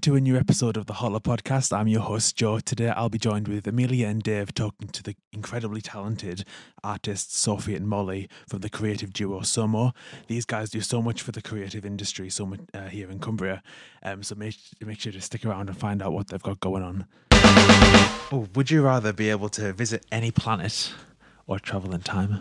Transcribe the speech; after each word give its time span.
welcome 0.00 0.12
to 0.12 0.16
a 0.16 0.20
new 0.20 0.36
episode 0.38 0.78
of 0.78 0.86
the 0.86 0.94
Holler 0.94 1.20
Podcast. 1.20 1.76
I'm 1.76 1.86
your 1.86 2.00
host, 2.00 2.34
Joe. 2.34 2.58
Today 2.58 2.88
I'll 2.88 3.10
be 3.10 3.18
joined 3.18 3.48
with 3.48 3.66
Amelia 3.66 4.06
and 4.06 4.22
Dave 4.22 4.54
talking 4.54 4.88
to 4.88 5.02
the 5.02 5.14
incredibly 5.30 5.82
talented 5.82 6.46
artists 6.82 7.36
Sophie 7.36 7.74
and 7.74 7.86
Molly 7.86 8.26
from 8.48 8.60
the 8.60 8.70
creative 8.70 9.12
duo 9.12 9.40
SoMo. 9.40 9.92
These 10.26 10.46
guys 10.46 10.70
do 10.70 10.80
so 10.80 11.02
much 11.02 11.20
for 11.20 11.32
the 11.32 11.42
creative 11.42 11.84
industry 11.84 12.30
so 12.30 12.46
much 12.46 12.60
uh, 12.72 12.86
here 12.86 13.10
in 13.10 13.18
Cumbria. 13.18 13.62
Um, 14.02 14.22
so 14.22 14.34
make, 14.36 14.56
make 14.80 15.00
sure 15.00 15.12
to 15.12 15.20
stick 15.20 15.44
around 15.44 15.68
and 15.68 15.76
find 15.76 16.00
out 16.00 16.14
what 16.14 16.28
they've 16.28 16.42
got 16.42 16.60
going 16.60 16.82
on. 16.82 17.06
Oh, 18.32 18.48
would 18.54 18.70
you 18.70 18.80
rather 18.80 19.12
be 19.12 19.28
able 19.28 19.50
to 19.50 19.74
visit 19.74 20.06
any 20.10 20.30
planet 20.30 20.94
or 21.46 21.58
travel 21.58 21.92
in 21.92 22.00
time? 22.00 22.40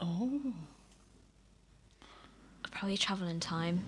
Oh. 0.00 0.40
Probably 2.70 2.96
travel 2.96 3.28
in 3.28 3.38
time. 3.38 3.84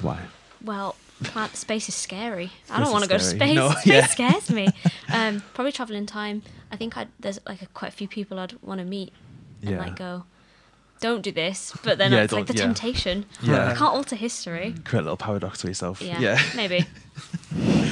Why? 0.00 0.20
Well, 0.62 0.94
plant 1.24 1.56
space 1.56 1.88
is 1.88 1.94
scary. 1.94 2.50
I 2.70 2.80
don't 2.80 2.92
want 2.92 3.04
to 3.04 3.10
go 3.10 3.18
to 3.18 3.24
space. 3.24 3.54
No, 3.54 3.70
space 3.72 3.86
yeah. 3.86 4.06
scares 4.06 4.50
me. 4.50 4.68
Um, 5.10 5.42
probably 5.54 5.72
travel 5.72 5.96
in 5.96 6.04
time. 6.04 6.42
I 6.70 6.76
think 6.76 6.96
I'd, 6.98 7.08
there's 7.18 7.40
like 7.46 7.62
a, 7.62 7.66
quite 7.68 7.88
a 7.88 7.96
few 7.96 8.06
people 8.06 8.38
I'd 8.38 8.52
want 8.62 8.78
to 8.80 8.84
meet 8.84 9.10
and 9.62 9.70
Yeah. 9.70 9.78
like 9.78 9.96
go, 9.96 10.24
don't 11.00 11.22
do 11.22 11.32
this. 11.32 11.72
But 11.82 11.96
then 11.96 12.12
Yeah, 12.12 12.24
it's 12.24 12.32
like 12.32 12.46
the 12.46 12.52
yeah. 12.54 12.64
temptation. 12.64 13.24
Yeah. 13.42 13.70
I 13.70 13.74
can't 13.74 13.94
alter 13.94 14.16
history. 14.16 14.74
Create 14.84 15.00
a 15.00 15.04
little 15.04 15.16
paradox 15.16 15.62
for 15.62 15.68
yourself. 15.68 16.02
Yeah, 16.02 16.38
maybe. 16.54 16.84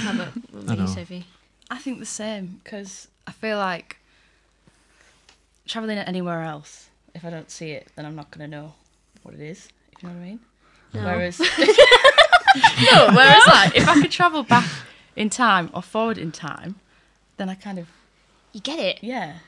How 0.01 0.13
about 0.13 0.29
what 0.53 0.71
I 0.79 0.83
you. 0.83 0.87
Sophie? 0.87 1.25
I 1.71 1.79
think 1.79 1.99
the 2.01 2.07
same 2.07 2.61
because 2.63 3.09
I 3.27 3.33
feel 3.33 3.57
like 3.57 3.97
traveling 5.67 5.99
anywhere 5.99 6.43
else, 6.43 6.91
if 7.15 7.25
I 7.25 7.31
don't 7.31 7.51
see 7.51 7.71
it, 7.71 7.89
then 7.97 8.05
I'm 8.05 8.15
not 8.15 8.31
going 8.31 8.49
to 8.51 8.57
know 8.57 8.75
what 9.23 9.35
it 9.35 9.41
is, 9.41 9.69
if 9.93 10.03
you 10.03 10.09
know 10.11 10.15
what 10.15 10.21
I 10.21 10.25
mean. 10.27 10.41
No. 10.95 11.05
Whereas, 11.05 11.41
no, 12.93 13.09
whereas 13.15 13.47
like 13.47 13.77
if 13.77 13.89
I 13.89 14.01
could 14.01 14.11
travel 14.11 14.43
back 14.43 14.69
in 15.15 15.31
time 15.31 15.71
or 15.75 15.83
forward 15.83 16.19
in 16.19 16.33
time, 16.33 16.77
then 17.37 17.49
I 17.49 17.55
kind 17.55 17.79
of 17.79 17.87
you 18.53 18.61
get 18.61 18.79
it. 18.79 18.99
yeah 19.03 19.39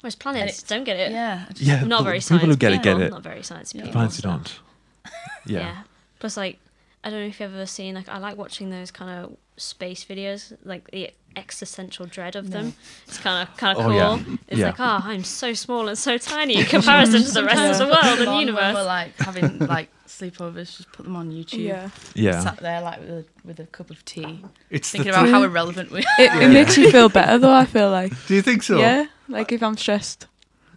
Whereas 0.00 0.14
planets 0.16 0.58
it's- 0.58 0.62
don't 0.62 0.84
get 0.84 0.98
it. 0.98 1.12
yeah. 1.12 1.46
I 1.48 1.52
just- 1.52 1.62
Yeah, 1.62 1.80
I'm 1.80 1.88
not 1.88 2.00
but 2.00 2.04
very 2.04 2.20
people 2.20 2.38
who 2.48 2.56
get 2.56 2.72
it 2.72 2.82
get 2.82 2.96
people, 2.96 3.02
it. 3.02 3.10
Not 3.10 3.22
very 3.22 3.42
science 3.42 3.74
Yeah. 3.74 3.82
people. 3.82 3.92
Planets 3.92 4.16
who 4.16 4.22
so- 4.22 4.28
don't. 4.28 4.60
Yeah. 5.46 5.58
Yeah. 5.60 5.82
Plus, 6.20 6.36
like, 6.36 6.58
I 7.02 7.10
don't 7.10 7.20
know 7.20 7.26
if 7.26 7.40
you've 7.40 7.52
ever 7.54 7.64
seen, 7.66 7.94
like, 7.94 8.08
I 8.08 8.18
like 8.18 8.36
watching 8.36 8.68
those 8.70 8.90
kind 8.90 9.10
of 9.24 9.36
space 9.56 10.04
videos, 10.04 10.56
like 10.64 10.90
the 10.90 11.10
existential 11.36 12.06
dread 12.06 12.36
of 12.36 12.50
them. 12.50 12.74
It's 13.08 13.18
kind 13.18 13.48
of 13.48 13.56
kind 13.56 13.76
of 13.76 13.84
Oh, 13.84 13.88
cool. 13.88 13.96
yeah. 13.96 14.36
It's 14.48 14.58
Yeah. 14.60 14.66
like, 14.66 14.80
oh, 14.80 15.00
I'm 15.04 15.24
so 15.24 15.52
small 15.54 15.88
and 15.88 15.98
so 15.98 16.16
tiny 16.18 16.56
in 16.58 16.64
comparison 16.76 17.22
to 17.24 17.30
the 17.32 17.44
rest 17.44 17.80
of 17.80 17.86
the 17.88 17.92
world 17.92 18.04
and 18.04 18.18
When 18.20 18.28
We're 18.28 18.40
universe. 18.40 18.86
like 18.86 19.16
having 19.18 19.58
like 19.58 19.88
sleepovers, 20.06 20.76
just 20.76 20.92
put 20.92 21.04
them 21.04 21.16
on 21.16 21.32
YouTube. 21.32 21.58
Yeah. 21.64 21.88
Yeah. 22.14 22.40
Sat 22.40 22.58
there 22.58 22.80
like 22.82 23.00
with 23.00 23.10
a, 23.10 23.24
with 23.44 23.60
a 23.60 23.66
cup 23.66 23.90
of 23.90 24.04
tea, 24.04 24.44
It's 24.70 24.90
the 24.92 24.98
thinking 24.98 25.12
th- 25.12 25.22
about 25.24 25.30
how 25.32 25.42
irrelevant 25.42 25.90
we 25.90 26.00
are. 26.00 26.04
It, 26.18 26.42
it 26.42 26.48
makes 26.50 26.76
you 26.78 26.90
feel 26.92 27.08
better 27.20 27.38
though, 27.38 27.52
I 27.54 27.64
feel 27.64 27.90
like. 27.90 28.12
Do 28.26 28.34
you 28.34 28.42
think 28.42 28.62
so? 28.62 28.78
Yeah. 28.78 29.06
Like 29.28 29.50
if 29.50 29.62
I'm 29.62 29.76
stressed. 29.76 30.26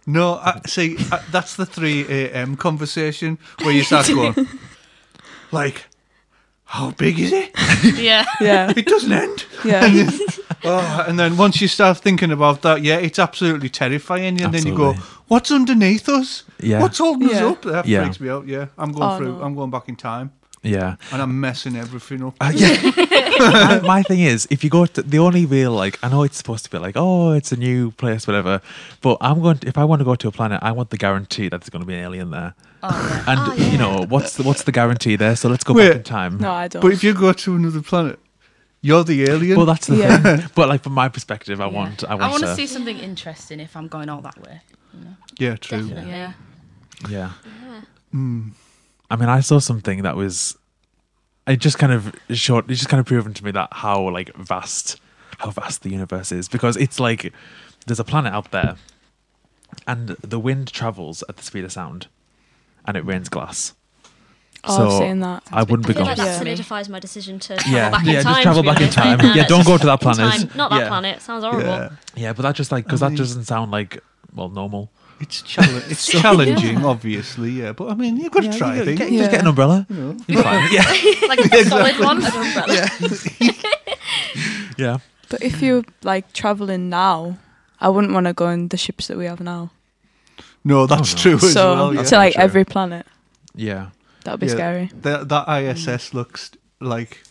No, 0.06 0.34
I, 0.36 0.60
see, 0.66 0.96
I, 1.12 1.20
that's 1.30 1.54
the 1.56 1.66
3 1.66 2.06
a.m. 2.08 2.56
conversation 2.56 3.38
where 3.60 3.72
you 3.72 3.82
start 3.82 4.06
going, 4.14 4.34
like, 5.52 5.84
how 6.70 6.90
big 6.92 7.18
is 7.18 7.32
it? 7.32 7.50
yeah. 7.98 8.24
Yeah. 8.40 8.72
It 8.76 8.86
doesn't 8.86 9.12
end. 9.12 9.44
Yeah. 9.64 10.10
Oh, 10.64 11.04
and 11.06 11.16
then 11.20 11.36
once 11.36 11.60
you 11.60 11.68
start 11.68 11.98
thinking 11.98 12.32
about 12.32 12.62
that, 12.62 12.82
yeah, 12.82 12.96
it's 12.96 13.20
absolutely 13.20 13.68
terrifying. 13.68 14.40
And 14.42 14.52
then 14.52 14.66
you 14.66 14.74
go, 14.74 14.90
Absolutely. 14.90 15.24
what's 15.28 15.52
underneath 15.52 16.08
us? 16.08 16.42
Yeah. 16.60 16.82
What's 16.82 16.98
holding 16.98 17.28
Yeah. 17.28 17.36
us 17.36 17.42
up? 17.52 17.62
That 17.62 17.86
Yeah. 17.86 18.02
freaks 18.02 18.18
me 18.18 18.28
out. 18.28 18.48
Yeah, 18.48 18.66
I'm 18.76 18.90
going 18.90 19.08
Oh, 19.12 19.16
through. 19.18 19.38
no. 19.38 19.44
I'm 19.44 19.54
going 19.54 19.70
back 19.70 19.88
in 19.88 19.94
time, 19.94 20.32
Yeah. 20.62 20.96
and 21.12 21.22
I'm 21.22 21.40
messing 21.40 21.76
everything 21.76 22.22
up. 22.24 22.34
Uh, 22.40 22.52
yeah. 22.54 22.90
my, 23.38 23.80
my 23.84 24.02
thing 24.02 24.20
is, 24.20 24.46
if 24.50 24.64
you 24.64 24.70
go 24.70 24.86
to 24.86 25.02
the 25.02 25.18
only 25.18 25.46
real 25.46 25.72
like, 25.72 25.98
I 26.02 26.08
know 26.08 26.22
it's 26.24 26.36
supposed 26.36 26.64
to 26.64 26.70
be 26.70 26.78
like, 26.78 26.94
oh, 26.96 27.32
it's 27.32 27.52
a 27.52 27.56
new 27.56 27.92
place, 27.92 28.26
whatever. 28.26 28.60
But 29.00 29.18
I'm 29.20 29.40
going. 29.40 29.58
To, 29.58 29.68
if 29.68 29.78
I 29.78 29.84
want 29.84 30.00
to 30.00 30.04
go 30.04 30.14
to 30.16 30.28
a 30.28 30.32
planet, 30.32 30.58
I 30.62 30.72
want 30.72 30.90
the 30.90 30.96
guarantee 30.96 31.48
that 31.48 31.60
there's 31.60 31.70
going 31.70 31.82
to 31.82 31.86
be 31.86 31.94
an 31.94 32.00
alien 32.00 32.30
there. 32.32 32.54
Oh, 32.82 32.88
yeah. 32.90 33.24
And 33.32 33.40
Oh, 33.40 33.70
you 33.72 33.78
know 33.78 34.04
what's 34.08 34.36
the, 34.36 34.42
what's 34.42 34.64
the 34.64 34.72
guarantee 34.72 35.16
there? 35.16 35.36
So 35.36 35.48
let's 35.48 35.64
go 35.64 35.74
Wait. 35.74 35.88
back 35.88 35.96
in 35.98 36.02
time. 36.02 36.38
No, 36.38 36.52
I 36.52 36.68
don't. 36.68 36.82
But 36.82 36.92
if 36.92 37.02
you 37.04 37.14
go 37.14 37.32
to 37.32 37.54
another 37.56 37.82
planet, 37.82 38.18
you're 38.80 39.02
the 39.04 39.24
alien. 39.30 39.56
Well, 39.56 39.66
that's 39.66 39.86
the 39.86 39.96
Yeah. 39.96 40.18
thing. 40.18 40.48
But 40.54 40.68
like 40.68 40.82
from 40.82 40.92
my 40.94 41.08
perspective, 41.08 41.60
I 41.60 41.66
Yeah. 41.66 41.72
want. 41.72 42.04
I 42.04 42.08
I 42.12 42.14
want, 42.14 42.30
want 42.32 42.42
to. 42.44 42.48
to 42.50 42.54
see 42.56 42.66
something 42.66 42.98
interesting 42.98 43.60
if 43.60 43.76
I'm 43.76 43.88
going 43.88 44.08
all 44.08 44.20
that 44.22 44.40
way. 44.42 44.60
yeah, 45.38 45.56
true. 45.56 45.82
Definitely. 45.88 46.10
Yeah. 46.10 46.32
Yeah. 47.08 47.30
Yeah. 47.66 47.80
Mm. 48.14 48.52
I 49.10 49.16
mean, 49.16 49.28
I 49.28 49.40
saw 49.40 49.58
something 49.58 50.02
that 50.02 50.16
was. 50.16 50.56
It 51.46 51.60
just 51.60 51.78
kind 51.78 51.92
of 51.92 52.14
short. 52.30 52.66
It 52.70 52.74
just 52.74 52.88
kind 52.90 53.00
of 53.00 53.06
proven 53.06 53.32
to 53.34 53.44
me 53.44 53.50
that 53.52 53.68
how 53.72 54.08
like 54.10 54.34
vast, 54.36 55.00
how 55.38 55.50
vast 55.50 55.82
the 55.82 55.90
universe 55.90 56.30
is 56.30 56.46
because 56.48 56.76
it's 56.76 57.00
like 57.00 57.32
there's 57.86 57.98
a 58.00 58.04
planet 58.04 58.34
out 58.34 58.50
there, 58.50 58.76
and 59.86 60.08
the 60.20 60.38
wind 60.38 60.70
travels 60.72 61.24
at 61.28 61.38
the 61.38 61.42
speed 61.42 61.64
of 61.64 61.72
sound, 61.72 62.06
and 62.84 62.96
it 62.98 63.04
rains 63.06 63.28
glass. 63.30 63.74
oh, 64.64 64.86
I've 64.98 64.98
seen 65.08 65.20
that. 65.20 65.42
I 65.50 65.62
wouldn't 65.62 65.86
I 65.86 65.88
be 65.88 65.94
feel 65.94 66.04
going. 66.04 66.08
like 66.08 66.16
that 66.18 66.26
Yeah. 66.26 66.38
solidifies 66.38 66.88
my 66.90 66.98
decision 66.98 67.38
to 67.38 67.56
travel 67.56 67.72
Yeah, 67.72 67.90
back 67.90 68.04
yeah, 68.04 68.10
in 68.10 68.14
just 68.24 68.26
time. 68.26 68.42
travel 68.42 68.62
to 68.62 68.68
be 68.68 68.74
back 68.74 68.80
in 68.80 69.00
honest. 69.00 69.22
time. 69.22 69.36
Yeah, 69.36 69.46
don't 69.46 69.64
go 69.66 69.78
to 69.78 69.86
that 69.86 69.92
in 70.02 70.12
planet. 70.14 70.40
time. 70.48 70.50
Not 70.56 70.70
that 70.70 70.80
Yeah. 70.80 70.88
planet. 70.88 71.22
Sounds 71.22 71.44
horrible. 71.44 71.62
Yeah. 71.70 71.90
Yeah, 72.16 72.32
but 72.34 72.42
that 72.42 72.56
just 72.56 72.72
like 72.72 72.84
because 72.84 73.02
I 73.02 73.08
that 73.08 73.16
doesn't 73.16 73.44
sound 73.44 73.70
like 73.70 74.02
well 74.34 74.50
normal. 74.50 74.90
It's 75.20 75.42
challenge. 75.42 75.84
It's 75.88 76.06
challenging, 76.20 76.84
obviously. 76.84 77.50
Yeah, 77.50 77.72
but 77.72 77.90
I 77.90 77.94
mean, 77.94 78.16
you've 78.18 78.32
got 78.32 78.44
to 78.44 78.56
try 78.56 78.76
you, 78.76 78.84
things. 78.84 78.98
Get, 78.98 79.10
Yeah. 79.12 79.18
Just 79.20 79.30
get 79.32 79.40
an 79.40 79.46
umbrella. 79.48 79.86
You 79.88 79.96
know. 79.96 80.16
You're 80.26 80.42
fine. 80.42 80.68
Yeah, 80.72 80.82
Like 81.28 81.40
a 81.40 81.64
solid 81.64 81.98
one. 81.98 82.20
yeah. 84.78 84.98
But 85.28 85.42
if 85.42 85.60
you're 85.60 85.84
like 86.02 86.32
traveling 86.32 86.88
now, 86.88 87.38
I 87.80 87.88
wouldn't 87.88 88.14
want 88.14 88.26
to 88.26 88.32
go 88.32 88.46
on 88.46 88.68
the 88.68 88.76
ships 88.76 89.08
that 89.08 89.18
we 89.18 89.26
have 89.26 89.40
now. 89.40 89.70
No, 90.64 90.86
that's 90.86 91.12
Oh, 91.12 91.16
no. 91.16 91.22
true 91.22 91.34
as 91.48 91.52
so 91.52 91.74
well. 91.74 91.94
Yeah. 91.94 92.02
to 92.04 92.16
like 92.16 92.34
True. 92.34 92.42
every 92.42 92.64
planet, 92.64 93.06
Yeah. 93.54 93.88
that'd 94.24 94.40
be 94.40 94.46
Yeah. 94.46 94.52
scary. 94.52 94.90
That 95.02 95.28
that 95.28 95.48
ISS 95.48 96.10
mm. 96.10 96.14
looks 96.14 96.50
like 96.80 97.22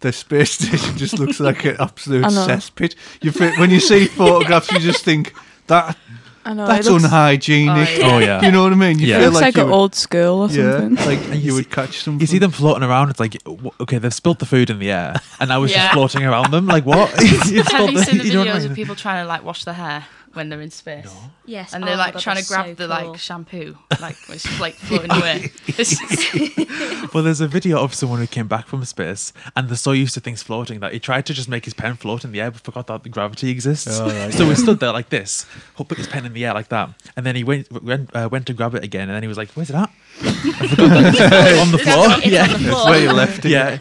the 0.00 0.12
space 0.12 0.52
station 0.52 0.96
just 0.96 1.18
looks 1.18 1.40
like 1.40 1.64
an 1.64 1.76
absolute 1.80 2.24
cesspit. 2.24 2.94
You 3.20 3.32
when 3.58 3.70
you 3.70 3.80
see 3.80 4.06
photographs, 4.06 4.70
you 4.72 4.78
just 4.78 5.04
think 5.04 5.34
that 5.66 5.96
I 6.44 6.54
know. 6.54 6.66
that's 6.66 6.86
it 6.86 6.90
looks, 6.92 7.04
unhygienic. 7.04 7.88
Oh, 7.88 7.98
yeah. 7.98 8.14
Oh 8.14 8.18
yeah. 8.28 8.42
You 8.44 8.50
know 8.52 8.62
what 8.62 8.72
I 8.72 8.76
mean? 8.76 8.98
You 8.98 9.06
Yeah. 9.08 9.16
it 9.16 9.20
feel 9.20 9.30
looks 9.30 9.40
like, 9.42 9.56
you 9.56 9.62
an 9.62 9.68
would- 9.68 9.74
old 9.74 9.94
school 9.94 10.42
or 10.42 10.48
yeah, 10.48 10.78
something. 10.78 11.06
like 11.06 11.18
And 11.26 11.34
you 11.34 11.40
you 11.40 11.50
see- 11.50 11.56
would 11.56 11.70
catch 11.70 11.98
something. 12.02 12.20
You 12.20 12.26
see 12.26 12.38
them 12.38 12.50
floating 12.50 12.82
around. 12.82 13.10
It's 13.10 13.20
like, 13.20 13.42
w- 13.44 13.70
okay, 13.80 13.98
they've 13.98 14.14
spilled 14.14 14.38
the 14.38 14.46
food 14.46 14.70
in 14.70 14.78
the 14.78 14.90
air, 14.90 15.14
and 15.40 15.52
I 15.52 15.58
was 15.58 15.70
Yeah. 15.72 15.82
just 15.82 15.94
floating 15.94 16.24
around 16.24 16.50
them. 16.52 16.66
Like 16.66 16.86
what? 16.86 17.10
You 17.22 17.58
Have 17.58 17.66
spilled 17.68 17.92
you 17.92 17.98
the- 17.98 18.04
seen 18.04 18.18
the 18.18 18.24
you 18.24 18.32
know 18.32 18.38
what 18.40 18.48
I 18.48 18.52
videos 18.52 18.62
mean? 18.62 18.70
of 18.70 18.76
people 18.76 18.94
trying 18.94 19.22
to 19.24 19.28
like 19.28 19.44
wash 19.44 19.64
their 19.64 19.74
hair 19.74 20.04
when 20.34 20.48
they're 20.48 20.60
in 20.60 20.70
space? 20.70 21.12
Yes. 21.46 21.74
And 21.74 21.84
oh 21.84 21.86
they're 21.86 21.96
my 21.96 22.04
like 22.04 22.14
God, 22.14 22.22
trying 22.22 22.36
to 22.36 22.46
grab 22.46 22.66
so 22.66 22.74
the 22.74 22.86
cool. 22.86 23.10
like 23.10 23.20
shampoo, 23.20 23.78
like 24.00 24.16
it's 24.28 24.60
like 24.60 24.74
floating 24.74 25.10
away. 25.10 25.50
Well, 27.14 27.24
there's 27.24 27.40
a 27.40 27.48
video 27.48 27.82
of 27.82 27.94
someone 27.94 28.18
who 28.18 28.26
came 28.26 28.48
back 28.48 28.66
from 28.66 28.84
space, 28.84 29.32
and 29.56 29.68
they're 29.68 29.76
so 29.76 29.92
used 29.92 30.14
to 30.14 30.20
things 30.20 30.42
floating 30.42 30.80
that 30.80 30.92
he 30.92 31.00
tried 31.00 31.24
to 31.26 31.34
just 31.34 31.48
make 31.48 31.64
his 31.64 31.72
pen 31.72 31.94
float 31.94 32.24
in 32.24 32.32
the 32.32 32.40
air, 32.40 32.50
but 32.50 32.60
forgot 32.60 32.86
that 32.88 33.02
the 33.02 33.08
gravity 33.08 33.50
exists. 33.50 33.98
Oh, 33.98 34.08
right. 34.08 34.32
So 34.32 34.46
he 34.48 34.54
stood 34.54 34.80
there 34.80 34.92
like 34.92 35.08
this, 35.08 35.46
put 35.76 35.96
his 35.96 36.06
pen 36.06 36.26
in 36.26 36.34
the 36.34 36.44
air 36.44 36.52
like 36.52 36.68
that, 36.68 36.90
and 37.16 37.24
then 37.24 37.34
he 37.34 37.44
went 37.44 37.70
went, 37.82 38.14
uh, 38.14 38.28
went 38.30 38.46
to 38.48 38.52
grab 38.52 38.74
it 38.74 38.84
again, 38.84 39.08
and 39.08 39.16
then 39.16 39.22
he 39.22 39.28
was 39.28 39.38
like, 39.38 39.50
"Where's 39.52 39.70
it 39.70 39.76
at?" 39.76 39.90
That 40.20 41.58
on 41.62 41.72
the 41.72 41.78
floor. 41.78 42.06
It's 42.18 42.26
yeah, 42.26 42.42
on 42.42 42.52
the 42.52 42.68
floor. 42.68 42.90
where 42.90 43.00
you 43.00 43.12
left 43.12 43.44
it. 43.44 43.50
yeah, 43.50 43.78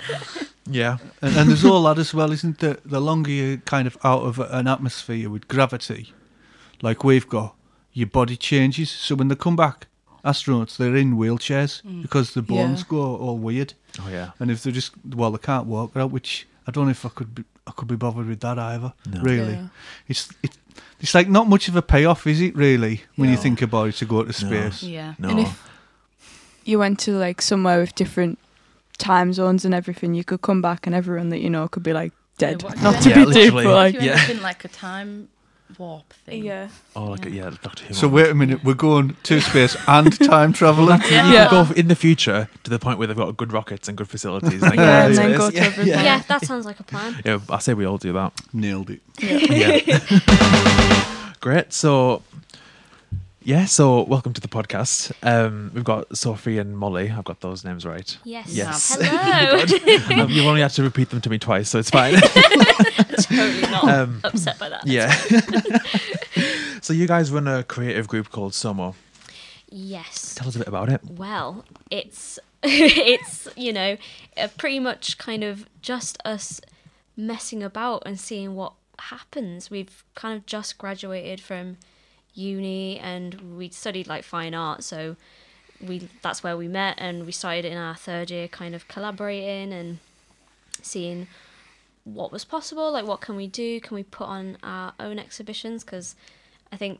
yeah. 0.70 0.98
And, 1.22 1.36
and 1.36 1.50
there's 1.50 1.66
all 1.66 1.84
that 1.84 1.98
as 1.98 2.14
well, 2.14 2.32
isn't 2.32 2.60
there? 2.60 2.78
The 2.86 3.02
longer 3.02 3.32
you're 3.32 3.58
kind 3.58 3.88
of 3.88 3.98
out 4.04 4.22
of 4.22 4.40
an 4.40 4.68
atmosphere 4.68 5.30
with 5.30 5.48
gravity, 5.48 6.14
like 6.82 7.04
we've 7.04 7.28
got, 7.28 7.56
your 7.94 8.08
body 8.08 8.38
changes. 8.38 8.90
So 8.92 9.16
when 9.16 9.28
they 9.28 9.36
come 9.36 9.56
back, 9.56 9.88
astronauts, 10.24 10.78
they're 10.78 10.96
in 10.96 11.16
wheelchairs 11.18 11.82
mm. 11.84 12.02
because 12.02 12.34
the 12.34 12.42
bones 12.42 12.80
Yeah. 12.82 12.86
go 12.90 13.16
all 13.18 13.38
weird. 13.38 13.74
Oh 14.00 14.10
yeah. 14.10 14.32
And 14.40 14.52
if 14.52 14.64
they're 14.64 14.74
just, 14.74 14.92
well, 15.06 15.32
they 15.32 15.38
can't 15.40 15.66
walk 15.68 15.96
out, 15.96 16.12
which 16.12 16.48
I 16.68 16.72
don't 16.72 16.86
know 16.86 16.92
if 16.92 17.06
I 17.06 17.10
could 17.10 17.34
be, 17.34 17.44
I 17.66 17.72
could 17.72 17.88
be 17.88 17.96
bothered 17.96 18.28
with 18.28 18.40
that 18.42 18.60
either. 18.60 18.94
No. 19.10 19.22
Really, 19.22 19.54
Yeah. 19.54 19.68
it's 20.08 20.30
it, 20.44 20.58
it's 21.00 21.16
like 21.16 21.30
not 21.30 21.48
much 21.48 21.68
of 21.68 21.76
a 21.76 21.82
payoff, 21.82 22.28
is 22.28 22.42
it? 22.42 22.56
Really, 22.56 23.04
when 23.16 23.30
you 23.30 23.38
think 23.38 23.62
about 23.62 23.90
it, 23.90 23.96
to 23.96 24.06
go 24.06 24.24
to 24.24 24.34
space. 24.34 24.84
yeah. 24.84 25.14
No. 25.20 25.30
And 25.30 25.40
if 25.40 25.70
you 26.66 26.80
went 26.80 27.00
to 27.00 27.12
like 27.18 27.42
somewhere 27.42 27.80
with 27.80 27.96
different 27.96 28.38
time 28.98 29.32
zones 29.34 29.66
and 29.66 29.74
everything, 29.74 30.14
you 30.14 30.24
could 30.24 30.42
come 30.42 30.62
back 30.62 30.86
and 30.86 30.96
everyone 30.96 31.30
that 31.30 31.40
you 31.40 31.50
know 31.50 31.68
could 31.68 31.84
be 31.84 31.94
like 31.94 32.14
dead. 32.38 32.64
what- 32.64 32.82
Not 32.82 33.06
Yeah, 33.06 33.14
to 33.16 33.26
be 33.28 33.34
deep, 33.34 33.54
but 33.54 33.66
like 33.66 33.96
you 33.96 34.02
Yeah. 34.02 34.20
end 34.22 34.32
in 34.38 34.42
like 34.42 34.64
a 34.66 34.68
time 34.68 35.30
warp 35.78 36.12
thing. 36.26 36.44
yeah, 36.46 36.70
oh, 36.96 37.06
like 37.06 37.26
a, 37.26 37.30
yeah, 37.32 37.52
Doctor 37.62 37.86
Who. 37.86 37.94
So 37.94 38.08
wait 38.08 38.30
a 38.30 38.34
minute, 38.36 38.64
we're 38.64 38.74
going 38.74 39.16
to 39.24 39.42
space 39.42 39.76
and 39.88 40.18
time 40.28 40.54
traveling. 40.54 41.02
Yeah. 41.10 41.28
You 41.28 41.34
Yeah. 41.34 41.48
could 41.50 41.68
go 41.68 41.74
in 41.74 41.88
the 41.88 41.96
future 41.96 42.50
to 42.64 42.70
the 42.70 42.80
point 42.80 42.98
where 43.00 43.08
they've 43.08 43.18
got 43.18 43.36
good 43.38 43.52
rockets 43.54 43.88
and 43.88 43.98
good 43.98 44.08
facilities. 44.10 44.62
and 44.64 44.76
yeah, 44.76 45.06
and 45.08 45.16
then 45.16 45.38
go 45.38 45.50
to 45.52 45.58
every 45.58 45.86
Yeah. 45.86 46.02
planet. 46.02 46.28
that 46.28 46.46
sounds 46.46 46.66
like 46.66 46.80
a 46.80 46.84
plan. 46.84 47.22
Yeah, 47.26 47.40
I 47.50 47.60
say 47.60 47.74
we 47.74 47.86
all 47.86 47.98
do 47.98 48.14
that. 48.14 48.34
Nailed 48.54 48.90
it. 48.90 49.02
Yeah. 49.20 50.00
Great. 51.40 51.72
So 51.74 52.24
Yeah, 53.48 53.64
so 53.64 54.02
welcome 54.04 54.34
to 54.34 54.42
the 54.42 54.50
podcast. 54.50 55.14
Um, 55.24 55.72
we've 55.74 55.86
got 55.86 56.18
Sophie 56.18 56.58
and 56.58 56.78
Molly. 56.78 57.10
I've 57.10 57.24
got 57.24 57.40
those 57.40 57.64
names 57.64 57.86
right. 57.86 58.18
Yes. 58.26 58.50
Yes. 58.54 58.98
Hello. 59.02 60.22
um, 60.22 60.30
you've 60.30 60.46
only 60.46 60.60
had 60.60 60.72
to 60.72 60.84
repeat 60.84 61.12
them 61.12 61.22
to 61.22 61.30
me 61.30 61.40
twice, 61.40 61.70
so 61.70 61.80
it's 61.80 61.90
fine. 61.90 62.16
totally 62.16 63.62
not 63.62 63.86
Um, 63.86 64.20
upset 64.26 64.60
by 64.60 64.68
that. 64.68 64.86
yeah. 64.86 65.10
so 66.82 66.92
you 66.92 67.08
guys 67.08 67.32
run 67.32 67.48
a 67.48 67.64
creative 67.64 68.10
group 68.10 68.32
called 68.32 68.52
SoMo. 68.52 68.96
Yes. 69.70 70.36
Tell 70.36 70.50
us 70.50 70.56
a 70.58 70.60
bit 70.60 70.68
about 70.68 70.90
it. 70.90 71.00
Well, 71.06 71.64
it's 71.90 72.40
it's 72.64 73.48
you 73.56 73.72
know 73.72 73.96
pretty 74.58 74.80
much 74.80 75.18
kind 75.20 75.46
of 75.46 75.66
just 75.82 76.18
us 76.26 76.60
messing 77.16 77.64
about 77.64 78.04
and 78.06 78.20
seeing 78.20 78.56
what 78.56 78.74
happens. 79.00 79.70
We've 79.72 80.04
kind 80.16 80.36
of 80.38 80.46
just 80.46 80.78
graduated 80.78 81.40
from 81.40 81.78
uni 82.38 83.00
and 83.00 83.58
we 83.58 83.70
studied 83.70 84.08
like 84.08 84.24
fine 84.24 84.54
art, 84.54 84.84
so 84.84 85.16
we 85.82 86.10
that's 86.22 86.44
where 86.44 86.58
we 86.58 86.68
met 86.68 86.96
and 86.98 87.26
we 87.26 87.32
started 87.32 87.66
in 87.66 87.78
our 87.78 87.96
third 87.96 88.32
year 88.32 88.48
kind 88.48 88.74
of 88.74 88.88
collaborating 88.88 89.72
and 89.72 90.00
seeing 90.82 91.28
what 92.04 92.32
was 92.32 92.44
possible 92.44 92.92
like 92.92 93.06
what 93.06 93.22
can 93.22 93.36
we 93.36 93.46
do 93.46 93.80
can 93.80 93.94
we 93.94 94.02
put 94.02 94.28
on 94.28 94.58
our 94.64 94.94
own 95.00 95.20
exhibitions 95.20 95.84
because 95.84 96.16
i 96.72 96.76
think 96.76 97.00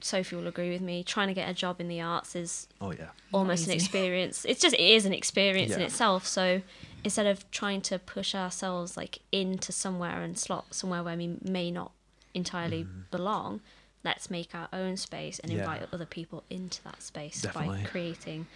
sophie 0.00 0.36
will 0.36 0.46
agree 0.46 0.70
with 0.70 0.80
me 0.80 1.02
trying 1.02 1.28
to 1.28 1.34
get 1.34 1.48
a 1.48 1.54
job 1.54 1.80
in 1.80 1.88
the 1.88 2.00
arts 2.00 2.34
is 2.34 2.68
Oh 2.80 2.92
yeah. 2.92 3.08
almost 3.32 3.66
an 3.66 3.72
experience. 3.72 4.44
It's 4.44 4.60
just 4.60 4.74
it 4.74 4.80
is 4.80 5.06
an 5.06 5.12
experience 5.12 5.72
in 5.72 5.80
itself. 5.80 6.26
So 6.26 6.62
instead 7.04 7.26
of 7.26 7.50
trying 7.50 7.80
to 7.82 7.98
push 7.98 8.34
ourselves 8.34 8.96
like 8.96 9.18
into 9.32 9.72
somewhere 9.72 10.22
and 10.22 10.38
slot 10.38 10.74
somewhere 10.74 11.02
where 11.02 11.16
we 11.16 11.36
may 11.42 11.70
not 11.70 11.92
entirely 12.34 12.84
mm-hmm. 12.84 13.00
belong, 13.10 13.60
let's 14.04 14.30
make 14.30 14.54
our 14.54 14.68
own 14.72 14.96
space 14.96 15.38
and 15.38 15.50
Mm-hmm. 15.52 15.58
Yeah. 15.60 15.74
invite 15.74 15.88
other 15.92 16.06
people 16.06 16.42
into 16.50 16.82
that 16.84 17.02
space 17.02 17.42
Definitely. 17.42 17.82
by 17.82 17.88
creating 17.88 18.46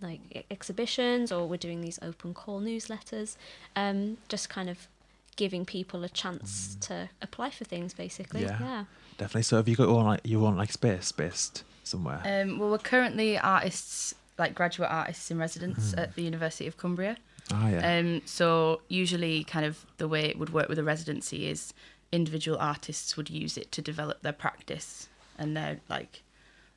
like 0.00 0.44
exhibitions 0.50 1.30
or 1.32 1.46
we're 1.48 1.56
doing 1.56 1.80
these 1.80 1.98
open 2.02 2.34
call 2.34 2.60
newsletters. 2.60 3.36
Um, 3.76 4.16
just 4.28 4.48
kind 4.48 4.68
of 4.68 4.88
giving 5.36 5.64
people 5.64 6.04
a 6.04 6.08
chance 6.08 6.76
to 6.80 7.08
apply 7.22 7.50
for 7.50 7.64
things 7.64 7.92
basically. 7.94 8.42
Mm. 8.42 8.48
Yeah. 8.50 8.58
yeah. 8.60 8.84
Definitely. 9.18 9.42
So 9.42 9.56
have 9.56 9.68
you 9.68 9.76
got 9.76 9.88
your 9.88 9.98
own 9.98 10.06
like 10.06 10.20
your 10.24 10.46
own 10.46 10.56
like 10.56 10.72
space 10.72 11.12
based 11.12 11.64
somewhere? 11.84 12.20
Um, 12.24 12.58
well, 12.58 12.70
we're 12.70 12.78
currently 12.78 13.38
artists, 13.38 14.14
like 14.38 14.54
graduate 14.54 14.90
artists 14.90 15.30
in 15.30 15.38
residence 15.38 15.94
at 15.96 16.14
the 16.16 16.22
University 16.22 16.66
of 16.66 16.76
Cumbria. 16.76 17.16
Ah 17.52 17.68
yeah. 17.68 17.98
Um, 17.98 18.22
so 18.24 18.80
usually, 18.88 19.44
kind 19.44 19.66
of 19.66 19.84
the 19.98 20.08
way 20.08 20.24
it 20.24 20.38
would 20.38 20.50
work 20.50 20.68
with 20.68 20.78
a 20.78 20.82
residency 20.84 21.46
is 21.48 21.72
individual 22.14 22.58
artists 22.58 23.16
would 23.16 23.28
use 23.30 23.56
it 23.56 23.72
to 23.72 23.82
develop 23.82 24.22
their 24.22 24.32
practice 24.32 25.08
and 25.38 25.56
their 25.56 25.80
like 25.88 26.22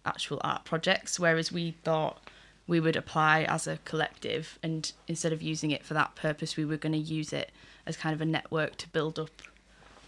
actual 0.06 0.39
art 0.44 0.66
projects. 0.66 1.19
Whereas 1.19 1.51
we 1.51 1.72
thought 1.84 2.19
we 2.66 2.80
would 2.80 2.95
apply 2.95 3.44
as 3.44 3.68
a 3.68 3.78
collective, 3.86 4.60
and 4.62 4.92
instead 5.07 5.31
of 5.31 5.42
using 5.42 5.72
it 5.72 5.86
for 5.86 5.94
that 5.94 6.16
purpose, 6.16 6.57
we 6.57 6.66
were 6.66 6.78
going 6.78 6.94
to 6.94 6.98
use 6.98 7.31
it 7.31 7.51
as 7.86 7.95
kind 7.95 8.13
of 8.13 8.22
a 8.22 8.25
network 8.25 8.75
to 8.78 8.89
build 8.89 9.18
up 9.19 9.42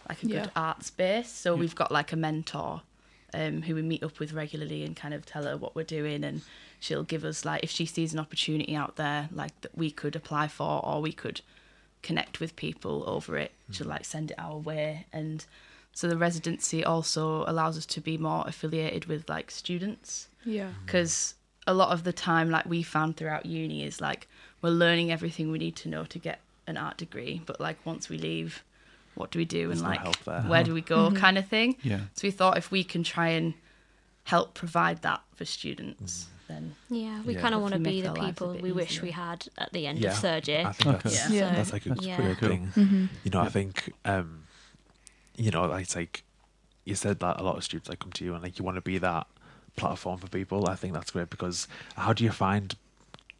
like 0.09 0.23
a 0.23 0.27
Yeah. 0.27 0.41
good 0.41 0.51
art 0.55 0.83
space. 0.83 1.29
So 1.29 1.55
we've 1.55 1.75
got 1.75 1.91
like 1.91 2.11
a 2.11 2.17
mentor 2.17 2.81
um, 3.33 3.61
who 3.61 3.75
we 3.75 3.81
meet 3.83 4.03
up 4.03 4.19
with 4.19 4.33
regularly 4.33 4.83
and 4.83 4.95
kind 4.95 5.13
of 5.13 5.25
tell 5.25 5.43
her 5.43 5.55
what 5.55 5.75
we're 5.75 5.83
doing 5.83 6.23
and 6.23 6.41
she'll 6.79 7.03
give 7.03 7.23
us 7.23 7.45
like 7.45 7.63
if 7.63 7.69
she 7.69 7.85
sees 7.85 8.11
an 8.13 8.19
opportunity 8.19 8.75
out 8.75 8.95
there 8.95 9.29
like 9.31 9.59
that 9.61 9.77
we 9.77 9.91
could 9.91 10.15
apply 10.15 10.47
for 10.47 10.83
or 10.83 10.99
we 11.01 11.11
could 11.11 11.41
connect 12.01 12.39
with 12.39 12.55
people 12.55 13.03
over 13.07 13.37
it 13.37 13.51
she'll 13.71 13.87
mm. 13.87 13.91
like 13.91 14.05
send 14.05 14.31
it 14.31 14.39
our 14.39 14.57
way. 14.57 15.05
And 15.11 15.45
so 15.91 16.07
the 16.07 16.17
residency 16.17 16.83
also 16.83 17.43
allows 17.47 17.77
us 17.77 17.85
to 17.87 18.01
be 18.01 18.17
more 18.17 18.43
affiliated 18.47 19.05
with 19.05 19.29
like 19.29 19.51
students. 19.51 20.27
Yeah. 20.45 20.67
Mm. 20.67 20.85
because 20.85 21.35
a 21.67 21.73
lot 21.73 21.91
of 21.91 22.05
the 22.05 22.13
time 22.13 22.49
like 22.49 22.65
we 22.65 22.81
found 22.81 23.17
throughout 23.17 23.45
uni 23.45 23.83
is 23.83 23.99
like 23.99 24.27
we're 24.61 24.69
learning 24.69 25.11
everything 25.11 25.51
we 25.51 25.59
need 25.59 25.75
to 25.75 25.89
know 25.89 26.05
to 26.05 26.17
get 26.17 26.39
an 26.65 26.77
art 26.77 26.97
degree. 26.97 27.41
But 27.45 27.59
like 27.59 27.77
once 27.85 28.09
we 28.09 28.17
leave 28.17 28.63
what 29.15 29.31
do 29.31 29.39
we 29.39 29.45
do? 29.45 29.67
There's 29.67 29.81
and 29.81 29.89
no 29.89 29.89
like 29.89 29.99
help 30.01 30.23
there. 30.23 30.41
where 30.43 30.63
do 30.63 30.73
we 30.73 30.81
go 30.81 31.07
mm-hmm. 31.07 31.17
kind 31.17 31.37
of 31.37 31.47
thing? 31.47 31.75
Yeah. 31.83 32.01
so 32.13 32.27
we 32.27 32.31
thought 32.31 32.57
if 32.57 32.71
we 32.71 32.83
can 32.83 33.03
try 33.03 33.29
and 33.29 33.53
help 34.33 34.53
provide 34.53 35.01
that 35.01 35.21
for 35.35 35.45
students 35.45 36.27
then 36.47 36.75
Yeah, 36.89 37.21
we 37.27 37.33
Yeah. 37.35 37.41
kind 37.41 37.53
of 37.55 37.61
want 37.61 37.73
to 37.75 37.79
be 37.79 38.01
the 38.01 38.07
their 38.07 38.13
lives 38.23 38.27
a 38.29 38.33
people 38.33 38.53
bit 38.53 38.61
we 38.63 38.71
wish 38.71 38.93
we 39.07 39.11
had 39.11 39.39
at 39.63 39.71
the 39.71 39.83
end 39.89 39.99
Yeah. 39.99 40.11
of 40.13 40.17
third 40.27 40.47
year. 40.47 40.63
I 40.67 40.71
think 40.73 40.95
Okay. 40.95 41.09
that's 41.09 41.29
Yeah. 41.29 41.53
that's 41.55 41.71
like 41.73 41.85
a 41.85 41.95
Yeah. 42.01 42.17
Cool. 42.39 42.49
thing. 42.49 42.63
Mm-hmm. 42.75 43.05
You 43.23 43.31
know, 43.33 43.41
I 43.41 43.49
think 43.49 43.93
um, 44.13 44.29
you 45.43 45.51
know, 45.51 45.63
like 45.73 45.83
it's 45.83 45.95
like 45.95 46.23
you 46.85 46.95
said 46.95 47.19
that 47.19 47.39
a 47.39 47.43
lot 47.43 47.55
of 47.57 47.63
students 47.63 47.87
like 47.89 47.99
come 47.99 48.11
to 48.13 48.25
you 48.25 48.33
and 48.33 48.41
like 48.43 48.57
you 48.57 48.65
want 48.65 48.75
to 48.81 48.81
be 48.93 48.97
that 48.97 49.27
platform 49.75 50.17
for 50.19 50.27
people. 50.27 50.67
I 50.67 50.75
think 50.75 50.93
that's 50.93 51.11
great 51.11 51.29
because 51.29 51.67
how 51.95 52.13
do 52.13 52.23
you 52.23 52.31
find 52.31 52.75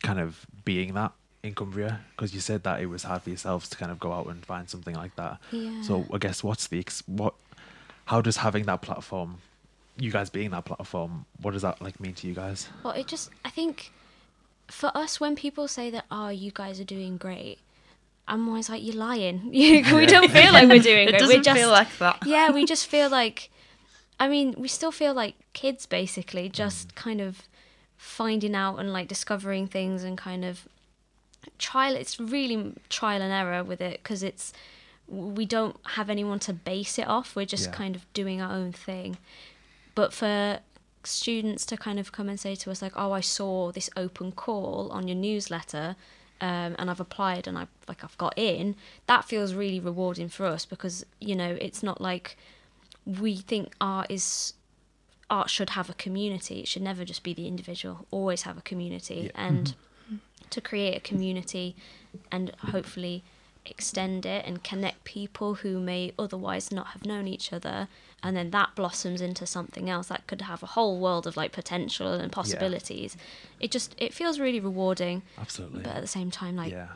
kind 0.03 0.19
of 0.19 0.45
being 0.63 0.94
that 0.94 1.12
in 1.42 1.56
Cumbria? 1.56 2.01
Because 2.12 2.33
you 2.35 2.42
said 2.42 2.62
that 2.68 2.80
it 2.80 2.85
was 2.95 3.03
hard 3.09 3.24
for 3.24 3.30
yourselves 3.31 3.69
to 3.69 3.75
kind 3.77 3.92
of 3.92 4.00
go 4.00 4.13
out 4.13 4.27
and 4.27 4.45
find 4.45 4.69
something 4.69 4.95
like 5.03 5.15
that. 5.15 5.39
Yeah. 5.51 5.81
So 5.81 6.06
I 6.13 6.18
guess 6.19 6.44
what's 6.44 6.68
the 6.68 6.80
ex- 6.80 7.03
what? 7.07 7.33
How 8.06 8.21
does 8.21 8.38
having 8.38 8.65
that 8.65 8.81
platform, 8.83 9.38
you 10.00 10.12
guys 10.12 10.30
being 10.30 10.51
that 10.51 10.66
platform, 10.66 11.25
what 11.42 11.51
does 11.51 11.62
that 11.62 11.81
like 11.81 12.00
mean 12.00 12.13
to 12.16 12.28
you 12.28 12.34
guys? 12.34 12.69
Well, 12.84 12.94
it 12.94 13.07
just, 13.07 13.30
I 13.44 13.50
think 13.50 13.92
for 14.68 14.92
us, 14.96 15.19
when 15.19 15.36
people 15.36 15.68
say 15.68 15.90
that, 15.92 16.06
oh, 16.12 16.30
you 16.30 16.51
guys 16.54 16.80
are 16.80 16.86
doing 16.86 17.18
great, 17.18 17.60
I'm 18.28 18.48
always 18.48 18.69
like, 18.69 18.84
you're 18.84 18.96
lying. 18.96 19.50
we 19.51 19.81
don't 20.06 20.31
feel 20.31 20.54
like 20.54 20.69
we're 20.69 20.80
doing 20.80 21.07
it 21.07 21.12
great. 21.12 21.19
doesn't 21.19 21.38
we're 21.38 21.44
just, 21.44 21.60
feel 21.60 21.69
like 21.69 21.98
that 21.98 22.18
yeah, 22.25 22.51
we 22.51 22.66
just 22.74 22.88
feel 22.88 23.10
like, 23.10 23.50
I 24.19 24.28
mean, 24.28 24.56
we 24.57 24.68
still 24.68 24.92
feel 24.92 25.13
like 25.13 25.36
kids 25.54 25.86
basically, 25.86 26.50
mm. 26.50 26.54
just 26.54 26.95
kind 26.95 27.22
of 27.22 27.44
finding 27.98 28.56
out 28.56 28.78
and 28.78 28.94
like 28.94 29.07
discovering 29.07 29.68
things 29.68 30.04
and 30.04 30.18
kind 30.18 30.45
of 30.45 30.68
trial. 31.57 31.95
It's 31.95 32.19
really 32.19 32.74
trial 32.90 33.22
and 33.22 33.31
error 33.34 33.63
with 33.63 33.81
it 33.81 34.02
because 34.04 34.24
it's 34.24 34.54
we 35.07 35.45
don't 35.45 35.75
have 35.95 36.10
anyone 36.10 36.40
to 36.40 36.54
base 36.54 37.00
it 37.00 37.07
off. 37.07 37.36
We're 37.36 37.45
just 37.45 37.68
Yeah. 37.68 37.74
kind 37.74 37.95
of 37.95 38.13
doing 38.13 38.42
our 38.42 38.54
own 38.54 38.72
thing. 38.72 39.18
But 40.00 40.13
for 40.13 40.60
students 41.04 41.66
to 41.66 41.75
kind 41.75 42.00
of 42.00 42.13
come 42.13 42.30
and 42.30 42.40
say 42.40 42.56
to 42.56 42.72
us 42.72 42.81
like, 42.81 42.94
"Oh, 42.96 43.12
I 43.12 43.19
saw 43.19 43.74
this 43.74 43.90
open 43.98 44.31
call 44.31 44.90
on 44.94 45.10
your 45.10 45.18
newsletter." 45.18 45.98
Um, 46.40 46.78
and 46.80 46.90
I've 46.90 47.01
applied 47.01 47.48
and 47.48 47.57
I 47.57 47.68
like 47.86 48.01
I've 48.06 48.18
got 48.18 48.34
in. 48.38 48.78
That 49.07 49.26
feels 49.26 49.54
really 49.54 49.81
rewarding 49.81 50.30
for 50.30 50.45
us 50.45 50.64
because 50.66 51.06
you 51.19 51.35
know 51.35 51.57
it's 51.59 51.83
not 51.83 52.00
like 52.00 52.38
we 53.06 53.35
think 53.35 53.73
art 53.81 54.09
is 54.09 54.54
art 55.30 55.50
should 55.50 55.71
have 55.71 55.90
a 55.90 55.94
community. 56.06 56.62
It 56.62 56.69
should 56.69 56.81
never 56.92 57.04
just 57.04 57.21
be 57.21 57.33
the 57.33 57.45
individual. 57.45 58.07
Always 58.09 58.44
have 58.44 58.57
a 58.57 58.62
community, 58.62 59.21
Yeah. 59.26 59.47
and 59.47 59.76
to 60.50 60.62
create 60.62 60.95
a 60.95 61.02
community 61.02 61.76
and 62.31 62.56
hopefully 62.71 63.21
extend 63.66 64.26
it 64.26 64.45
and 64.45 64.64
connect 64.64 65.04
people 65.04 65.56
who 65.56 65.78
may 65.78 66.14
otherwise 66.18 66.71
not 66.71 66.88
have 66.94 67.06
known 67.06 67.28
each 67.28 67.52
other 67.52 67.90
and 68.23 68.35
then 68.35 68.52
that 68.52 68.76
blossoms 68.76 69.21
into 69.21 69.45
something 69.45 69.90
else 69.90 70.07
that 70.07 70.26
could 70.28 70.42
have 70.42 70.61
a 70.64 70.66
whole 70.68 70.99
world 70.99 71.26
of 71.28 71.38
like 71.38 71.52
potential 71.52 72.14
and 72.14 72.31
possibilities 72.31 73.16
it 73.59 73.71
just 73.71 73.95
it 73.97 74.14
feels 74.14 74.40
really 74.40 74.59
rewarding 74.59 75.21
Absolutely. 75.38 75.81
but 75.81 75.95
at 75.95 76.02
the 76.02 76.07
same 76.07 76.30
time 76.31 76.56
like 76.56 76.71
yeah. 76.71 76.88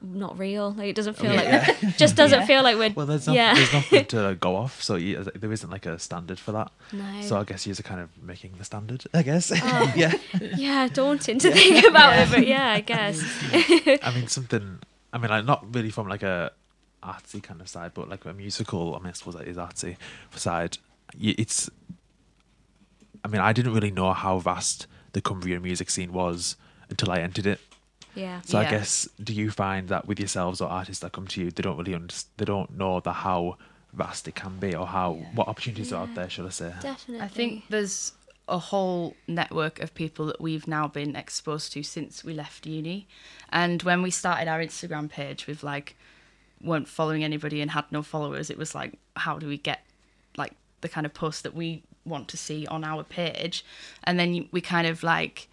not 0.00 0.36
real 0.38 0.72
like 0.72 0.88
it 0.88 0.96
doesn't 0.96 1.16
oh, 1.18 1.22
feel 1.22 1.32
Yeah. 1.32 1.64
like 1.80 1.96
just 1.96 2.16
doesn't 2.16 2.40
Yeah. 2.40 2.46
feel 2.46 2.62
like 2.64 2.76
we're 2.76 2.92
Well, 2.92 3.06
there's, 3.06 3.26
no, 3.28 3.32
yeah 3.34 3.54
there's 3.54 3.72
nothing 3.72 4.04
to 4.06 4.36
go 4.40 4.56
off, 4.56 4.82
so 4.82 4.96
you, 4.96 5.22
there 5.22 5.52
isn't 5.52 5.70
like 5.70 5.86
a 5.86 5.98
standard 5.98 6.38
for 6.40 6.50
that. 6.52 6.72
no 6.92 7.20
So 7.22 7.36
I 7.38 7.44
guess 7.44 7.66
you're 7.66 7.76
kind 7.76 8.00
of 8.00 8.08
making 8.22 8.54
the 8.58 8.64
standard, 8.64 9.04
I 9.14 9.22
guess. 9.22 9.52
Oh. 9.54 9.92
yeah. 9.96 10.12
yeah 10.56 10.88
daunting 10.88 11.38
to 11.40 11.52
think 11.52 11.86
about 11.86 12.18
it 12.18 12.28
but 12.30 12.46
yeah 12.46 12.72
i 12.72 12.80
guess 12.80 13.22
I 13.52 14.12
mean, 14.14 14.26
something. 14.28 14.78
I 15.14 15.18
mean, 15.18 15.30
like 15.30 15.44
not 15.44 15.72
really 15.74 15.90
from 15.90 16.08
like 16.08 16.22
a 16.22 16.50
artsy 17.02 17.42
kind 17.42 17.60
of 17.60 17.68
side, 17.68 17.92
but 17.94 18.08
like 18.08 18.24
a 18.24 18.32
musical. 18.32 18.94
I 18.94 18.98
mean, 18.98 19.08
I 19.08 19.12
suppose 19.12 19.34
that 19.34 19.46
is 19.48 19.56
artsy 19.56 19.96
side. 20.34 20.78
It's. 21.20 21.68
I 23.24 23.28
mean, 23.28 23.40
I 23.40 23.52
didn't 23.52 23.72
really 23.74 23.90
know 23.90 24.12
how 24.12 24.38
vast 24.38 24.86
the 25.12 25.20
Cumbrian 25.20 25.62
music 25.62 25.90
scene 25.90 26.12
was 26.12 26.56
until 26.90 27.10
I 27.10 27.18
entered 27.18 27.46
it. 27.46 27.60
yeah 28.14 28.40
So 28.44 28.58
I 28.58 28.64
guess, 28.68 29.08
do 29.22 29.32
you 29.32 29.50
find 29.50 29.88
that 29.88 30.06
with 30.08 30.18
yourselves 30.18 30.60
or 30.60 30.68
artists 30.68 31.02
that 31.02 31.12
come 31.12 31.26
to 31.28 31.40
you, 31.42 31.50
they 31.50 31.62
don't 31.62 31.76
really 31.76 31.94
understand, 31.94 32.32
they 32.38 32.44
don't 32.44 32.76
know 32.76 33.00
the 33.00 33.12
how 33.12 33.56
vast 33.92 34.26
it 34.26 34.34
can 34.34 34.58
be 34.58 34.74
or 34.74 34.86
how 34.86 35.14
Yeah. 35.20 35.26
what 35.34 35.48
opportunities 35.48 35.92
are 35.92 36.02
out 36.02 36.14
there, 36.14 36.28
should 36.28 36.46
I 36.46 36.50
say? 36.50 36.72
definitely 36.80 37.24
I 37.24 37.28
think 37.28 37.64
there's 37.68 38.12
a 38.48 38.58
whole 38.58 39.14
network 39.28 39.80
of 39.80 39.94
people 39.94 40.26
that 40.26 40.40
we've 40.40 40.66
now 40.66 40.88
been 40.88 41.14
exposed 41.14 41.72
to 41.74 41.82
since 41.82 42.24
we 42.24 42.34
left 42.34 42.66
uni. 42.66 43.06
And 43.50 43.82
when 43.84 44.02
we 44.02 44.10
started 44.10 44.48
our 44.48 44.58
Instagram 44.60 45.08
page 45.08 45.46
with 45.46 45.62
like 45.62 45.96
weren't 46.62 46.88
following 46.88 47.24
anybody 47.24 47.60
and 47.60 47.70
had 47.72 47.84
no 47.90 48.02
followers, 48.02 48.50
it 48.50 48.58
was 48.58 48.74
like 48.74 48.98
how 49.16 49.38
do 49.38 49.46
we 49.46 49.58
get 49.58 49.84
like 50.36 50.52
the 50.80 50.88
kind 50.88 51.06
of 51.06 51.14
posts 51.14 51.42
that 51.42 51.54
we 51.54 51.82
want 52.04 52.28
to 52.28 52.36
see 52.36 52.66
on 52.66 52.84
our 52.84 53.02
page? 53.02 53.64
And 54.04 54.18
then 54.18 54.48
we 54.52 54.60
kind 54.60 54.86
of 54.86 55.02
like 55.02 55.48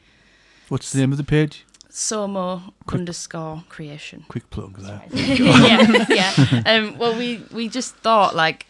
What's 0.70 0.92
the 0.92 1.00
name 1.00 1.12
of 1.12 1.18
the 1.18 1.24
page? 1.24 1.66
Somo 1.90 2.74
Quick- 2.86 3.00
underscore 3.00 3.64
creation. 3.70 4.26
Quick 4.28 4.50
plug 4.52 4.78
there. 4.78 5.02
yeah, 5.12 6.06
yeah. 6.10 6.62
Um, 6.66 6.98
well, 7.00 7.18
we 7.18 7.44
we 7.52 7.68
just 7.68 7.96
thought 7.96 8.36
like 8.36 8.68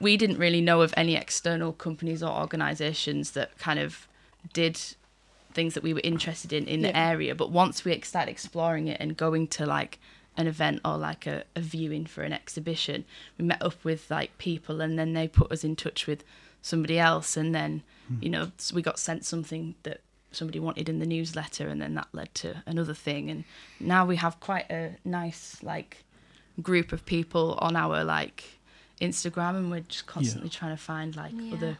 we 0.00 0.16
didn't 0.16 0.38
really 0.38 0.60
know 0.60 0.80
of 0.82 0.92
any 0.96 1.14
external 1.14 1.72
companies 1.72 2.22
or 2.22 2.30
organisations 2.30 3.32
that 3.32 3.56
kind 3.58 3.78
of 3.78 4.08
did 4.52 4.80
things 5.52 5.74
that 5.74 5.82
we 5.82 5.94
were 5.94 6.00
interested 6.02 6.52
in 6.52 6.66
in 6.66 6.82
the 6.82 6.96
area. 6.96 7.34
But 7.34 7.50
once 7.52 7.84
we 7.84 7.98
started 8.00 8.30
exploring 8.30 8.88
it 8.88 9.00
and 9.00 9.16
going 9.16 9.46
to 9.48 9.66
like 9.66 10.00
an 10.36 10.46
event 10.46 10.80
or 10.84 10.96
like 10.96 11.26
a, 11.26 11.44
a 11.56 11.60
viewing 11.60 12.06
for 12.06 12.22
an 12.22 12.32
exhibition, 12.32 13.04
we 13.38 13.44
met 13.44 13.62
up 13.62 13.84
with 13.84 14.10
like 14.10 14.36
people 14.38 14.80
and 14.80 14.98
then 14.98 15.12
they 15.12 15.28
put 15.28 15.50
us 15.52 15.64
in 15.64 15.76
touch 15.76 16.06
with 16.06 16.24
somebody 16.62 16.98
else 16.98 17.36
and 17.36 17.54
then 17.54 17.82
hmm. 18.08 18.16
you 18.20 18.28
know 18.28 18.52
s- 18.58 18.72
we 18.72 18.82
got 18.82 18.98
sent 18.98 19.24
something 19.24 19.74
that 19.82 20.00
somebody 20.32 20.60
wanted 20.60 20.88
in 20.88 20.98
the 21.00 21.06
newsletter 21.06 21.66
and 21.68 21.80
then 21.82 21.94
that 21.94 22.06
led 22.12 22.32
to 22.34 22.62
another 22.66 22.94
thing. 22.94 23.28
And 23.30 23.44
now 23.80 24.06
we 24.06 24.16
have 24.16 24.38
quite 24.40 24.70
a 24.70 24.96
nice 25.04 25.60
like 25.62 26.04
group 26.62 26.92
of 26.92 27.04
people 27.04 27.58
on 27.60 27.74
our 27.76 28.04
like 28.04 28.44
Instagram 29.00 29.56
and 29.56 29.70
we're 29.70 29.80
just 29.80 30.06
constantly 30.06 30.48
trying 30.50 30.76
to 30.76 30.82
find 30.82 31.16
like 31.16 31.32
Yeah. 31.34 31.54
other 31.54 31.78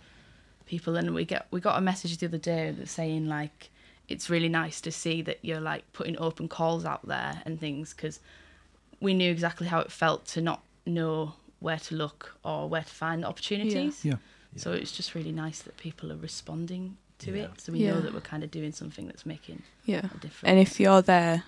people. 0.66 0.96
And 0.96 1.14
we 1.14 1.24
get 1.24 1.46
we 1.50 1.60
got 1.60 1.78
a 1.78 1.80
message 1.80 2.18
the 2.18 2.26
other 2.26 2.38
day 2.38 2.74
that's 2.76 2.90
saying 2.90 3.26
like 3.26 3.69
it's 4.10 4.28
really 4.28 4.48
nice 4.48 4.80
to 4.82 4.90
see 4.92 5.22
that 5.22 5.38
you're 5.42 5.60
like 5.60 5.84
putting 5.92 6.18
open 6.18 6.48
calls 6.48 6.84
out 6.84 7.06
there 7.06 7.40
and 7.46 7.58
things 7.60 7.94
because 7.94 8.20
we 9.00 9.14
knew 9.14 9.30
exactly 9.30 9.66
how 9.68 9.80
it 9.80 9.90
felt 9.90 10.26
to 10.26 10.40
not 10.40 10.60
know 10.84 11.34
where 11.60 11.78
to 11.78 11.94
look 11.94 12.36
or 12.44 12.68
where 12.68 12.82
to 12.82 12.88
find 13.04 13.24
opportunities 13.24 14.04
Yeah. 14.04 14.16
so 14.56 14.72
it's 14.72 14.92
just 14.92 15.14
really 15.14 15.32
nice 15.32 15.60
that 15.62 15.76
people 15.76 16.10
are 16.12 16.16
responding 16.16 16.96
to 17.20 17.30
Yeah. 17.36 17.44
it 17.44 17.60
so 17.60 17.72
we 17.72 17.78
Yeah. 17.80 17.92
know 17.92 18.00
that 18.00 18.12
we're 18.14 18.20
kind 18.32 18.42
of 18.44 18.50
doing 18.50 18.72
something 18.72 19.06
that's 19.06 19.24
making 19.24 19.62
Yeah. 19.84 19.98
a 20.14 20.18
difference 20.18 20.44
And 20.50 20.58
if 20.58 20.80
you're 20.80 21.02
there, 21.02 21.44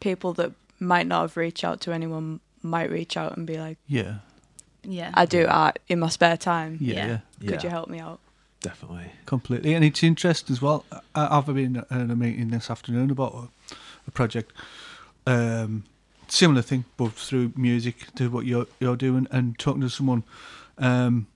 people 0.00 0.32
that 0.34 0.52
might 0.80 1.06
not 1.06 1.20
have 1.22 1.36
reached 1.36 1.62
out 1.64 1.80
to 1.82 1.92
anyone 1.92 2.40
might 2.62 2.90
reach 2.90 3.16
out 3.16 3.36
and 3.36 3.46
be 3.46 3.58
like, 3.58 3.78
Yeah. 3.86 4.16
yeah 4.82 5.10
I 5.14 5.26
do 5.26 5.46
art 5.46 5.78
in 5.88 6.00
my 6.00 6.08
spare 6.08 6.36
time. 6.38 6.78
Yeah. 6.80 6.94
Yeah. 6.94 7.06
yeah. 7.06 7.50
Could 7.50 7.50
Yeah. 7.50 7.62
you 7.64 7.70
help 7.70 7.88
me 7.88 8.00
out? 8.00 8.18
Definitely. 8.64 9.12
completely. 9.26 9.74
And 9.74 9.84
it's 9.84 10.02
interesting 10.02 10.52
as 10.52 10.62
well. 10.62 10.84
I, 11.14 11.38
I've 11.38 11.46
been 11.46 11.84
in 11.90 12.10
a 12.10 12.16
meeting 12.16 12.48
this 12.48 12.70
afternoon 12.70 13.10
about 13.10 13.34
a, 13.34 13.74
a 14.08 14.10
project, 14.10 14.52
um, 15.26 15.84
similar 16.28 16.62
thing, 16.62 16.84
but 16.96 17.12
through 17.12 17.52
music 17.56 18.14
to 18.16 18.30
what 18.30 18.46
you're 18.46 18.66
you're 18.80 18.96
doing, 18.96 19.28
and 19.30 19.58
talking 19.58 19.82
to 19.82 19.90
someone, 19.90 20.24
um, 20.78 21.26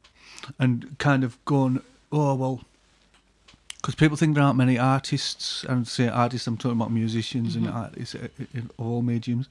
and 0.59 0.97
kind 0.99 1.23
of 1.23 1.43
going, 1.45 1.83
oh 2.11 2.35
well, 2.35 2.61
because 3.77 3.95
people 3.95 4.17
think 4.17 4.35
there 4.35 4.45
aren't 4.45 4.57
many 4.57 4.79
artists, 4.79 5.65
and 5.65 5.87
say 5.87 6.09
artists, 6.09 6.47
I'm 6.47 6.57
talking 6.57 6.79
about 6.81 6.93
musicians 6.93 7.57
and 7.57 7.69
artists 7.69 8.15
uh, 8.15 8.29
in 8.55 8.71
all 8.79 9.03
mediums 9.03 9.49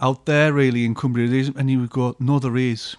out 0.00 0.26
there 0.26 0.52
really 0.52 0.84
in 0.84 0.94
Cumbria. 0.94 1.28
There 1.28 1.38
isn't, 1.38 1.56
and 1.56 1.70
you 1.70 1.80
would 1.80 1.90
go, 1.90 2.16
no, 2.18 2.38
there 2.38 2.56
is. 2.56 2.96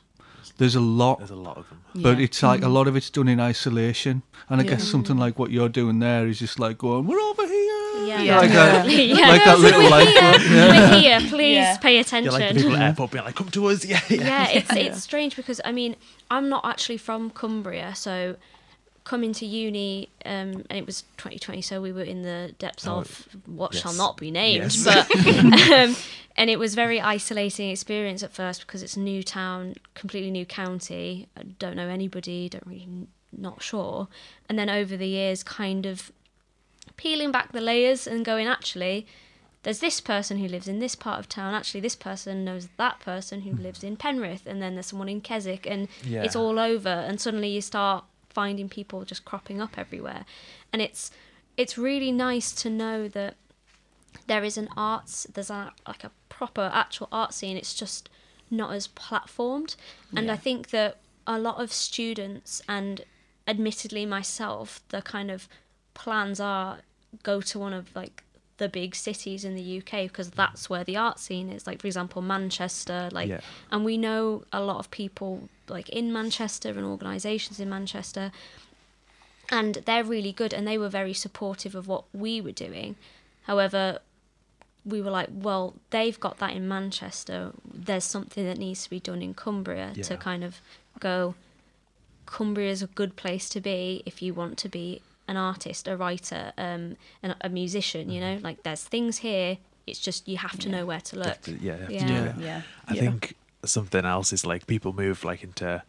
There's 0.58 0.76
a 0.76 0.80
lot 0.82 1.20
There's 1.20 1.32
a 1.32 1.36
lot 1.36 1.58
of 1.58 1.70
them. 1.70 1.80
but 1.96 2.18
Yeah. 2.18 2.24
it's 2.26 2.44
like 2.44 2.62
a 2.62 2.66
mm. 2.66 2.74
lot 2.74 2.88
of 2.88 2.96
it's 2.96 3.10
done 3.10 3.28
in 3.28 3.40
isolation, 3.40 4.24
and 4.50 4.60
I 4.62 4.64
Yeah. 4.64 4.72
guess 4.72 4.84
something 4.84 5.18
like 5.18 5.40
what 5.40 5.52
you're 5.52 5.70
doing 5.70 6.00
there 6.00 6.28
is 6.28 6.40
just 6.40 6.60
like 6.60 6.78
going, 6.78 7.06
"We're 7.08 7.20
over 7.20 7.46
here," 7.48 8.08
Yeah. 8.08 8.22
Yeah. 8.22 8.38
like 8.40 8.52
that, 8.52 8.90
Yeah. 8.90 9.28
like 9.30 9.44
that 9.50 9.60
little 9.60 9.90
lifeboat. 9.90 10.42
Yeah. 10.50 10.68
We're 10.92 11.00
here, 11.02 11.20
please 11.30 11.56
Yeah. 11.56 11.78
pay 11.78 11.96
Yeah, 11.96 12.02
attention. 12.02 12.34
like 12.34 12.54
the 12.54 12.62
people 12.62 12.76
at 12.76 12.82
airport 12.82 13.12
being 13.12 13.26
like, 13.26 13.36
"Come 13.36 13.50
to 13.52 13.66
us!" 13.68 13.86
Yeah, 13.86 14.02
yeah. 14.10 14.18
yeah, 14.24 14.48
it's 14.50 14.72
Yeah. 14.76 14.82
it's 14.86 15.02
strange 15.04 15.36
because 15.36 15.62
I 15.64 15.72
mean 15.72 15.96
I'm 16.32 16.50
not 16.50 16.66
actually 16.66 16.98
from 16.98 17.30
Cumbria, 17.30 17.94
so 17.96 18.36
coming 19.10 19.34
to 19.34 19.44
uni, 19.46 20.08
um, 20.24 20.64
and 20.70 20.74
it 20.82 20.86
was 20.86 21.02
2020, 21.18 21.64
so 21.64 21.82
we 21.82 21.92
were 21.92 22.04
in 22.04 22.22
the 22.22 22.54
depths 22.60 22.86
Oh, 22.88 23.00
of 23.00 23.28
what 23.48 23.74
shall 23.74 23.94
not 23.94 24.18
be 24.18 24.30
named, 24.30 24.72
Yes. 24.72 24.84
but 24.84 25.10
um, 25.74 25.96
and 26.38 26.48
it 26.50 26.60
was 26.60 26.76
very 26.76 27.02
isolating 27.02 27.72
experience 27.72 28.22
at 28.22 28.32
first 28.32 28.62
because 28.68 28.84
it's 28.84 28.96
a 28.96 29.00
new 29.00 29.24
town, 29.24 29.74
completely 29.96 30.30
new 30.30 30.46
county. 30.46 31.28
I 31.36 31.42
don't 31.58 31.76
know 31.76 31.88
anybody, 31.90 32.50
don't 32.50 32.68
really 32.68 32.88
not 33.36 33.64
sure, 33.64 34.08
and 34.48 34.60
then 34.60 34.70
over 34.70 34.96
the 34.96 35.08
years, 35.08 35.42
kind 35.42 35.88
of 35.88 36.12
peeling 36.96 37.32
back 37.32 37.52
the 37.52 37.62
layers 37.62 38.06
and 38.06 38.24
going 38.24 38.46
actually 38.46 39.08
there's 39.64 39.80
this 39.80 40.00
person 40.02 40.38
who 40.38 40.48
lives 40.48 40.68
in 40.70 40.80
this 40.80 40.96
part 40.96 41.20
of 41.20 41.28
town. 41.28 41.54
Actually, 41.54 41.82
this 41.82 41.96
person 41.96 42.46
knows 42.46 42.70
that 42.78 43.00
person 43.02 43.42
who 43.42 43.52
lives 43.52 43.84
in 43.84 43.98
Penrith, 43.98 44.44
and 44.46 44.62
then 44.62 44.76
there's 44.76 44.86
someone 44.86 45.10
in 45.10 45.20
Keswick, 45.20 45.66
and 45.68 45.88
Yeah. 46.06 46.24
it's 46.24 46.36
all 46.36 46.58
over. 46.60 46.88
And 47.08 47.20
suddenly 47.20 47.50
you 47.50 47.60
start 47.62 48.06
finding 48.30 48.70
people 48.70 49.04
just 49.06 49.26
cropping 49.26 49.62
up 49.62 49.78
everywhere, 49.78 50.26
and 50.72 50.82
it's 50.82 51.12
it's 51.58 51.78
really 51.78 52.12
nice 52.12 52.52
to 52.54 52.70
know 52.70 53.08
that 53.08 53.36
there 54.28 54.44
is 54.44 54.58
an 54.58 54.70
arts, 54.78 55.28
there's 55.34 55.50
a 55.50 55.74
like 55.88 56.04
a 56.04 56.12
proper 56.30 56.72
actual 56.74 57.08
art 57.12 57.34
scene. 57.34 57.58
It's 57.58 57.74
just 57.74 58.10
not 58.50 58.74
as 58.74 58.88
platformed, 58.88 59.76
and 60.16 60.28
Yeah. 60.28 60.34
I 60.34 60.38
think 60.38 60.70
that 60.70 60.98
a 61.28 61.38
lot 61.38 61.62
of 61.62 61.72
students 61.72 62.62
and 62.68 63.02
admittedly 63.48 64.06
myself, 64.06 64.82
the 64.90 65.02
kind 65.02 65.30
of 65.30 65.48
plans 65.94 66.40
are 66.40 66.80
go 67.24 67.42
to 67.42 67.60
one 67.60 67.74
of 67.74 67.96
like 67.96 68.24
the 68.60 68.70
big 68.70 68.94
cities 68.96 69.44
in 69.44 69.56
the 69.56 69.78
UK 69.80 70.04
because 70.04 70.30
that's 70.32 70.70
where 70.70 70.84
the 70.84 70.96
art 70.96 71.18
scene 71.20 71.50
is. 71.50 71.66
Like 71.66 71.82
for 71.82 71.88
example, 71.88 72.22
Manchester. 72.22 73.10
Like, 73.12 73.28
Yeah. 73.30 73.42
and 73.72 73.84
we 73.84 73.98
know 73.98 74.44
a 74.54 74.62
lot 74.62 74.78
of 74.78 74.92
people 74.92 75.50
like 75.68 75.90
in 75.90 76.14
Manchester 76.14 76.70
and 76.70 76.84
organisations 76.86 77.60
in 77.60 77.70
Manchester, 77.70 78.32
and 79.50 79.76
they're 79.86 80.04
really 80.04 80.32
good 80.32 80.54
and 80.54 80.68
they 80.68 80.78
were 80.78 80.90
very 80.90 81.14
supportive 81.14 81.74
of 81.74 81.88
what 81.88 82.04
we 82.14 82.40
were 82.40 82.52
doing. 82.52 82.96
However, 83.44 84.00
we 84.86 85.02
were 85.02 85.12
like, 85.12 85.30
well, 85.32 85.76
they've 85.90 86.20
got 86.20 86.38
that 86.40 86.54
in 86.54 86.68
Manchester. 86.68 87.52
There's 87.74 88.04
something 88.04 88.46
that 88.46 88.58
needs 88.58 88.84
to 88.84 88.90
be 88.90 89.00
done 89.00 89.22
in 89.22 89.34
Cumbria 89.34 89.94
to 90.04 90.18
kind 90.18 90.44
of 90.44 90.62
go. 91.00 91.36
Cumbria 92.26 92.70
is 92.70 92.84
a 92.84 92.88
good 92.88 93.16
place 93.16 93.50
to 93.50 93.60
be 93.60 94.04
if 94.06 94.22
you 94.22 94.34
want 94.34 94.58
to 94.60 94.70
be 94.70 95.02
an 95.30 95.38
artist, 95.38 95.88
a 95.88 95.96
writer, 95.96 96.44
um, 96.58 96.84
and 97.24 97.36
a 97.42 97.50
musician. 97.50 98.04
You 98.10 98.20
know, 98.26 98.36
like 98.48 98.64
there's 98.64 98.84
things 98.96 99.20
here. 99.20 99.58
It's 99.88 100.00
just 100.08 100.28
you 100.28 100.38
have 100.38 100.58
to 100.60 100.68
Yeah. 100.70 100.76
know 100.76 100.86
where 100.86 101.02
to 101.10 101.14
look. 101.24 101.42
To- 101.44 101.58
yeah, 101.68 101.78
have 101.78 101.88
to 101.88 101.94
Yeah. 101.94 102.08
do 102.08 102.14
Yeah. 102.14 102.34
yeah 102.50 102.62
I 102.88 102.94
Yeah. 102.96 103.02
think 103.02 103.36
something 103.64 104.06
else 104.06 104.30
is 104.34 104.46
like 104.46 104.62
people 104.68 104.92
move 104.94 105.24
like 105.24 105.42
into 105.44 105.84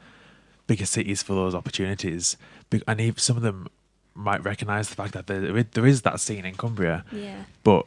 bigger 0.66 0.87
cities 0.87 1.23
for 1.23 1.35
those 1.35 1.54
opportunities, 1.54 2.37
Be- 2.70 2.82
and 2.87 3.00
even 3.00 3.18
some 3.18 3.37
of 3.37 3.42
them 3.42 3.66
might 4.14 4.42
recognise 4.44 4.88
the 4.88 4.94
fact 4.94 5.12
that 5.14 5.26
there 5.26 5.62
there 5.76 5.87
is 5.87 6.02
that 6.02 6.20
scene 6.20 6.44
in 6.44 6.54
Cumbria, 6.54 7.04
Yeah. 7.12 7.44
but 7.64 7.87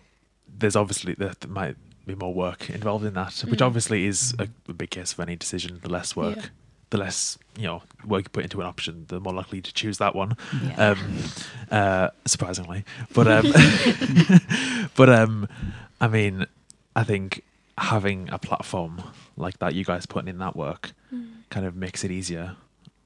there's 0.60 0.76
obviously 0.76 1.14
there, 1.14 1.34
there 1.40 1.50
might 1.62 1.76
be 2.06 2.16
more 2.16 2.34
work 2.34 2.70
involved 2.70 3.06
in 3.06 3.14
that, 3.14 3.34
which 3.48 3.60
Mm. 3.62 3.66
obviously 3.68 4.06
is 4.06 4.34
a, 4.40 4.48
a 4.68 4.74
big 4.74 4.90
case 4.90 5.14
of 5.14 5.20
any 5.22 5.36
decision. 5.36 5.80
The 5.82 5.90
less 5.90 6.16
work, 6.16 6.36
Yeah. 6.38 6.46
The 6.94 7.00
less 7.00 7.40
you 7.58 7.64
know 7.64 7.82
work 8.06 8.26
you 8.26 8.30
put 8.30 8.44
into 8.44 8.62
an 8.62 8.68
option, 8.68 9.06
the 9.08 9.20
more 9.20 9.34
likely 9.34 9.62
to 9.62 9.74
choose 9.74 9.98
that 9.98 10.16
one. 10.16 10.38
Yeah. 10.64 10.90
Um, 10.90 11.24
uh, 11.72 12.10
surprisingly, 12.26 12.86
but 13.14 13.28
um, 13.28 13.52
but 14.96 15.10
um, 15.10 15.50
I 16.00 16.08
mean, 16.08 16.46
I 16.96 17.04
think 17.04 17.44
having 17.80 18.30
a 18.32 18.38
platform 18.38 19.02
like 19.36 19.58
that, 19.58 19.74
you 19.74 19.84
guys 19.84 20.06
putting 20.06 20.30
in 20.30 20.38
that 20.38 20.56
work, 20.56 20.92
kind 21.50 21.66
of 21.66 21.76
makes 21.76 22.04
it 22.04 22.12
easier 22.12 22.56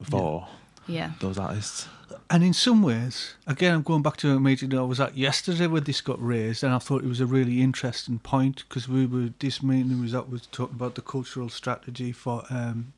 for 0.04 0.48
yeah 0.86 1.12
those 1.22 1.38
artists. 1.38 1.88
And 2.30 2.44
in 2.44 2.54
some 2.54 2.84
ways, 2.84 3.36
again, 3.48 3.74
I'm 3.74 3.84
going 3.84 4.02
back 4.02 4.18
to 4.18 4.32
a 4.32 4.40
meeting 4.40 4.78
I 4.78 4.82
was 4.82 5.00
at 5.00 5.18
yesterday 5.18 5.68
where 5.68 5.80
this 5.80 6.02
got 6.02 6.22
raised, 6.22 6.62
and 6.62 6.74
I 6.74 6.80
thought 6.80 7.06
it 7.06 7.08
was 7.08 7.22
a 7.22 7.26
really 7.26 7.62
interesting 7.62 8.20
point 8.20 8.66
because 8.68 8.90
we 8.90 9.06
were 9.06 9.30
this 9.40 9.64
meeting 9.64 10.02
was 10.02 10.12
that 10.12 10.30
was 10.30 10.46
talking 10.48 10.76
about 10.76 10.96
the 10.96 11.02
cultural 11.02 11.48
strategy 11.48 12.12
for 12.12 12.44
um, 12.50 12.92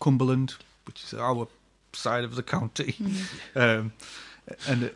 Cumberland, 0.00 0.54
which 0.86 1.02
is 1.04 1.14
our 1.14 1.48
side 1.92 2.24
of 2.24 2.34
the 2.34 2.42
county, 2.42 2.96
um, 3.54 3.92
and 4.68 4.84
uh, 4.84 4.88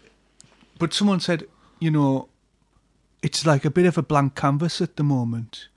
but 0.79 0.95
someone 0.95 1.21
said, 1.21 1.47
you 1.79 1.91
know, 1.91 2.29
it's 3.23 3.45
like 3.45 3.65
a 3.65 3.71
bit 3.71 3.87
of 3.87 3.99
a 3.99 4.03
blank 4.03 4.35
canvas 4.35 4.81
at 4.81 4.97
the 4.97 5.03
moment. 5.03 5.69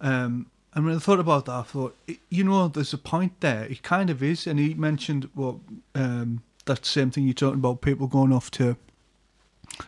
Um, 0.00 0.46
and 0.74 0.84
when 0.84 0.94
I 0.94 0.98
thought 0.98 1.20
about 1.20 1.46
that, 1.46 1.52
I 1.52 1.62
thought, 1.62 1.96
you 2.28 2.44
know, 2.44 2.68
there's 2.68 2.92
a 2.92 2.98
point 2.98 3.40
there. 3.40 3.64
It 3.64 3.82
kind 3.82 4.10
of 4.10 4.22
is. 4.22 4.46
And 4.46 4.58
he 4.58 4.74
mentioned 4.74 5.28
what 5.34 5.56
um, 5.94 6.42
that 6.66 6.84
same 6.84 7.10
thing 7.10 7.24
you're 7.24 7.34
talking 7.34 7.60
about 7.60 7.80
people 7.80 8.06
going 8.06 8.32
off 8.32 8.50
to 8.52 8.76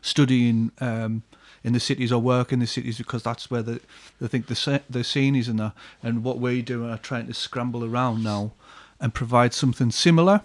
studying 0.00 0.72
um, 0.80 1.22
in 1.62 1.72
the 1.72 1.80
cities 1.80 2.10
or 2.10 2.20
work 2.20 2.52
in 2.52 2.60
the 2.60 2.66
cities 2.66 2.98
because 2.98 3.22
that's 3.22 3.50
where 3.50 3.62
the, 3.62 3.80
they 4.20 4.28
think 4.28 4.46
the, 4.46 4.82
the 4.88 5.04
scene 5.04 5.36
is 5.36 5.46
and 5.46 5.58
that. 5.58 5.72
And 6.02 6.24
what 6.24 6.38
we're 6.38 6.62
doing 6.62 6.90
are 6.90 6.98
trying 6.98 7.26
to 7.26 7.34
scramble 7.34 7.84
around 7.84 8.24
now 8.24 8.52
and 9.00 9.14
provide 9.14 9.54
something 9.54 9.90
similar 9.92 10.40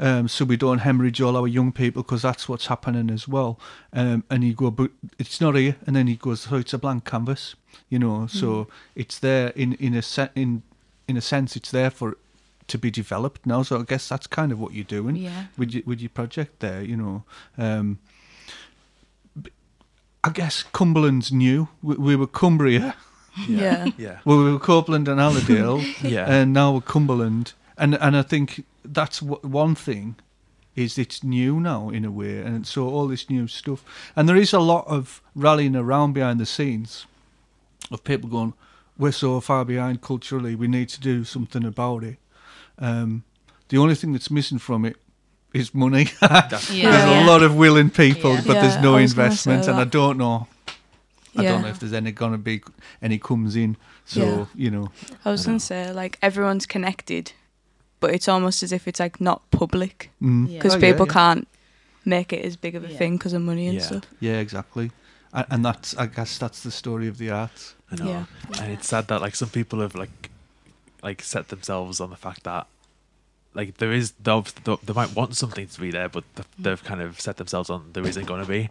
um, 0.00 0.26
so 0.26 0.44
we 0.44 0.56
don't 0.56 0.78
hemorrhage 0.78 1.20
all 1.20 1.36
our 1.36 1.46
young 1.46 1.70
people 1.70 2.02
because 2.02 2.22
that's 2.22 2.48
what's 2.48 2.66
happening 2.66 3.08
as 3.08 3.28
well. 3.28 3.58
Um, 3.92 4.24
and 4.28 4.42
you 4.42 4.52
go, 4.54 4.70
but 4.72 4.90
it's 5.18 5.40
not 5.40 5.54
here. 5.54 5.76
And 5.86 5.94
then 5.94 6.08
he 6.08 6.16
goes, 6.16 6.40
so 6.40 6.56
it's 6.56 6.72
a 6.72 6.78
blank 6.78 7.04
canvas, 7.04 7.54
you 7.88 7.98
know. 8.00 8.26
So 8.26 8.66
it's 8.96 9.18
there 9.20 9.48
in 9.50 9.74
in 9.74 9.94
a 9.94 10.02
se- 10.02 10.30
in 10.34 10.62
in 11.06 11.16
a 11.16 11.20
sense, 11.20 11.54
it's 11.54 11.70
there 11.70 11.90
for 11.90 12.16
to 12.66 12.78
be 12.78 12.90
developed 12.90 13.46
now. 13.46 13.62
So 13.62 13.78
I 13.78 13.82
guess 13.84 14.08
that's 14.08 14.26
kind 14.26 14.50
of 14.50 14.58
what 14.58 14.72
you're 14.72 14.84
doing 14.84 15.16
yeah 15.16 15.44
with 15.56 15.70
your, 15.72 15.82
with 15.86 16.00
your 16.00 16.10
project 16.10 16.60
there, 16.60 16.82
you 16.82 16.96
know. 16.96 17.22
Um, 17.58 17.98
b- 19.40 19.50
I 20.24 20.30
guess 20.30 20.64
Cumberland's 20.72 21.30
new. 21.30 21.68
We, 21.82 21.94
we 21.96 22.16
were 22.16 22.26
Cumbria, 22.26 22.94
Yeah. 23.46 23.86
yeah, 23.98 24.18
well, 24.24 24.38
we 24.38 24.52
were 24.52 24.58
Copeland 24.58 25.08
and 25.08 25.20
Allerdale, 25.20 25.80
yeah, 26.02 26.26
and 26.28 26.52
now 26.52 26.72
we're 26.72 26.80
Cumberland. 26.80 27.52
And 27.76 27.94
and 27.94 28.16
I 28.16 28.22
think 28.22 28.64
that's 28.84 29.20
w- 29.20 29.40
one 29.42 29.74
thing 29.74 30.16
is 30.76 30.98
it's 30.98 31.22
new 31.22 31.60
now 31.60 31.88
in 31.90 32.04
a 32.04 32.10
way, 32.10 32.38
and 32.40 32.66
so 32.66 32.88
all 32.88 33.08
this 33.08 33.28
new 33.30 33.46
stuff, 33.48 33.84
and 34.16 34.28
there 34.28 34.36
is 34.36 34.52
a 34.52 34.58
lot 34.60 34.84
of 34.86 35.20
rallying 35.34 35.76
around 35.76 36.12
behind 36.14 36.38
the 36.40 36.46
scenes 36.46 37.06
of 37.90 38.02
people 38.04 38.28
going, 38.30 38.54
"We're 38.98 39.12
so 39.12 39.40
far 39.40 39.64
behind 39.64 40.00
culturally. 40.00 40.54
We 40.56 40.68
need 40.68 40.88
to 40.90 41.00
do 41.00 41.24
something 41.24 41.64
about 41.64 42.04
it." 42.04 42.18
Um, 42.78 43.22
the 43.68 43.78
only 43.78 43.94
thing 43.94 44.12
that's 44.12 44.30
missing 44.30 44.58
from 44.60 44.84
it 44.84 44.96
is 45.52 45.72
money. 45.74 46.08
Yeah. 46.22 46.46
there's 46.50 46.70
Yeah. 46.70 47.24
a 47.24 47.26
lot 47.26 47.42
of 47.42 47.54
willing 47.56 47.90
people, 47.90 48.34
Yeah. 48.34 48.42
but 48.46 48.54
there's 48.54 48.78
no 48.82 48.96
I 48.96 49.02
was 49.02 49.14
gonna 49.14 49.30
say 49.30 49.52
investment, 49.52 49.68
and 49.68 49.80
I 49.80 49.84
don't 49.84 50.16
know. 50.18 50.46
I 51.36 51.42
don't 51.42 51.62
know 51.62 51.68
if 51.68 51.78
there's 51.78 51.92
any 51.92 52.12
gonna 52.12 52.38
be 52.38 52.62
any 53.02 53.18
comes 53.18 53.54
in. 53.56 53.76
So 54.04 54.20
Yeah. 54.24 54.46
you 54.54 54.70
know, 54.70 54.90
I 55.24 55.30
was 55.30 55.42
I 55.42 55.46
gonna 55.46 55.60
say 55.60 55.92
like 55.92 56.18
everyone's 56.20 56.66
connected, 56.66 57.32
but 58.04 58.14
it's 58.14 58.28
almost 58.28 58.62
as 58.62 58.72
if 58.72 58.86
it's 58.88 59.00
like 59.00 59.16
not 59.30 59.40
public 59.50 60.10
mm. 60.20 60.46
Yeah. 60.48 60.58
because 60.58 60.74
Oh, 60.74 60.78
yeah, 60.78 60.90
people 60.92 61.06
yeah. 61.06 61.12
can't 61.20 61.48
make 62.04 62.32
it 62.36 62.44
as 62.44 62.56
big 62.56 62.74
of 62.78 62.84
a 62.84 62.88
Yeah. 62.90 62.98
thing 62.98 63.16
because 63.16 63.32
of 63.36 63.42
money 63.42 63.66
and 63.70 63.76
Yeah. 63.78 63.86
stuff. 63.86 64.04
Yeah, 64.20 64.38
exactly. 64.46 64.90
A- 65.32 65.46
And 65.52 65.64
that's, 65.64 65.96
I 65.96 66.06
guess, 66.16 66.38
that's 66.38 66.60
the 66.62 66.70
story 66.70 67.08
of 67.08 67.16
the 67.18 67.30
arts. 67.30 67.74
I 67.90 67.94
know. 67.96 68.08
Yeah. 68.10 68.24
And 68.60 68.72
it's 68.74 68.88
sad 68.88 69.04
that 69.08 69.20
like 69.26 69.34
some 69.36 69.50
people 69.58 69.80
have 69.80 69.94
like 70.04 70.30
like 71.08 71.22
set 71.22 71.48
themselves 71.48 72.00
on 72.00 72.10
the 72.10 72.16
fact 72.26 72.42
that 72.44 72.66
like 73.58 73.70
there 73.80 73.92
is 74.00 74.06
they 74.26 74.42
they 74.86 74.94
might 75.00 75.12
want 75.20 75.32
something 75.36 75.66
to 75.74 75.80
be 75.80 75.90
there, 75.90 76.08
but 76.16 76.24
they've 76.64 76.84
kind 76.90 77.00
of 77.06 77.20
set 77.20 77.36
themselves 77.36 77.68
on 77.70 77.80
there 77.94 78.06
isn't 78.10 78.26
going 78.26 78.42
to 78.46 78.48
be, 78.58 78.62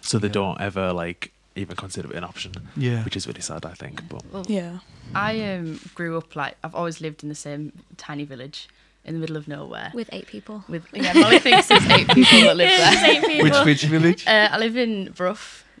so 0.00 0.18
they 0.18 0.28
Yeah. 0.28 0.40
don't 0.40 0.60
ever 0.60 0.92
like 1.04 1.22
even 1.56 1.76
consider 1.76 2.08
it 2.12 2.16
an 2.16 2.24
option, 2.24 2.52
Yeah. 2.76 3.04
which 3.04 3.16
is 3.16 3.26
really 3.26 3.42
sad. 3.50 3.62
I 3.72 3.74
think, 3.82 3.94
but 4.08 4.22
Well, 4.32 4.46
Yeah. 4.48 4.78
I 5.14 5.32
um, 5.52 5.80
grew 5.98 6.12
up 6.20 6.36
like 6.42 6.54
I've 6.64 6.74
always 6.80 7.00
lived 7.00 7.22
in 7.24 7.28
the 7.28 7.40
same 7.48 7.62
tiny 8.06 8.24
village 8.24 8.58
in 9.04 9.14
the 9.14 9.20
middle 9.20 9.36
of 9.36 9.48
nowhere. 9.48 9.90
with 9.94 10.08
eight 10.12 10.26
people. 10.26 10.64
With 10.68 10.84
yeah, 10.92 11.12
Molly 11.14 11.38
thinks 11.38 11.68
there's 11.68 11.86
eight 11.88 12.08
people 12.08 12.40
that 12.42 12.56
live 12.56 12.68
there. 12.68 13.10
eight 13.10 13.24
people. 13.24 13.44
Which 13.50 13.64
which 13.64 13.82
village? 13.84 14.26
Uh, 14.26 14.48
I 14.52 14.58
live 14.58 14.76
in 14.76 15.10
Brough. 15.12 15.38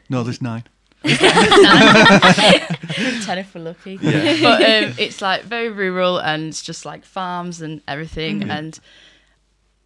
No, 0.08 0.22
there's 0.22 0.40
nine. 0.42 0.64
Ten 1.02 1.16
if 3.38 3.54
we're 3.54 3.62
lucky. 3.62 3.98
Yeah. 4.00 4.36
But 4.42 4.62
um, 4.62 4.94
it's 4.98 5.22
like 5.22 5.42
very 5.44 5.70
rural 5.70 6.18
and 6.18 6.48
it's 6.48 6.62
just 6.62 6.84
like 6.84 7.04
farms 7.04 7.62
and 7.62 7.80
everything. 7.88 8.40
Mhm. 8.42 8.50
And 8.50 8.80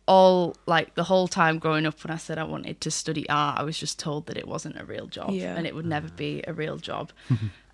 all 0.07 0.57
like 0.67 0.95
the 0.95 1.05
whole 1.05 1.29
time 1.29 1.59
growing 1.59 1.87
up, 1.87 2.03
when 2.05 2.11
I 2.13 2.17
said 2.19 2.39
I 2.39 2.45
wanted 2.45 2.81
to 2.83 2.91
study 2.91 3.29
art, 3.29 3.59
I 3.59 3.63
was 3.63 3.79
just 3.79 3.99
told 3.99 4.27
that 4.27 4.37
it 4.37 4.47
wasn't 4.49 4.79
a 4.81 4.85
real 4.85 5.07
job 5.07 5.31
Yeah. 5.31 5.55
and 5.57 5.67
it 5.67 5.75
would 5.75 5.87
never 5.87 6.09
be 6.09 6.43
a 6.47 6.53
real 6.53 6.77
job. 6.79 7.11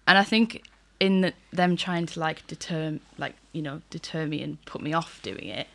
and 0.07 0.19
I 0.19 0.25
think 0.25 0.63
in 1.01 1.23
the, 1.23 1.33
them 1.53 1.77
trying 1.77 2.07
to 2.07 2.21
like 2.21 2.47
deter, 2.47 2.99
like 3.19 3.35
you 3.53 3.63
know, 3.63 3.81
deter 3.91 4.27
me 4.27 4.43
and 4.43 4.63
put 4.67 4.81
me 4.83 4.93
off 4.93 5.21
doing 5.23 5.47
it, 5.47 5.67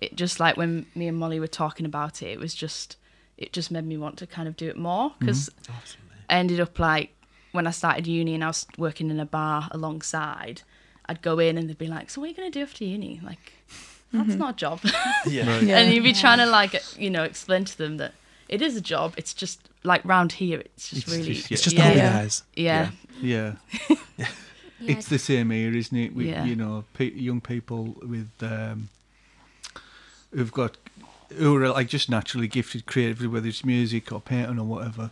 it 0.00 0.14
just 0.14 0.38
like 0.38 0.56
when 0.56 0.86
me 0.94 1.08
and 1.08 1.16
Molly 1.18 1.40
were 1.40 1.46
talking 1.48 1.86
about 1.86 2.22
it, 2.22 2.26
it 2.26 2.38
was 2.38 2.54
just 2.54 2.96
it 3.36 3.52
just 3.52 3.70
made 3.70 3.84
me 3.86 3.96
want 3.96 4.16
to 4.18 4.26
kind 4.26 4.46
of 4.46 4.56
do 4.56 4.68
it 4.68 4.76
more 4.76 5.10
mm-hmm. 5.10 5.26
because 5.26 5.50
I 6.28 6.34
ended 6.34 6.60
up 6.60 6.78
like 6.78 7.10
when 7.52 7.66
I 7.66 7.70
started 7.70 8.06
uni 8.06 8.34
and 8.34 8.44
I 8.44 8.48
was 8.48 8.66
working 8.78 9.10
in 9.10 9.18
a 9.20 9.26
bar 9.26 9.68
alongside, 9.70 10.62
I'd 11.06 11.22
go 11.22 11.38
in 11.38 11.56
and 11.56 11.68
they'd 11.68 11.78
be 11.78 11.86
like, 11.86 12.10
"So 12.10 12.20
what 12.20 12.26
are 12.26 12.28
you 12.30 12.36
gonna 12.36 12.50
do 12.50 12.62
after 12.62 12.84
uni?" 12.84 13.20
Like, 13.24 13.52
that's 14.12 14.30
mm-hmm. 14.30 14.38
not 14.38 14.54
a 14.54 14.56
job. 14.56 14.80
yeah, 15.26 15.48
Right. 15.48 15.62
Yeah. 15.68 15.78
and 15.78 15.92
you'd 15.94 16.02
be 16.04 16.10
Yeah. 16.10 16.20
trying 16.20 16.38
to 16.38 16.46
like 16.46 16.80
you 16.98 17.10
know 17.10 17.22
explain 17.24 17.64
to 17.64 17.78
them 17.78 17.96
that 17.96 18.12
it 18.48 18.60
is 18.60 18.76
a 18.76 18.80
job. 18.80 19.14
It's 19.16 19.32
just 19.32 19.68
like 19.82 20.04
round 20.04 20.32
here, 20.32 20.60
it's 20.60 20.90
just 20.90 21.02
It's 21.02 21.12
really 21.16 21.34
just- 21.34 21.50
it's 21.52 21.62
just 21.62 21.76
yeah, 21.76 21.82
the 21.82 21.88
hobby, 21.88 21.98
yeah. 22.00 22.12
guys. 22.12 22.42
yeah. 22.54 22.90
Yeah. 23.20 23.52
Yeah, 24.16 24.26
It's 24.86 25.08
the 25.08 25.18
same 25.18 25.50
here, 25.50 25.74
isn't 25.74 25.96
it? 25.96 26.14
With 26.14 26.26
Yeah. 26.26 26.44
you 26.44 26.56
know, 26.56 26.84
pe- 26.94 27.12
young 27.12 27.40
people 27.40 27.96
with 28.02 28.30
um, 28.42 28.88
who've 30.32 30.52
got 30.52 30.76
who 31.36 31.56
are 31.56 31.68
like 31.70 31.88
just 31.88 32.08
naturally 32.10 32.46
gifted 32.48 32.86
creatively, 32.86 33.26
whether 33.26 33.48
it's 33.48 33.64
music 33.64 34.12
or 34.12 34.20
painting 34.20 34.58
or 34.58 34.64
whatever. 34.64 35.10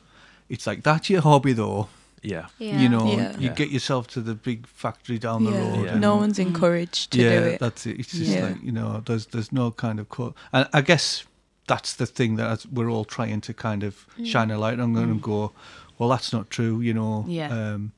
It's 0.49 0.67
like 0.67 0.83
that's 0.83 1.09
your 1.11 1.23
hobby, 1.23 1.53
though. 1.53 1.89
Yeah, 2.23 2.47
yeah. 2.59 2.81
You 2.81 2.89
know, 2.89 3.07
Yeah. 3.13 3.33
you 3.39 3.49
Yeah. 3.49 3.55
get 3.55 3.71
yourself 3.71 4.07
to 4.09 4.21
the 4.21 4.35
big 4.35 4.67
factory 4.69 5.19
down 5.19 5.43
the 5.45 5.51
yeah. 5.51 5.59
road. 5.59 5.85
Yeah. 5.87 5.99
No 5.99 6.17
one's 6.17 6.39
Mm. 6.39 6.47
encouraged 6.49 7.11
to 7.13 7.19
yeah, 7.23 7.41
do 7.41 7.47
it. 7.47 7.61
that's 7.61 7.85
it. 7.87 7.99
It's 7.99 8.13
just 8.13 8.31
Yeah. 8.31 8.47
like 8.49 8.63
you 8.63 8.71
know, 8.73 9.03
there's 9.05 9.27
there's 9.27 9.51
no 9.51 9.71
kind 9.73 9.99
of 9.99 10.09
quote, 10.09 10.37
and 10.53 10.69
I 10.73 10.83
guess 10.83 11.25
that's 11.67 11.95
the 11.95 12.07
thing 12.07 12.37
that 12.37 12.67
we're 12.73 12.89
all 12.91 13.05
trying 13.05 13.41
to 13.41 13.55
kind 13.55 13.83
of 13.83 14.07
shine 14.25 14.51
a 14.51 14.59
light 14.59 14.79
on 14.81 14.97
and 14.97 15.23
go, 15.23 15.53
well, 15.99 16.09
that's 16.09 16.33
not 16.33 16.51
true, 16.51 16.81
you 16.81 16.93
know. 16.93 17.25
Yeah. 17.29 17.49
Um, 17.51 17.93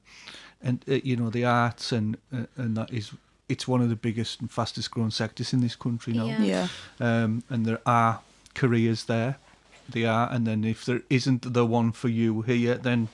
and 0.64 0.84
uh, 0.88 0.94
you 1.04 1.16
know 1.16 1.30
the 1.30 1.44
arts 1.44 1.92
and 1.92 2.16
uh, 2.32 2.46
and 2.56 2.76
that 2.76 2.90
is 2.92 3.12
it's 3.48 3.68
one 3.68 3.82
of 3.84 3.88
the 3.90 3.96
biggest 3.96 4.40
and 4.40 4.50
fastest 4.50 4.90
growing 4.90 5.10
sectors 5.12 5.52
in 5.52 5.60
this 5.60 5.76
country 5.76 6.12
now. 6.14 6.26
Yeah. 6.26 6.42
Yeah. 6.42 6.68
Um, 7.24 7.42
and 7.50 7.66
there 7.66 7.80
are 7.84 8.20
careers 8.54 9.04
there, 9.04 9.36
they 9.88 10.04
are, 10.06 10.28
and 10.32 10.46
then 10.46 10.64
if 10.64 10.84
there 10.84 11.02
isn't 11.10 11.52
the 11.52 11.66
one 11.66 11.92
for 11.92 12.08
you 12.08 12.42
here, 12.42 12.76
then 12.76 13.08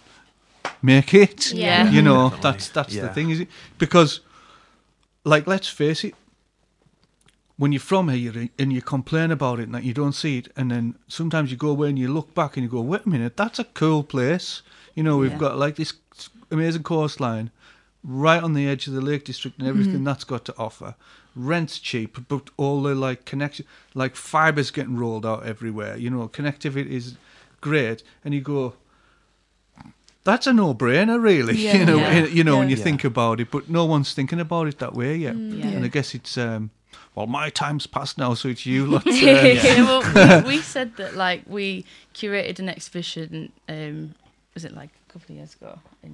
make 0.82 1.12
it. 1.14 1.52
Yeah. 1.52 1.90
You 1.90 2.02
know, 2.02 2.30
Definitely. 2.30 2.50
that's 2.50 2.68
that's 2.68 2.94
the 2.94 3.08
thing, 3.08 3.30
is 3.30 3.40
it? 3.40 3.48
Because, 3.78 4.20
like, 5.24 5.46
let's 5.48 5.68
face 5.68 6.04
it, 6.04 6.14
when 7.56 7.72
you're 7.72 7.80
from 7.80 8.08
here 8.08 8.48
and 8.58 8.72
you 8.72 8.80
complain 8.82 9.30
about 9.30 9.58
it 9.60 9.64
and 9.64 9.74
that 9.74 9.84
you 9.84 9.92
don't 9.92 10.14
see 10.14 10.38
it, 10.38 10.48
and 10.56 10.70
then 10.70 10.94
sometimes 11.08 11.50
you 11.50 11.56
go 11.56 11.68
away 11.70 11.88
and 11.88 11.98
you 11.98 12.08
look 12.12 12.34
back 12.34 12.56
and 12.56 12.64
you 12.64 12.70
go, 12.70 12.80
wait 12.80 13.04
a 13.04 13.08
minute, 13.08 13.36
that's 13.36 13.58
a 13.58 13.64
cool 13.64 14.02
place. 14.02 14.62
You 14.94 15.02
know, 15.02 15.18
we've 15.18 15.32
Yeah. 15.32 15.38
got 15.38 15.58
like 15.58 15.76
this 15.76 15.92
amazing 16.50 16.82
coastline 16.82 17.50
right 18.02 18.42
on 18.42 18.54
the 18.54 18.66
edge 18.68 18.86
of 18.86 18.94
the 18.94 19.00
Lake 19.00 19.24
District 19.24 19.58
and 19.58 19.68
everything 19.68 20.04
that's 20.04 20.24
got 20.24 20.44
to 20.46 20.54
offer. 20.56 20.94
Rent's 21.36 21.78
cheap, 21.78 22.16
but 22.28 22.50
all 22.56 22.82
the 22.82 22.94
like 22.94 23.24
connection, 23.24 23.66
like 23.94 24.16
fibers 24.16 24.70
getting 24.70 24.96
rolled 24.96 25.24
out 25.26 25.44
everywhere. 25.46 25.96
You 25.96 26.10
know, 26.10 26.28
connectivity 26.28 26.88
is 26.88 27.16
great, 27.60 28.02
and 28.24 28.32
you 28.34 28.40
go, 28.40 28.74
that's 30.24 30.46
a 30.46 30.52
no-brainer, 30.52 31.20
really. 31.22 31.56
Yeah. 31.58 31.76
you 31.76 31.86
know, 31.86 31.96
Yeah. 31.98 32.26
you 32.26 32.44
know 32.44 32.58
when 32.58 32.68
you 32.68 32.76
Yeah. 32.76 32.82
think 32.84 33.04
about 33.04 33.40
it, 33.40 33.50
but 33.50 33.68
no 33.68 33.84
one's 33.84 34.12
thinking 34.12 34.40
about 34.40 34.66
it 34.66 34.78
that 34.78 34.94
way 34.94 35.16
yet. 35.16 35.36
Yeah. 35.36 35.66
And 35.66 35.84
I 35.84 35.88
guess 35.88 36.14
it's 36.14 36.36
um, 36.36 36.70
well, 37.14 37.26
my 37.26 37.48
time's 37.50 37.86
passed 37.86 38.18
now, 38.18 38.34
so 38.34 38.48
it's 38.48 38.66
you. 38.66 38.86
Lot, 38.86 39.06
um, 39.06 39.12
Yeah, 39.14 39.82
well, 39.84 40.42
we, 40.42 40.56
we 40.56 40.62
said 40.62 40.96
that 40.96 41.16
like 41.16 41.42
we 41.46 41.84
curated 42.14 42.58
an 42.58 42.68
exhibition. 42.68 43.52
Um, 43.68 44.14
was 44.54 44.64
it 44.64 44.74
like 44.74 44.90
a 45.08 45.12
couple 45.12 45.32
of 45.32 45.36
years 45.36 45.54
ago? 45.54 45.78
In, 46.02 46.12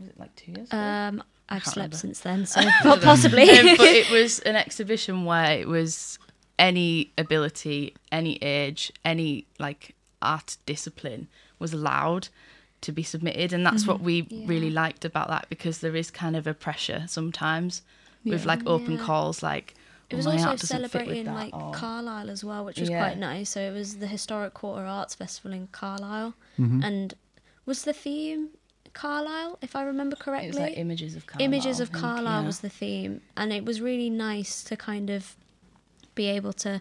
was 0.00 0.08
it 0.08 0.18
like 0.18 0.34
two 0.36 0.52
years 0.52 0.68
ago? 0.68 0.78
Um, 0.78 1.22
I've 1.48 1.64
slept 1.64 1.76
remember. 1.76 1.96
since 1.96 2.20
then, 2.20 2.46
so 2.46 2.60
po- 2.82 2.96
possibly. 3.02 3.48
um, 3.50 3.76
but 3.76 3.86
it 3.88 4.10
was 4.18 4.38
an 4.40 4.56
exhibition 4.56 5.24
where 5.24 5.52
it 5.58 5.68
was 5.68 6.18
any 6.58 7.10
ability, 7.18 7.94
any 8.12 8.36
age, 8.42 8.92
any 9.04 9.46
like 9.58 9.94
art 10.22 10.56
discipline 10.66 11.28
was 11.58 11.72
allowed 11.72 12.28
to 12.82 12.92
be 12.92 13.02
submitted, 13.02 13.52
and 13.52 13.64
that's 13.66 13.86
what 13.86 14.00
we 14.00 14.26
really 14.46 14.70
liked 14.70 15.04
about 15.04 15.28
that 15.28 15.46
because 15.50 15.78
there 15.80 15.94
is 15.96 16.10
kind 16.10 16.34
of 16.36 16.46
a 16.46 16.54
pressure 16.54 17.04
sometimes 17.08 17.82
with 18.24 18.44
like 18.46 18.66
open 18.66 18.92
Yeah. 18.92 19.04
calls, 19.04 19.42
like 19.42 19.74
It 20.08 20.14
"Oh, 20.14 20.16
was 20.18 20.26
my 20.26 20.32
also 20.32 20.48
art 20.48 20.58
doesn't 20.60 20.76
fit 20.76 20.82
with 20.82 20.90
celebrating 20.92 21.24
that," 21.26 21.34
like 21.34 21.54
or- 21.56 21.72
Carlisle 21.74 22.30
as 22.30 22.42
well, 22.44 22.64
which 22.64 22.80
was 22.80 22.88
Yeah. 22.90 22.98
quite 23.04 23.18
nice. 23.18 23.50
So 23.50 23.60
it 23.60 23.72
was 23.72 23.98
the 23.98 24.06
Historic 24.06 24.54
Quarter 24.54 24.84
Arts 24.86 25.14
Festival 25.14 25.52
in 25.52 25.66
Carlisle, 25.72 26.34
Mhm. 26.58 26.84
and 26.84 27.14
was 27.66 27.82
the 27.82 27.92
theme 27.92 28.48
Carlisle, 28.92 29.58
if 29.62 29.74
I 29.76 29.82
remember 29.84 30.14
It 30.14 30.20
correctly? 30.20 30.48
was 30.48 30.58
like 30.58 30.76
images 30.78 31.14
of 31.16 31.26
Carlisle. 31.26 31.44
Images 31.46 31.80
of 31.80 31.92
Carlisle 31.92 32.40
yeah. 32.42 32.46
was 32.46 32.60
the 32.60 32.68
theme, 32.68 33.20
and 33.36 33.52
it 33.52 33.64
was 33.64 33.80
really 33.80 34.10
nice 34.10 34.62
to 34.64 34.76
kind 34.76 35.10
of 35.10 35.36
be 36.14 36.26
able 36.26 36.52
to, 36.54 36.80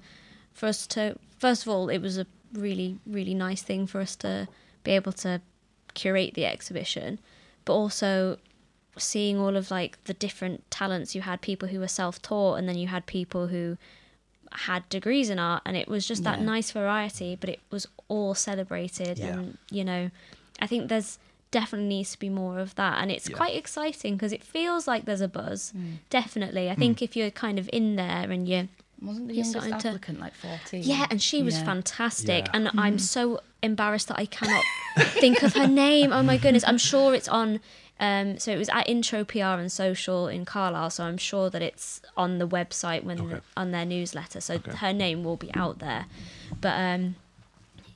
for 0.53 0.67
us 0.67 0.87
to. 0.87 1.15
First 1.37 1.63
of 1.63 1.69
all, 1.69 1.89
it 1.89 1.99
was 1.99 2.17
a 2.17 2.25
really 2.53 2.97
really 3.05 3.33
nice 3.35 3.61
thing 3.61 3.85
for 3.87 4.01
us 4.01 4.15
to 4.17 4.47
be 4.83 4.91
able 4.91 5.11
to 5.13 5.39
curate 5.93 6.33
the 6.33 6.45
exhibition, 6.45 7.19
but 7.65 7.73
also 7.73 8.37
seeing 8.97 9.37
all 9.39 9.55
of 9.55 9.71
like 9.71 10.03
the 10.05 10.13
different 10.13 10.69
talents 10.71 11.15
you 11.15 11.21
had 11.21 11.39
people 11.41 11.69
who 11.69 11.79
were 11.79 11.87
self-taught 11.87 12.55
and 12.57 12.67
then 12.67 12.77
you 12.77 12.87
had 12.87 13.05
people 13.05 13.47
who 13.47 13.77
had 14.51 14.87
degrees 14.89 15.29
in 15.29 15.39
art 15.39 15.61
and 15.65 15.77
it 15.77 15.87
was 15.87 16.05
just 16.05 16.23
that 16.23 16.39
Yeah. 16.39 16.45
nice 16.45 16.71
variety 16.71 17.37
but 17.39 17.49
it 17.49 17.59
was 17.71 17.87
all 18.09 18.33
celebrated 18.35 19.17
Yeah. 19.19 19.27
and 19.27 19.57
you 19.71 19.85
know 19.85 20.09
i 20.59 20.67
think 20.67 20.89
there's 20.89 21.17
definitely 21.51 21.88
needs 21.88 22.12
to 22.12 22.19
be 22.19 22.29
more 22.29 22.59
of 22.59 22.75
that 22.75 23.01
and 23.01 23.09
it's 23.12 23.27
Yeah. 23.29 23.35
quite 23.38 23.55
exciting 23.55 24.15
because 24.15 24.31
it 24.33 24.43
feels 24.43 24.88
like 24.88 25.05
there's 25.05 25.21
a 25.21 25.27
buzz 25.27 25.73
Mm. 25.75 25.97
definitely 26.09 26.69
i 26.69 26.75
think 26.75 27.01
if 27.01 27.15
you're 27.15 27.31
kind 27.31 27.57
of 27.57 27.69
in 27.73 27.95
there 27.95 28.29
and 28.31 28.47
you 28.47 28.67
Wasn't 29.01 29.27
the 29.29 29.33
You're 29.33 29.45
youngest 29.45 29.65
starting 29.65 29.79
to- 29.79 29.88
applicant 29.89 30.19
like 30.19 30.35
fourteen? 30.35 30.83
yeah 30.83 31.07
and 31.09 31.21
she 31.21 31.41
was 31.41 31.55
Yeah. 31.57 31.65
fantastic 31.65 32.45
Yeah. 32.45 32.51
and 32.53 32.69
i'm 32.77 32.99
so 32.99 33.39
embarrassed 33.63 34.09
that 34.09 34.19
i 34.19 34.25
cannot 34.25 34.63
think 35.21 35.41
of 35.41 35.53
her 35.55 35.67
name 35.85 36.12
oh 36.12 36.21
my 36.21 36.38
goodness 36.38 36.63
i'm 36.67 36.77
sure 36.77 37.15
it's 37.15 37.27
on 37.29 37.59
um, 38.01 38.39
so 38.39 38.53
it 38.53 38.57
was 38.57 38.69
at 38.69 38.88
Intro 38.88 39.25
PR 39.25 39.59
and 39.59 39.69
Social 39.69 40.29
in 40.29 40.45
Carlisle. 40.45 40.91
So 40.91 41.03
I'm 41.03 41.17
sure 41.17 41.49
that 41.49 41.62
it's 41.62 42.01
on 42.15 42.38
the 42.39 42.47
website 42.47 43.03
when 43.03 43.19
Okay. 43.19 43.41
on 43.57 43.71
their 43.71 43.83
newsletter. 43.83 44.39
So 44.39 44.53
Okay. 44.53 44.71
her 44.71 44.93
name 44.93 45.25
will 45.25 45.35
be 45.35 45.53
out 45.53 45.79
there. 45.79 46.05
But 46.62 46.75
um, 46.79 47.17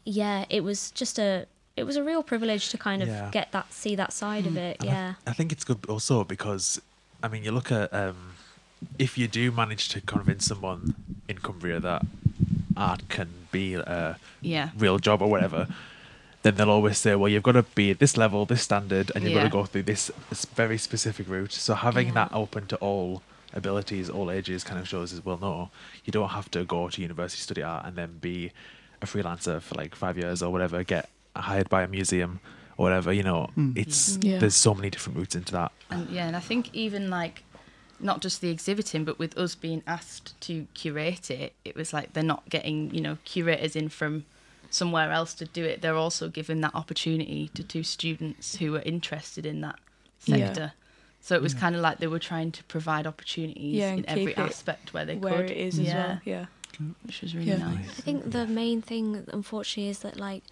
yeah, 0.04 0.44
it 0.50 0.62
was 0.62 0.92
just 0.92 1.18
a 1.20 1.46
it 1.76 1.84
was 1.84 1.96
a 1.96 2.04
real 2.04 2.22
privilege 2.24 2.70
to 2.70 2.78
kind 2.78 3.02
of 3.02 3.08
Yeah. 3.10 3.30
get 3.32 3.52
that 3.52 3.74
see 3.74 3.96
that 3.96 4.14
side 4.14 4.46
of 4.46 4.58
it. 4.58 4.78
And 4.80 4.90
Yeah. 4.90 5.14
I, 5.26 5.34
think 5.34 5.52
it's 5.52 5.64
good 5.64 5.86
also 5.90 6.24
because, 6.24 6.80
I 7.22 7.28
mean, 7.28 7.44
you 7.44 7.52
look 7.52 7.72
at 7.72 7.92
um, 7.94 8.34
if 9.00 9.18
you 9.18 9.28
do 9.28 9.52
manage 9.52 9.90
to 9.90 10.02
convince 10.02 10.46
someone 10.46 10.94
in 11.28 11.38
Cumbria 11.40 11.80
that 11.80 12.06
art 12.78 13.08
can 13.10 13.30
be 13.52 13.74
a 13.76 14.18
Yeah. 14.42 14.70
real 14.78 15.00
job 15.00 15.22
or 15.22 15.30
whatever, 15.30 15.68
then 16.44 16.56
they'll 16.56 16.70
always 16.70 16.98
say, 16.98 17.16
well, 17.16 17.30
you've 17.30 17.44
got 17.44 17.54
to 17.54 17.64
be 17.64 17.90
at 17.92 18.00
this 18.00 18.18
level, 18.18 18.46
this 18.46 18.62
standard, 18.62 19.12
and 19.16 19.24
you've 19.24 19.34
got 19.34 19.44
to 19.44 19.50
go 19.50 19.66
through 19.66 19.84
this, 19.84 20.12
this 20.30 20.46
very 20.46 20.78
specific 20.78 21.28
route. 21.30 21.54
So 21.54 21.74
having 21.74 22.08
Yeah. 22.08 22.14
that 22.16 22.34
open 22.34 22.68
to 22.68 22.76
all 22.78 23.24
abilities, 23.54 24.10
all 24.10 24.30
ages, 24.30 24.64
kind 24.64 24.80
of 24.80 24.88
shows 24.88 25.14
as 25.14 25.24
well. 25.26 25.38
No, 25.42 25.72
you 26.06 26.12
don't 26.12 26.30
have 26.30 26.52
to 26.52 26.66
go 26.66 26.90
to 26.90 27.02
university 27.02 27.42
study 27.42 27.64
art 27.64 27.86
and 27.86 27.96
then 27.96 28.18
be 28.20 28.52
a 29.02 29.06
freelancer 29.06 29.62
for 29.62 29.76
like 29.76 29.96
five 29.96 30.18
years 30.18 30.44
or 30.44 30.52
whatever, 30.52 30.84
get 30.84 31.10
hired 31.36 31.70
by 31.70 31.84
a 31.84 31.88
museum 31.88 32.40
or 32.78 32.84
whatever. 32.84 33.12
You 33.14 33.24
know, 33.24 33.50
hmm. 33.56 33.72
it's 33.76 34.18
mm-hmm. 34.18 34.30
Yeah. 34.30 34.40
there's 34.40 34.56
so 34.56 34.74
many 34.74 34.90
different 34.90 35.18
routes 35.18 35.36
into 35.36 35.52
that. 35.54 35.72
And 35.90 36.10
yeah, 36.10 36.28
and 36.28 36.36
I 36.36 36.40
think 36.40 36.74
even 36.74 37.10
like 37.10 37.44
not 38.00 38.22
just 38.22 38.42
the 38.42 38.50
exhibiting, 38.50 39.06
but 39.06 39.18
with 39.20 39.38
us 39.38 39.56
being 39.56 39.84
asked 39.88 40.40
to 40.42 40.68
curate 40.74 41.32
it, 41.32 41.54
it 41.64 41.76
was 41.76 41.94
like 41.94 42.14
they're 42.14 42.24
not 42.24 42.50
getting, 42.50 42.94
you 42.94 43.02
know, 43.02 43.18
curators 43.24 43.76
in 43.76 43.90
from 43.90 44.26
somewhere 44.70 45.12
else 45.12 45.34
to 45.36 45.46
do 45.46 45.64
it. 45.64 45.82
They're 45.82 45.96
also 45.96 46.28
given 46.28 46.62
that 46.62 46.76
opportunity 46.76 47.50
to 47.54 47.64
two 47.64 47.84
students 47.84 48.58
who 48.58 48.76
are 48.76 48.82
interested 48.82 49.46
in 49.46 49.62
that 49.62 49.80
sector. 50.18 50.40
Yeah. 50.40 50.48
sector. 50.48 50.74
So 51.22 51.36
it 51.36 51.42
was 51.42 51.54
kind 51.54 51.74
of 51.74 51.82
like 51.82 52.00
they 52.00 52.08
were 52.08 52.20
trying 52.20 52.52
to 52.52 52.64
provide 52.66 53.08
opportunities 53.08 53.76
Yeah, 53.76 53.94
in 53.94 54.06
every 54.10 54.36
aspect 54.36 54.94
where 54.94 55.06
they 55.06 55.16
where 55.16 55.38
could. 55.38 55.52
it 55.52 55.58
is 55.58 55.80
as 55.80 55.88
well. 55.88 56.20
Yeah. 56.26 56.46
which 57.06 57.22
was 57.22 57.34
really 57.34 57.48
Yeah. 57.48 57.60
nice. 57.60 58.00
I 58.00 58.02
think 58.02 58.32
the 58.32 58.46
main 58.46 58.82
thing, 58.82 59.26
unfortunately, 59.32 59.90
is 59.90 60.00
that 60.00 60.18
like 60.18 60.44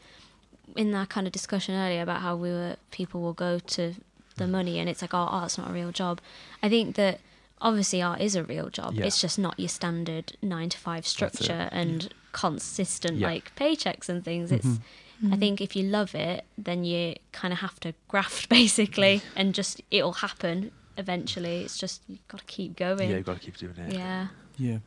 in 0.75 0.91
that 0.91 1.09
kind 1.09 1.27
of 1.27 1.33
discussion 1.33 1.75
earlier 1.75 2.01
about 2.01 2.21
how 2.21 2.35
we 2.35 2.49
were 2.49 2.75
people 2.91 3.21
will 3.21 3.33
go 3.33 3.59
to 3.59 3.95
the 4.37 4.45
mm. 4.45 4.49
money 4.49 4.79
and 4.79 4.89
it's 4.89 5.01
like, 5.01 5.13
oh, 5.13 5.19
oh 5.19 5.37
art's 5.37 5.57
not 5.57 5.69
a 5.69 5.73
real 5.73 5.91
job. 5.91 6.21
I 6.63 6.69
think 6.69 6.95
that 6.95 7.19
obviously 7.61 8.01
art 8.01 8.21
is 8.21 8.35
a 8.35 8.43
real 8.43 8.69
job. 8.69 8.93
Yeah. 8.93 9.05
It's 9.05 9.19
just 9.19 9.37
not 9.37 9.59
your 9.59 9.69
standard 9.69 10.37
nine 10.41 10.69
to 10.69 10.77
five 10.77 11.05
structure 11.05 11.69
and 11.71 12.13
consistent 12.31 13.17
Yeah. 13.17 13.27
like 13.27 13.55
paychecks 13.55 14.09
and 14.09 14.23
things. 14.23 14.51
Mm-hmm. 14.51 14.69
It's 14.69 14.79
I 15.21 15.25
mm-hmm. 15.25 15.39
think 15.39 15.61
if 15.61 15.75
you 15.75 15.83
love 15.83 16.15
it, 16.15 16.45
then 16.57 16.83
you 16.83 17.15
kind 17.31 17.53
of 17.53 17.59
have 17.59 17.79
to 17.81 17.93
graft 18.07 18.49
basically, 18.59 19.21
and 19.35 19.53
just 19.53 19.81
it'll 19.91 20.13
happen 20.13 20.71
eventually. 20.97 21.63
It's 21.63 21.77
just 21.77 22.01
you've 22.07 22.27
got 22.27 22.39
to 22.39 22.45
keep 22.45 22.75
going. 22.75 23.09
Yeah, 23.09 23.17
you've 23.17 23.25
got 23.25 23.39
to 23.39 23.45
keep 23.45 23.57
doing 23.57 23.77
it. 23.77 23.93
Yeah. 23.93 24.27
Yeah. 24.57 24.77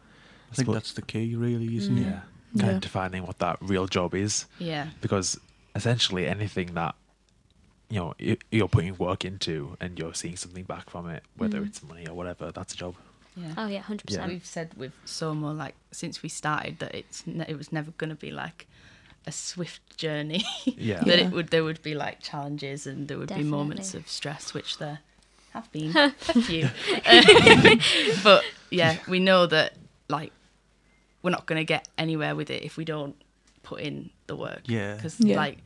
I 0.50 0.54
think 0.56 0.72
that's 0.72 0.92
the 0.92 1.02
key, 1.02 1.34
really, 1.34 1.76
isn't 1.76 1.96
mm. 1.96 2.02
Yeah. 2.02 2.08
it? 2.08 2.58
Kind 2.58 2.70
Yeah. 2.70 2.76
of 2.76 2.80
defining 2.80 3.26
what 3.26 3.38
that 3.38 3.58
real 3.60 3.86
job 3.86 4.14
is. 4.14 4.46
Yeah, 4.58 4.88
because 5.00 5.38
essentially 5.74 6.26
anything 6.26 6.74
that 6.74 6.94
you 7.90 7.98
know 8.00 8.14
you're 8.50 8.68
putting 8.68 8.96
work 8.96 9.24
into 9.24 9.76
and 9.80 9.98
you're 9.98 10.14
seeing 10.14 10.36
something 10.36 10.64
back 10.64 10.88
from 10.90 11.08
it 11.08 11.22
whether 11.36 11.60
Mm. 11.60 11.66
it's 11.66 11.82
money 11.82 12.06
or 12.06 12.14
whatever 12.14 12.50
that's 12.52 12.74
a 12.74 12.76
job 12.76 12.94
yeah. 13.36 13.52
Oh 13.58 13.66
yeah, 13.66 13.80
hundred 13.80 14.08
Yeah. 14.10 14.18
percent. 14.18 14.32
We've 14.32 14.46
said 14.46 14.74
with 14.76 14.92
SoMo, 15.06 15.56
like 15.58 15.74
since 15.90 16.22
we 16.22 16.28
started, 16.28 16.78
that 16.78 16.94
it's 16.94 17.26
ne- 17.26 17.44
it 17.48 17.58
was 17.58 17.72
never 17.72 17.90
going 17.98 18.10
to 18.10 18.14
be 18.14 18.30
like 18.30 18.68
a 19.26 19.32
swift 19.32 19.82
journey. 19.96 20.44
Yeah. 20.66 21.00
that 21.00 21.18
Yeah. 21.18 21.26
it 21.26 21.32
would 21.32 21.48
there 21.48 21.64
would 21.64 21.82
be 21.82 21.96
like 21.96 22.20
challenges 22.20 22.86
and 22.86 23.08
there 23.08 23.18
would 23.18 23.34
be 23.34 23.42
moments 23.42 23.92
of 23.92 24.06
stress, 24.06 24.54
which 24.54 24.78
there 24.78 25.00
have 25.52 25.68
been 25.72 25.96
a 25.96 26.10
few. 26.48 26.70
But 28.22 28.44
yeah, 28.70 28.98
we 29.08 29.18
know 29.18 29.46
that 29.46 29.74
like 30.08 30.32
we're 31.22 31.30
not 31.30 31.46
going 31.46 31.58
to 31.58 31.64
get 31.64 31.88
anywhere 31.98 32.36
with 32.36 32.50
it 32.50 32.62
if 32.62 32.76
we 32.76 32.84
don't 32.84 33.16
put 33.64 33.80
in 33.80 34.10
the 34.28 34.36
work. 34.36 34.62
Yeah. 34.66 34.94
because 34.94 35.18
Yeah. 35.20 35.36
like 35.36 35.58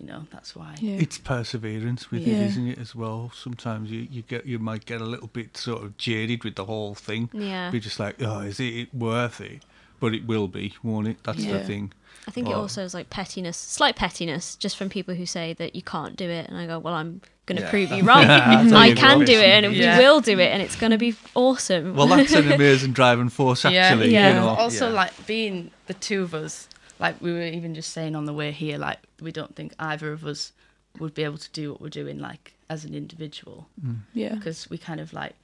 you 0.00 0.06
know 0.06 0.26
that's 0.32 0.56
why. 0.56 0.74
Yeah. 0.80 0.96
It's 0.96 1.18
perseverance 1.18 2.10
with 2.10 2.26
Yeah. 2.26 2.34
it, 2.36 2.46
isn't 2.50 2.68
it? 2.68 2.78
As 2.78 2.94
well, 2.94 3.30
sometimes 3.34 3.90
you, 3.90 4.06
you 4.10 4.22
get 4.22 4.44
you 4.46 4.58
might 4.58 4.86
get 4.86 5.00
a 5.00 5.04
little 5.04 5.28
bit 5.28 5.56
sort 5.56 5.82
of 5.84 5.96
jaded 5.98 6.42
with 6.44 6.54
the 6.56 6.64
whole 6.64 6.94
thing. 6.94 7.28
Yeah. 7.32 7.70
Be 7.70 7.80
just 7.80 8.00
like, 8.00 8.16
oh, 8.22 8.40
is 8.40 8.58
it 8.60 8.92
worth 8.94 9.40
it? 9.40 9.62
But 10.00 10.12
it 10.14 10.26
will 10.26 10.48
be, 10.48 10.74
won't 10.82 11.08
it? 11.08 11.18
That's 11.22 11.44
the 11.44 11.60
thing. 11.60 11.92
I 12.26 12.30
think 12.30 12.48
it 12.48 12.54
also 12.54 12.82
is 12.82 12.94
like 12.94 13.08
pettiness, 13.10 13.56
slight 13.56 13.96
pettiness, 13.96 14.56
just 14.56 14.76
from 14.76 14.88
people 14.88 15.14
who 15.14 15.26
say 15.26 15.52
that 15.54 15.74
you 15.76 15.82
can't 15.82 16.16
do 16.16 16.28
it, 16.28 16.48
and 16.48 16.56
I 16.58 16.66
go, 16.66 16.78
well, 16.78 16.94
I'm 16.94 17.20
going 17.46 17.56
to 17.58 17.62
Yeah. 17.64 17.70
prove 17.70 17.90
you 17.92 18.02
wrong. 18.08 18.26
That's 18.26 18.70
how 18.72 18.78
I 18.78 18.92
can 18.94 19.20
do 19.24 19.32
it. 19.32 19.38
it, 19.38 19.64
and 19.64 19.74
Yeah. 19.74 19.98
we 19.98 20.04
will 20.04 20.20
do 20.20 20.38
it, 20.38 20.46
and 20.50 20.60
it's 20.62 20.76
going 20.76 20.92
to 20.92 20.98
be 20.98 21.14
awesome. 21.34 21.94
Well, 21.94 22.06
that's 22.08 22.32
an 22.32 22.50
amazing 22.58 22.92
driving 22.92 23.28
force, 23.28 23.64
actually. 23.64 24.12
Yeah. 24.12 24.28
You 24.28 24.34
know? 24.40 24.48
Also, 24.48 24.88
Yeah. 24.88 24.94
like 24.94 25.26
being 25.26 25.70
the 25.86 25.94
two 25.94 26.22
of 26.22 26.34
us, 26.34 26.68
like 26.98 27.20
we 27.20 27.32
were 27.32 27.42
even 27.42 27.74
just 27.74 27.92
saying 27.92 28.14
on 28.14 28.24
the 28.24 28.32
way 28.32 28.52
here, 28.52 28.78
like 28.78 28.98
we 29.20 29.32
don't 29.32 29.54
think 29.56 29.74
either 29.78 30.12
of 30.12 30.24
us 30.24 30.52
would 31.00 31.14
be 31.14 31.24
able 31.24 31.38
to 31.38 31.50
do 31.50 31.72
what 31.72 31.80
we're 31.80 31.88
doing, 31.88 32.18
like 32.18 32.54
as 32.70 32.84
an 32.84 32.94
individual, 32.94 33.66
Yeah. 34.12 34.34
because 34.34 34.70
we 34.70 34.78
kind 34.78 35.00
of 35.00 35.12
like 35.12 35.34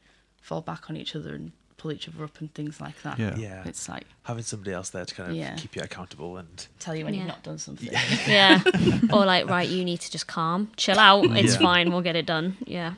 fall 0.40 0.60
back 0.60 0.88
on 0.88 0.96
each 0.96 1.14
other 1.16 1.34
and 1.34 1.52
pull 1.76 1.92
each 1.92 2.08
other 2.08 2.22
up 2.24 2.38
and 2.40 2.52
things 2.54 2.80
like 2.80 3.00
that. 3.02 3.18
Yeah. 3.18 3.34
yeah 3.36 3.62
It's 3.66 3.88
like 3.88 4.04
having 4.24 4.42
somebody 4.42 4.72
else 4.72 4.90
there 4.90 5.04
to 5.04 5.14
kind 5.14 5.30
of 5.30 5.36
Yeah. 5.36 5.54
keep 5.56 5.74
you 5.76 5.82
accountable 5.82 6.36
and 6.36 6.66
tell 6.78 6.94
you 6.94 7.04
when 7.04 7.14
Yeah. 7.14 7.20
you've 7.20 7.28
not 7.28 7.42
done 7.42 7.58
something. 7.58 7.88
yeah. 8.26 8.60
or 9.12 9.24
like, 9.26 9.48
right, 9.48 9.68
you 9.68 9.84
need 9.84 10.00
to 10.02 10.10
just 10.10 10.26
calm, 10.26 10.70
chill 10.76 10.98
out. 11.08 11.24
It's 11.36 11.54
Yeah. 11.54 11.58
fine. 11.60 11.90
We'll 11.90 12.02
get 12.02 12.16
it 12.16 12.26
done. 12.26 12.56
Yeah. 12.66 12.94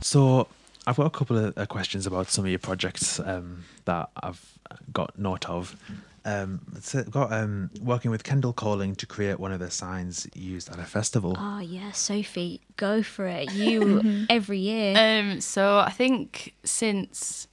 so 0.00 0.48
i've 0.86 0.96
got 0.96 1.06
a 1.06 1.10
couple 1.10 1.38
of 1.38 1.56
uh, 1.56 1.64
questions 1.66 2.06
about 2.08 2.28
some 2.28 2.44
of 2.44 2.50
your 2.50 2.58
projects 2.58 3.20
um, 3.20 3.64
that 3.84 4.08
i've 4.22 4.58
got 4.92 5.16
note 5.16 5.48
of 5.48 5.76
um, 6.24 6.60
so 6.80 7.02
got 7.04 7.32
um, 7.32 7.70
working 7.80 8.10
with 8.10 8.24
Kendal 8.24 8.52
Calling 8.52 8.94
to 8.96 9.06
create 9.06 9.40
one 9.40 9.52
of 9.52 9.60
the 9.60 9.70
signs 9.70 10.28
used 10.34 10.70
at 10.70 10.78
a 10.78 10.84
festival. 10.84 11.36
Oh 11.38 11.58
yeah, 11.58 11.92
Sophie, 11.92 12.60
go 12.76 13.02
for 13.02 13.26
it. 13.26 13.52
You 13.52 14.26
every 14.30 14.58
year. 14.58 14.94
Um, 14.96 15.40
so 15.40 15.78
I 15.78 15.90
think 15.90 16.54
since 16.64 17.48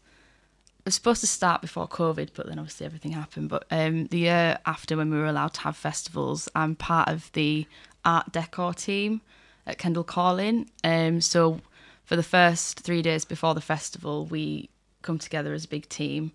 it 0.80 0.86
was 0.86 0.96
supposed 0.96 1.22
to 1.22 1.28
start 1.28 1.62
before 1.62 1.88
COVID, 1.88 2.30
but 2.36 2.48
then 2.48 2.60
obviously 2.60 2.86
everything 2.86 3.12
happened. 3.12 3.50
But 3.50 3.66
um, 3.72 4.06
the 4.08 4.20
year 4.20 4.60
after, 4.66 4.98
when 4.98 5.10
we 5.10 5.18
were 5.18 5.26
allowed 5.26 5.54
to 5.56 5.62
have 5.62 5.76
festivals, 5.76 6.48
I'm 6.56 6.76
part 6.76 7.10
of 7.10 7.32
the 7.34 7.66
art 8.06 8.32
decor 8.32 8.74
team 8.74 9.22
at 9.66 9.78
Kendal 9.78 10.04
Calling. 10.04 10.70
Um, 10.84 11.22
so 11.22 11.60
for 12.06 12.16
the 12.16 12.24
first 12.24 12.80
three 12.80 13.02
days 13.02 13.26
before 13.26 13.54
the 13.54 13.62
festival, 13.62 14.26
we 14.26 14.70
come 15.02 15.20
together 15.20 15.54
as 15.54 15.66
a 15.66 15.68
big 15.68 15.88
team, 15.90 16.32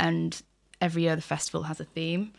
and 0.00 0.42
every 0.80 1.02
year 1.02 1.16
the 1.16 1.22
festival 1.22 1.64
has 1.64 1.80
a 1.80 1.84
theme. 1.84 2.32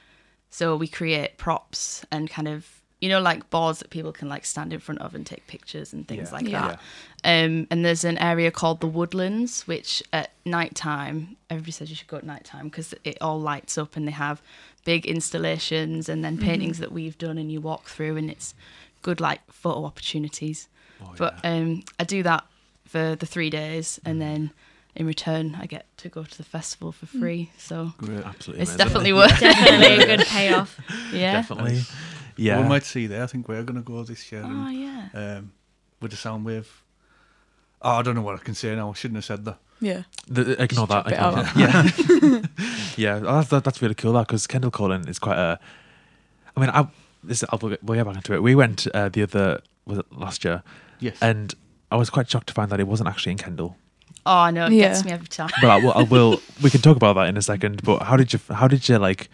So 0.49 0.75
we 0.75 0.87
create 0.87 1.37
props 1.37 2.05
and 2.11 2.29
kind 2.29 2.47
of 2.47 2.67
you 3.01 3.07
know 3.07 3.21
like 3.21 3.49
boards 3.49 3.79
that 3.79 3.89
people 3.91 4.11
can 4.11 4.27
like 4.27 4.43
stand 4.45 4.73
in 4.73 4.79
front 4.79 4.99
of 5.01 5.15
and 5.15 5.25
take 5.25 5.47
pictures 5.47 5.93
and 5.93 6.07
things 6.07 6.29
Yeah. 6.29 6.35
like 6.35 6.47
Yeah. 6.49 6.67
that. 6.67 6.79
Um, 7.23 7.67
and 7.71 7.85
there's 7.85 8.03
an 8.03 8.17
area 8.17 8.51
called 8.51 8.81
the 8.81 8.87
Woodlands, 8.87 9.65
which 9.67 10.03
at 10.11 10.31
night 10.45 10.75
time, 10.75 11.37
everybody 11.49 11.71
says 11.71 11.89
you 11.89 11.95
should 11.95 12.07
go 12.07 12.17
at 12.17 12.25
night 12.25 12.43
time 12.43 12.65
because 12.67 12.93
it 13.03 13.17
all 13.21 13.39
lights 13.39 13.77
up 13.77 13.95
and 13.95 14.07
they 14.07 14.11
have 14.11 14.41
big 14.85 15.05
installations 15.05 16.09
and 16.09 16.23
then 16.25 16.37
paintings 16.37 16.79
that 16.79 16.91
we've 16.91 17.17
done 17.17 17.37
and 17.37 17.51
you 17.51 17.61
walk 17.61 17.85
through 17.85 18.17
and 18.17 18.29
it's 18.29 18.53
good 19.01 19.21
like 19.21 19.39
photo 19.51 19.85
opportunities. 19.85 20.67
Oh, 21.01 21.13
but 21.17 21.39
yeah. 21.43 21.51
um, 21.53 21.83
I 21.99 22.03
do 22.03 22.23
that 22.23 22.43
for 22.85 23.15
the 23.15 23.25
three 23.25 23.49
days 23.49 23.99
and 24.03 24.19
then 24.21 24.51
in 24.95 25.05
return 25.05 25.55
I 25.59 25.65
get 25.65 25.85
to 25.97 26.09
go 26.09 26.23
to 26.23 26.37
the 26.37 26.43
festival 26.43 26.91
for 26.91 27.05
free. 27.05 27.51
So 27.57 27.93
Great. 27.97 28.23
Absolutely. 28.25 28.61
it's 28.63 28.71
amazing. 28.71 28.77
definitely 28.77 29.13
worth 29.21 29.37
it. 29.37 29.39
Definitely 29.41 30.03
a 30.03 30.17
good 30.17 30.27
payoff. 30.27 30.79
Yeah. 31.13 31.33
Definitely. 31.33 31.81
Yeah. 32.37 32.55
Well, 32.55 32.63
we 32.63 32.69
might 32.69 32.83
see 32.85 33.07
there. 33.07 33.23
I 33.23 33.27
think 33.27 33.47
we're 33.47 33.63
going 33.63 33.81
to 33.81 33.85
go 33.85 34.03
this 34.03 34.31
year. 34.31 34.43
Oh 34.45 34.49
and, 34.67 34.79
yeah. 34.81 35.09
um, 35.13 35.51
with 36.01 36.11
the 36.11 36.17
sound 36.17 36.45
wave. 36.45 36.83
Oh, 37.81 37.91
I 37.91 38.01
don't 38.01 38.15
know 38.15 38.21
what 38.21 38.35
I 38.35 38.39
can 38.39 38.55
say 38.55 38.75
now. 38.75 38.89
I 38.89 38.93
shouldn't 38.93 39.17
have 39.17 39.25
said 39.25 39.45
that. 39.45 39.57
Yeah. 39.79 40.03
The, 40.27 40.61
ignore 40.61 40.87
that. 40.87 41.07
Ignore 41.07 41.31
that. 41.31 42.49
Yeah, 42.97 43.19
yeah. 43.19 43.21
oh, 43.25 43.35
That's 43.37 43.49
that, 43.49 43.63
that's 43.63 43.81
really 43.81 43.95
cool. 43.95 44.11
That 44.13 44.27
because 44.27 44.47
Kendal 44.47 44.71
Calling 44.71 45.07
is 45.07 45.19
quite 45.19 45.37
a. 45.37 45.59
I 46.55 46.59
mean, 46.59 46.69
I 46.71 46.87
this 47.23 47.43
I'll 47.49 47.59
we'll 47.61 47.69
get, 47.71 47.83
we'll 47.83 47.97
get 47.97 48.05
back 48.05 48.17
into 48.17 48.33
it. 48.33 48.43
We 48.43 48.55
went 48.55 48.87
uh, 48.93 49.07
the 49.09 49.23
other 49.23 49.61
was 49.85 49.99
it 49.99 50.05
last 50.11 50.43
year, 50.43 50.63
Yes. 50.99 51.17
and 51.21 51.53
I 51.89 51.95
was 51.95 52.09
quite 52.09 52.29
shocked 52.29 52.47
to 52.47 52.53
find 52.53 52.69
that 52.71 52.79
it 52.81 52.87
wasn't 52.87 53.07
actually 53.07 53.31
in 53.33 53.37
Kendal. 53.37 53.77
Oh, 54.31 54.49
no, 54.51 54.65
it 54.67 54.73
Yeah. 54.73 54.89
gets 54.89 55.03
me 55.05 55.11
every 55.11 55.27
time. 55.27 55.49
But 55.61 55.69
I 55.71 55.77
will, 55.77 55.93
I 55.93 56.03
will. 56.03 56.39
We 56.61 56.69
can 56.69 56.81
talk 56.81 56.97
about 56.97 57.13
that 57.15 57.27
in 57.29 57.37
a 57.37 57.41
second. 57.41 57.81
But 57.83 58.03
how 58.03 58.15
did 58.17 58.31
you? 58.33 58.39
How 58.51 58.67
did 58.67 58.87
you 58.87 58.97
like? 58.97 59.29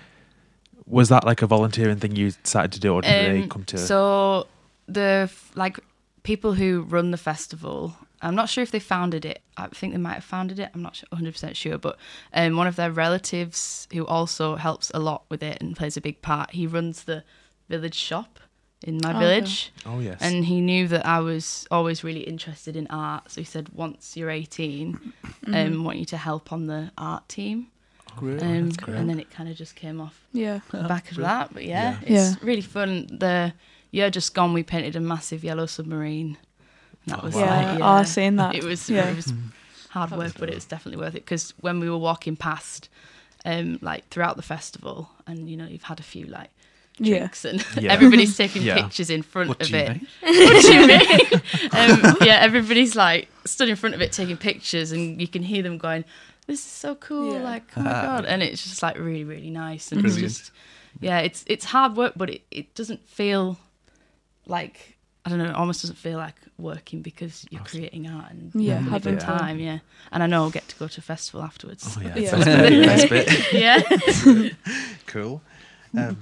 Was 0.88 1.10
that 1.10 1.24
like 1.26 1.42
a 1.42 1.48
volunteering 1.48 1.98
thing 1.98 2.16
you 2.16 2.32
decided 2.44 2.72
to 2.74 2.80
do, 2.80 2.94
or 2.94 3.02
did 3.02 3.10
they 3.12 3.42
Um, 3.44 3.50
come 3.50 3.64
to? 3.66 3.78
So 3.78 4.48
the 4.88 5.30
like 5.56 5.80
people 6.24 6.54
who 6.54 6.82
run 6.88 7.12
the 7.12 7.18
festival, 7.18 7.96
I'm 8.22 8.36
not 8.36 8.50
sure 8.50 8.62
if 8.64 8.72
they 8.72 8.80
founded 8.80 9.26
it. 9.26 9.42
I 9.58 9.68
think 9.68 9.94
they 9.94 10.00
might 10.00 10.14
have 10.14 10.24
founded 10.24 10.60
it. 10.60 10.70
I'm 10.74 10.82
not 10.84 11.04
100% 11.12 11.56
sure, 11.56 11.78
but 11.78 11.98
um, 12.34 12.56
one 12.56 12.68
of 12.68 12.76
their 12.76 12.92
relatives 12.92 13.88
who 13.94 14.06
also 14.06 14.56
helps 14.56 14.92
a 14.94 15.00
lot 15.00 15.24
with 15.30 15.42
it 15.44 15.58
and 15.62 15.76
plays 15.76 15.98
a 15.98 16.02
big 16.02 16.22
part. 16.22 16.52
He 16.52 16.68
runs 16.68 17.04
the 17.04 17.24
village 17.70 17.96
shop 17.96 18.40
in 18.86 19.00
my 19.04 19.10
Okay. 19.10 19.20
village. 19.20 19.72
oh 19.86 20.00
yes. 20.00 20.20
And 20.22 20.46
he 20.46 20.62
knew 20.62 20.88
that 20.88 21.06
I 21.06 21.20
was 21.20 21.68
always 21.70 22.04
really 22.04 22.22
interested 22.22 22.76
in 22.78 22.88
art, 22.88 23.32
so 23.32 23.42
he 23.42 23.46
said, 23.46 23.70
"Once 23.74 24.16
you're 24.16 24.30
18, 24.30 25.14
um, 25.54 25.84
want 25.84 25.98
you 25.98 26.06
to 26.06 26.18
help 26.18 26.54
on 26.54 26.68
the 26.68 26.92
art 26.98 27.28
team." 27.28 27.68
Great. 28.16 28.42
Um, 28.42 28.66
that's 28.66 28.78
great. 28.78 28.98
and 28.98 29.10
then 29.10 29.20
it 29.20 29.30
kind 29.30 29.50
of 29.50 29.58
just 29.58 29.76
came 29.76 30.00
off 30.00 30.26
Yeah. 30.32 30.60
the 30.72 30.84
back 30.88 31.12
of 31.12 31.18
that. 31.18 31.54
But 31.54 31.66
yeah, 31.66 31.98
Yeah. 32.08 32.32
it's 32.32 32.42
really 32.44 32.62
fun. 32.62 33.08
The 33.08 33.54
year 33.92 34.10
just 34.10 34.34
gone, 34.34 34.54
we 34.54 34.64
painted 34.64 34.96
a 34.96 35.02
massive 35.02 35.44
yellow 35.44 35.66
submarine. 35.66 36.38
And 37.06 37.14
that 37.14 37.20
Oh, 37.24 37.26
was 37.26 37.36
wow. 37.36 37.42
Yeah. 37.42 37.72
like, 37.74 37.82
Oh, 37.82 37.86
I've 38.00 38.08
seen 38.08 38.36
that. 38.38 38.56
It 38.56 38.64
was 38.64 38.90
Yeah. 38.90 39.10
it 39.10 39.16
was 39.16 39.34
hard 39.90 40.12
work, 40.12 40.34
but 40.40 40.50
it 40.50 40.56
was 40.56 40.66
definitely 40.66 41.02
worth 41.04 41.16
it 41.16 41.26
because 41.26 41.54
when 41.60 41.80
we 41.80 41.90
were 41.90 41.98
walking 41.98 42.36
past, 42.36 42.88
um, 43.44 43.80
like 43.82 44.08
throughout 44.10 44.36
the 44.38 44.42
festival, 44.56 45.10
and 45.28 45.50
you 45.50 45.58
know 45.58 45.66
you've 45.68 45.84
had 45.92 46.00
a 46.00 46.04
few 46.04 46.26
like 46.26 46.52
Yeah. 46.98 47.28
and 47.44 47.66
Yeah. 47.80 47.92
everybody's 47.96 48.38
taking 48.38 48.62
Yeah. 48.64 48.82
pictures 48.82 49.10
in 49.10 49.22
front 49.22 49.50
What 49.50 49.62
of 49.62 49.68
do 49.68 49.78
you 49.78 49.84
it. 49.84 49.90
mean? 49.90 50.08
What 50.22 50.62
do 50.62 50.74
you 50.74 50.88
mean? 50.88 51.42
um, 51.72 52.18
yeah, 52.22 52.40
everybody's 52.42 52.96
like 52.96 53.28
stood 53.46 53.70
in 53.70 53.76
front 53.76 53.96
of 53.96 54.02
it 54.02 54.12
taking 54.12 54.38
pictures, 54.38 54.92
and 54.92 55.20
you 55.22 55.28
can 55.28 55.44
hear 55.44 55.62
them 55.64 55.78
going, 55.78 56.06
"This 56.48 56.60
is 56.60 56.66
so 56.72 56.96
cool!" 56.96 57.34
Yeah. 57.34 57.44
Like, 57.44 57.64
oh 57.76 57.82
my 57.82 57.92
god, 57.92 58.26
and 58.26 58.42
it's 58.42 58.64
just 58.64 58.82
like 58.82 58.98
really, 58.98 59.24
really 59.26 59.50
nice, 59.50 59.92
and 59.92 60.02
Brilliant. 60.02 60.26
it's 60.26 60.38
just 60.40 60.52
yeah, 61.02 61.20
it's 61.20 61.44
it's 61.48 61.66
hard 61.66 61.96
work, 61.98 62.14
but 62.16 62.30
it, 62.30 62.42
it 62.52 62.74
doesn't 62.76 63.06
feel 63.08 63.58
like 64.48 64.96
I 65.26 65.30
don't 65.30 65.40
know, 65.40 65.46
it 65.50 65.56
almost 65.56 65.82
doesn't 65.82 65.98
feel 65.98 66.18
like 66.18 66.36
working 66.58 67.02
because 67.02 67.46
you're 67.50 67.64
creating 67.64 68.08
art 68.08 68.32
and 68.32 68.52
Yeah, 68.56 68.76
having 68.76 68.90
having 68.92 69.14
good 69.16 69.22
time. 69.22 69.60
Yeah, 69.60 69.80
and 70.12 70.24
I 70.24 70.28
know 70.28 70.44
I'll 70.44 70.52
get 70.52 70.68
to 70.70 70.76
go 70.78 70.88
to 70.88 71.00
a 71.00 71.04
festival 71.04 71.42
afterwards. 71.42 71.84
Oh 71.98 72.02
yeah, 72.02 72.16
Yeah. 72.16 72.32
that's 72.32 72.46
the 72.46 72.86
best 72.86 73.10
bit. 73.10 73.54
yeah. 73.54 74.50
cool. 75.08 75.42
Um, 75.98 76.18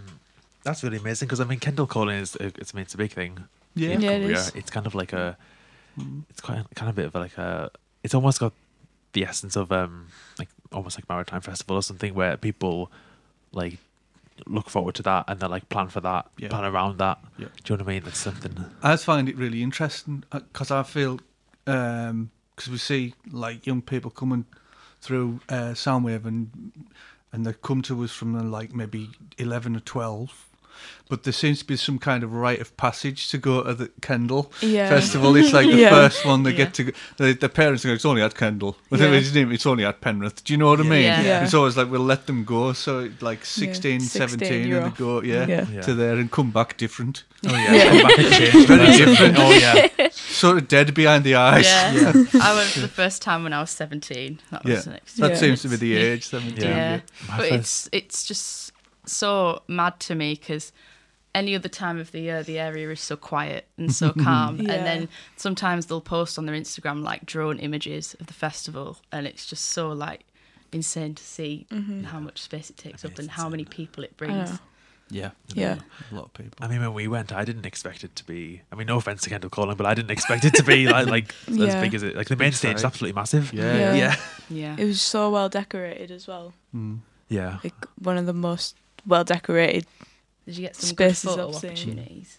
that's 0.63 0.83
really 0.83 0.97
amazing 0.97 1.27
because 1.27 1.39
I 1.39 1.45
mean, 1.45 1.59
Kendal 1.59 1.87
Calling 1.87 2.17
is 2.17 2.35
uh, 2.35 2.49
it's 2.57 2.73
I 2.73 2.77
mean, 2.77 2.83
it's 2.83 2.93
a 2.93 2.97
big 2.97 3.11
thing. 3.11 3.37
Yeah. 3.75 3.89
in 3.89 4.01
Yeah, 4.01 4.11
it 4.11 4.19
Cumbria. 4.21 4.37
is. 4.37 4.51
It's 4.55 4.69
kind 4.69 4.85
of 4.87 4.95
like 4.95 5.13
a, 5.13 5.37
it's 6.29 6.41
quite 6.41 6.63
kind 6.75 6.89
of 6.89 6.95
a 6.97 7.01
bit 7.01 7.05
of 7.07 7.15
like 7.15 7.37
a. 7.37 7.71
It's 8.03 8.13
almost 8.13 8.39
got 8.39 8.53
the 9.13 9.25
essence 9.25 9.55
of 9.55 9.71
um 9.71 10.07
like 10.39 10.49
almost 10.71 10.97
like 10.97 11.07
maritime 11.09 11.41
festival 11.41 11.75
or 11.77 11.83
something 11.83 12.13
where 12.15 12.35
people 12.37 12.91
like 13.51 13.77
look 14.47 14.67
forward 14.69 14.95
to 14.95 15.03
that 15.03 15.23
and 15.27 15.39
they 15.39 15.47
like 15.47 15.69
plan 15.69 15.87
for 15.89 16.01
that, 16.01 16.27
Yeah. 16.37 16.49
plan 16.49 16.65
around 16.65 16.97
that. 16.97 17.19
Yeah. 17.37 17.47
Do 17.63 17.73
you 17.73 17.77
know 17.77 17.83
what 17.83 17.91
I 17.91 17.93
mean? 17.95 18.03
That's 18.03 18.17
something. 18.19 18.65
I 18.81 18.95
find 18.95 19.29
it 19.29 19.37
really 19.37 19.61
interesting 19.61 20.23
because 20.31 20.71
I 20.71 20.83
feel 20.83 21.19
because 21.65 22.69
we 22.69 22.77
see 22.77 23.13
like 23.31 23.65
young 23.65 23.81
people 23.81 24.11
coming 24.11 24.45
through 25.01 25.39
uh, 25.49 25.73
Soundwave 25.73 26.25
and 26.25 26.71
and 27.31 27.45
they 27.45 27.53
come 27.53 27.81
to 27.83 28.03
us 28.03 28.11
from 28.11 28.35
uh, 28.35 28.43
like 28.43 28.73
maybe 28.75 29.09
eleven 29.37 29.75
or 29.75 29.79
twelve. 29.81 30.45
But 31.09 31.23
there 31.23 31.33
seems 31.33 31.59
to 31.59 31.65
be 31.65 31.75
some 31.75 31.99
kind 31.99 32.23
of 32.23 32.33
rite 32.33 32.59
of 32.61 32.75
passage 32.77 33.29
to 33.29 33.37
go 33.37 33.61
to 33.61 33.73
the 33.73 33.89
Kendal 34.01 34.51
Yeah. 34.61 34.89
festival. 34.89 35.35
It's 35.35 35.53
like 35.53 35.67
the 35.71 35.75
Yeah. 35.77 35.89
first 35.89 36.25
one 36.25 36.43
they 36.43 36.51
Yeah. 36.51 36.57
get 36.57 36.73
to. 36.75 36.83
Go, 36.85 36.91
the, 37.17 37.33
the 37.33 37.49
parents 37.49 37.83
go, 37.85 37.91
"It's 37.91 38.05
only 38.05 38.21
at 38.23 38.33
Kendal." 38.35 38.77
But 38.89 38.99
Yeah. 38.99 39.11
it's, 39.11 39.35
it's 39.35 39.65
only 39.65 39.85
at 39.85 40.01
Penrith. 40.01 40.43
Do 40.43 40.53
you 40.53 40.57
know 40.57 40.67
what 40.69 40.79
I 40.79 40.83
mean? 40.83 41.03
Yeah. 41.03 41.21
Yeah. 41.21 41.43
It's 41.43 41.53
always 41.53 41.75
like 41.77 41.91
we'll 41.91 42.01
let 42.01 42.25
them 42.25 42.45
go. 42.45 42.73
So 42.73 43.09
like 43.21 43.45
16, 43.45 43.99
16 43.99 44.39
17, 44.39 44.73
and 44.73 44.85
off. 44.85 44.97
they 44.97 45.03
go, 45.03 45.21
yeah, 45.21 45.45
Yeah. 45.45 45.65
Yeah. 45.71 45.81
to 45.81 45.93
there 45.93 46.15
and 46.15 46.31
come 46.31 46.51
back 46.51 46.77
different. 46.77 47.23
Oh 47.45 47.51
yeah, 47.53 47.89
come 47.89 48.01
back 48.07 48.19
and 48.19 48.33
change. 48.33 48.67
Very 48.67 48.97
different. 48.97 49.35
Oh 49.37 49.51
yeah, 49.51 50.09
Sort 50.11 50.57
of 50.57 50.67
dead 50.67 50.93
behind 50.93 51.23
the 51.25 51.35
eyes. 51.35 51.65
Yeah. 51.65 52.13
I 52.41 52.55
went 52.55 52.69
for 52.69 52.79
the 52.79 52.87
first 52.87 53.21
time 53.21 53.43
when 53.43 53.53
I 53.53 53.59
was 53.61 53.69
17. 53.71 54.39
That 54.51 54.65
Yeah, 54.65 54.75
was 54.75 54.85
an 54.87 54.93
that 54.93 55.01
experience. 55.03 55.39
seems 55.39 55.61
to 55.63 55.67
be 55.69 55.75
the 55.75 55.95
age. 55.97 56.25
17. 56.27 56.63
Yeah. 56.63 56.69
Yeah. 56.69 56.99
But 57.27 57.49
first- 57.49 57.53
it's 57.53 57.89
it's 57.91 58.25
just 58.25 58.71
so 59.05 59.61
mad 59.67 59.99
to 60.01 60.15
me 60.15 60.33
because 60.33 60.71
any 61.35 61.55
other 61.55 61.69
time 61.69 61.99
of 61.99 62.11
the 62.11 62.19
year 62.21 62.43
the 62.43 62.59
area 62.59 62.89
is 62.91 62.99
so 63.01 63.15
quiet 63.15 63.67
and 63.77 63.93
so 63.93 64.11
calm 64.23 64.57
Yeah. 64.57 64.71
and 64.73 64.85
then 64.85 65.09
sometimes 65.35 65.87
they'll 65.87 66.01
post 66.01 66.37
on 66.37 66.45
their 66.45 66.55
Instagram 66.55 67.03
like 67.03 67.25
drone 67.25 67.59
images 67.59 68.15
of 68.19 68.27
the 68.27 68.33
festival 68.33 68.97
and 69.11 69.25
it's 69.27 69.45
just 69.45 69.65
so 69.65 69.89
like 69.89 70.25
insane 70.71 71.15
to 71.15 71.23
see 71.23 71.67
how 72.05 72.19
much 72.19 72.41
space 72.41 72.69
it 72.69 72.77
takes 72.77 73.03
I 73.03 73.07
mean, 73.07 73.13
up 73.13 73.19
and 73.19 73.31
how 73.31 73.49
many 73.49 73.65
people 73.65 74.03
it 74.03 74.15
brings. 74.17 74.59
Yeah. 75.09 75.31
Yeah. 75.53 75.77
A 76.11 76.15
lot 76.15 76.25
of 76.25 76.33
people. 76.33 76.57
I 76.61 76.67
mean, 76.67 76.79
when 76.81 76.93
we 76.95 77.07
went, 77.07 77.31
I 77.31 77.45
didn't 77.45 77.67
expect 77.67 78.03
it 78.03 78.15
to 78.15 78.23
be. 78.23 78.61
I 78.71 78.75
mean, 78.75 78.87
no 78.87 78.97
offense 78.97 79.21
to 79.23 79.29
Kendal 79.29 79.51
Calling, 79.51 79.77
but 79.77 79.85
I 79.85 79.93
didn't 79.93 80.09
expect 80.09 80.43
it 80.45 80.55
to 80.55 80.63
be 80.63 80.87
like 80.87 81.05
like 81.05 81.35
as 81.47 81.75
big 81.75 81.93
as 81.93 82.01
it. 82.01 82.15
Like 82.15 82.27
the 82.29 82.35
main 82.35 82.47
Big 82.47 82.55
stage 82.55 82.77
is 82.77 82.85
absolutely 82.85 83.13
massive. 83.13 83.53
Yeah. 83.53 83.75
Yeah. 83.77 83.93
yeah, 83.93 84.15
Yeah. 84.49 84.75
It 84.79 84.85
was 84.85 85.01
so 85.01 85.29
well 85.29 85.49
decorated 85.49 86.09
as 86.09 86.25
well. 86.27 86.53
Mm. 86.75 86.99
yeah. 87.29 87.59
Like 87.63 87.85
one 87.99 88.17
of 88.17 88.25
the 88.25 88.33
most 88.33 88.75
well 89.05 89.23
decorated. 89.23 89.85
Did 90.45 90.57
you 90.57 90.61
get 90.67 90.75
some 90.75 90.89
Spaces 90.89 91.23
good 91.23 91.29
photo 91.29 91.47
I've 91.49 91.55
seen. 91.55 91.69
opportunities? 91.71 92.37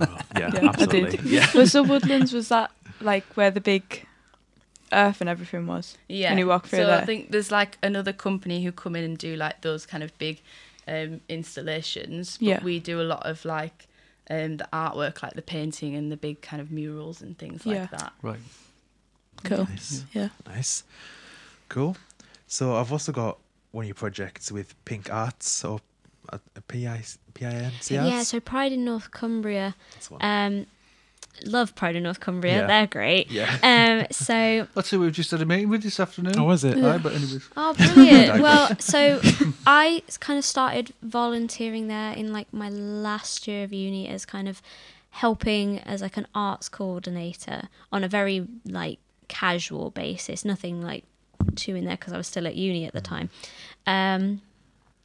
Oh, 0.00 0.18
yeah, 0.36 0.50
Yeah, 0.54 0.60
I 0.64 0.68
absolutely. 0.68 1.10
did. 1.18 1.24
Yeah, 1.30 1.46
Was 1.54 1.72
the 1.72 1.82
woodlands? 1.82 2.32
Was 2.32 2.48
that 2.48 2.70
like 3.00 3.24
where 3.36 3.50
the 3.50 3.60
big 3.60 4.06
earth 4.92 5.20
and 5.20 5.28
everything 5.30 5.66
was? 5.66 5.96
Yeah. 6.08 6.30
When 6.30 6.38
you 6.38 6.46
walk 6.46 6.66
through 6.66 6.80
so 6.80 6.86
there. 6.86 7.00
I 7.00 7.04
think 7.04 7.30
there's 7.30 7.50
like 7.50 7.78
another 7.82 8.12
company 8.12 8.62
who 8.64 8.72
come 8.72 8.96
in 8.96 9.04
and 9.04 9.16
do 9.18 9.36
like 9.36 9.60
those 9.62 9.86
kind 9.86 10.02
of 10.02 10.16
big 10.18 10.40
um, 10.88 11.20
installations. 11.28 12.38
But 12.38 12.46
Yeah. 12.46 12.64
we 12.64 12.80
do 12.80 13.00
a 13.00 13.04
lot 13.04 13.24
of 13.26 13.44
like 13.44 13.86
um, 14.30 14.56
the 14.58 14.68
artwork, 14.72 15.22
like 15.22 15.34
the 15.34 15.42
painting 15.42 15.94
and 15.94 16.10
the 16.10 16.16
big 16.16 16.40
kind 16.42 16.60
of 16.60 16.70
murals 16.70 17.20
and 17.22 17.36
things 17.38 17.64
like 17.66 17.76
Yeah. 17.76 17.86
that. 17.92 18.12
Right. 18.22 18.40
Cool. 19.44 19.66
nice, 19.68 20.04
Yeah. 20.12 20.28
nice, 20.46 20.84
cool. 21.68 21.96
So 22.46 22.76
I've 22.76 22.92
also 22.92 23.10
got 23.12 23.38
one 23.72 23.84
of 23.84 23.88
your 23.88 23.94
projects 23.94 24.52
with 24.52 24.74
PINC 24.84 25.12
Arts 25.12 25.64
or 25.64 25.80
uh, 26.32 26.38
P 26.68 26.86
I 26.86 27.02
P 27.34 27.44
I 27.44 27.50
N 27.50 27.72
C 27.80 27.96
Arts. 27.96 28.10
Yeah, 28.10 28.22
so 28.22 28.40
Pride 28.40 28.72
in 28.72 28.84
North 28.84 29.10
Cumbria. 29.10 29.74
That's 29.94 30.10
one. 30.10 30.20
Um, 30.22 30.66
love 31.44 31.74
Pride 31.74 31.96
in 31.96 32.02
North 32.04 32.20
Cumbria. 32.20 32.60
Yeah. 32.60 32.66
They're 32.66 32.86
great. 32.86 33.30
yeah. 33.30 33.58
Um, 33.62 34.06
so 34.12 34.68
Let's 34.74 34.88
see, 34.88 34.96
we've 34.96 35.12
just 35.12 35.30
had 35.30 35.40
a 35.42 35.46
meeting 35.46 35.68
with 35.68 35.82
this 35.82 35.98
afternoon. 35.98 36.38
Oh, 36.38 36.44
was 36.44 36.64
it? 36.64 36.76
Aye, 36.76 36.98
but 36.98 37.12
anyways. 37.12 37.48
Oh, 37.56 37.74
brilliant. 37.74 38.40
Well, 38.42 38.76
so 38.78 39.20
I 39.66 40.02
kind 40.20 40.38
of 40.38 40.44
started 40.44 40.92
volunteering 41.02 41.88
there 41.88 42.12
in 42.12 42.32
like 42.32 42.52
my 42.52 42.68
last 42.68 43.48
year 43.48 43.64
of 43.64 43.72
uni 43.72 44.08
as 44.08 44.24
kind 44.24 44.48
of 44.48 44.62
helping 45.10 45.78
as 45.80 46.00
like 46.02 46.16
an 46.16 46.26
arts 46.34 46.68
coordinator 46.68 47.68
on 47.92 48.02
a 48.04 48.08
very 48.08 48.46
like 48.66 48.98
casual 49.28 49.90
basis, 49.90 50.44
nothing 50.44 50.82
like 50.82 51.04
too 51.56 51.74
in 51.74 51.84
there 51.84 51.96
because 51.96 52.12
I 52.12 52.16
was 52.16 52.26
still 52.26 52.46
at 52.46 52.56
uni 52.56 52.84
at 52.84 52.92
the 52.92 53.00
time. 53.00 53.30
Um, 53.86 54.40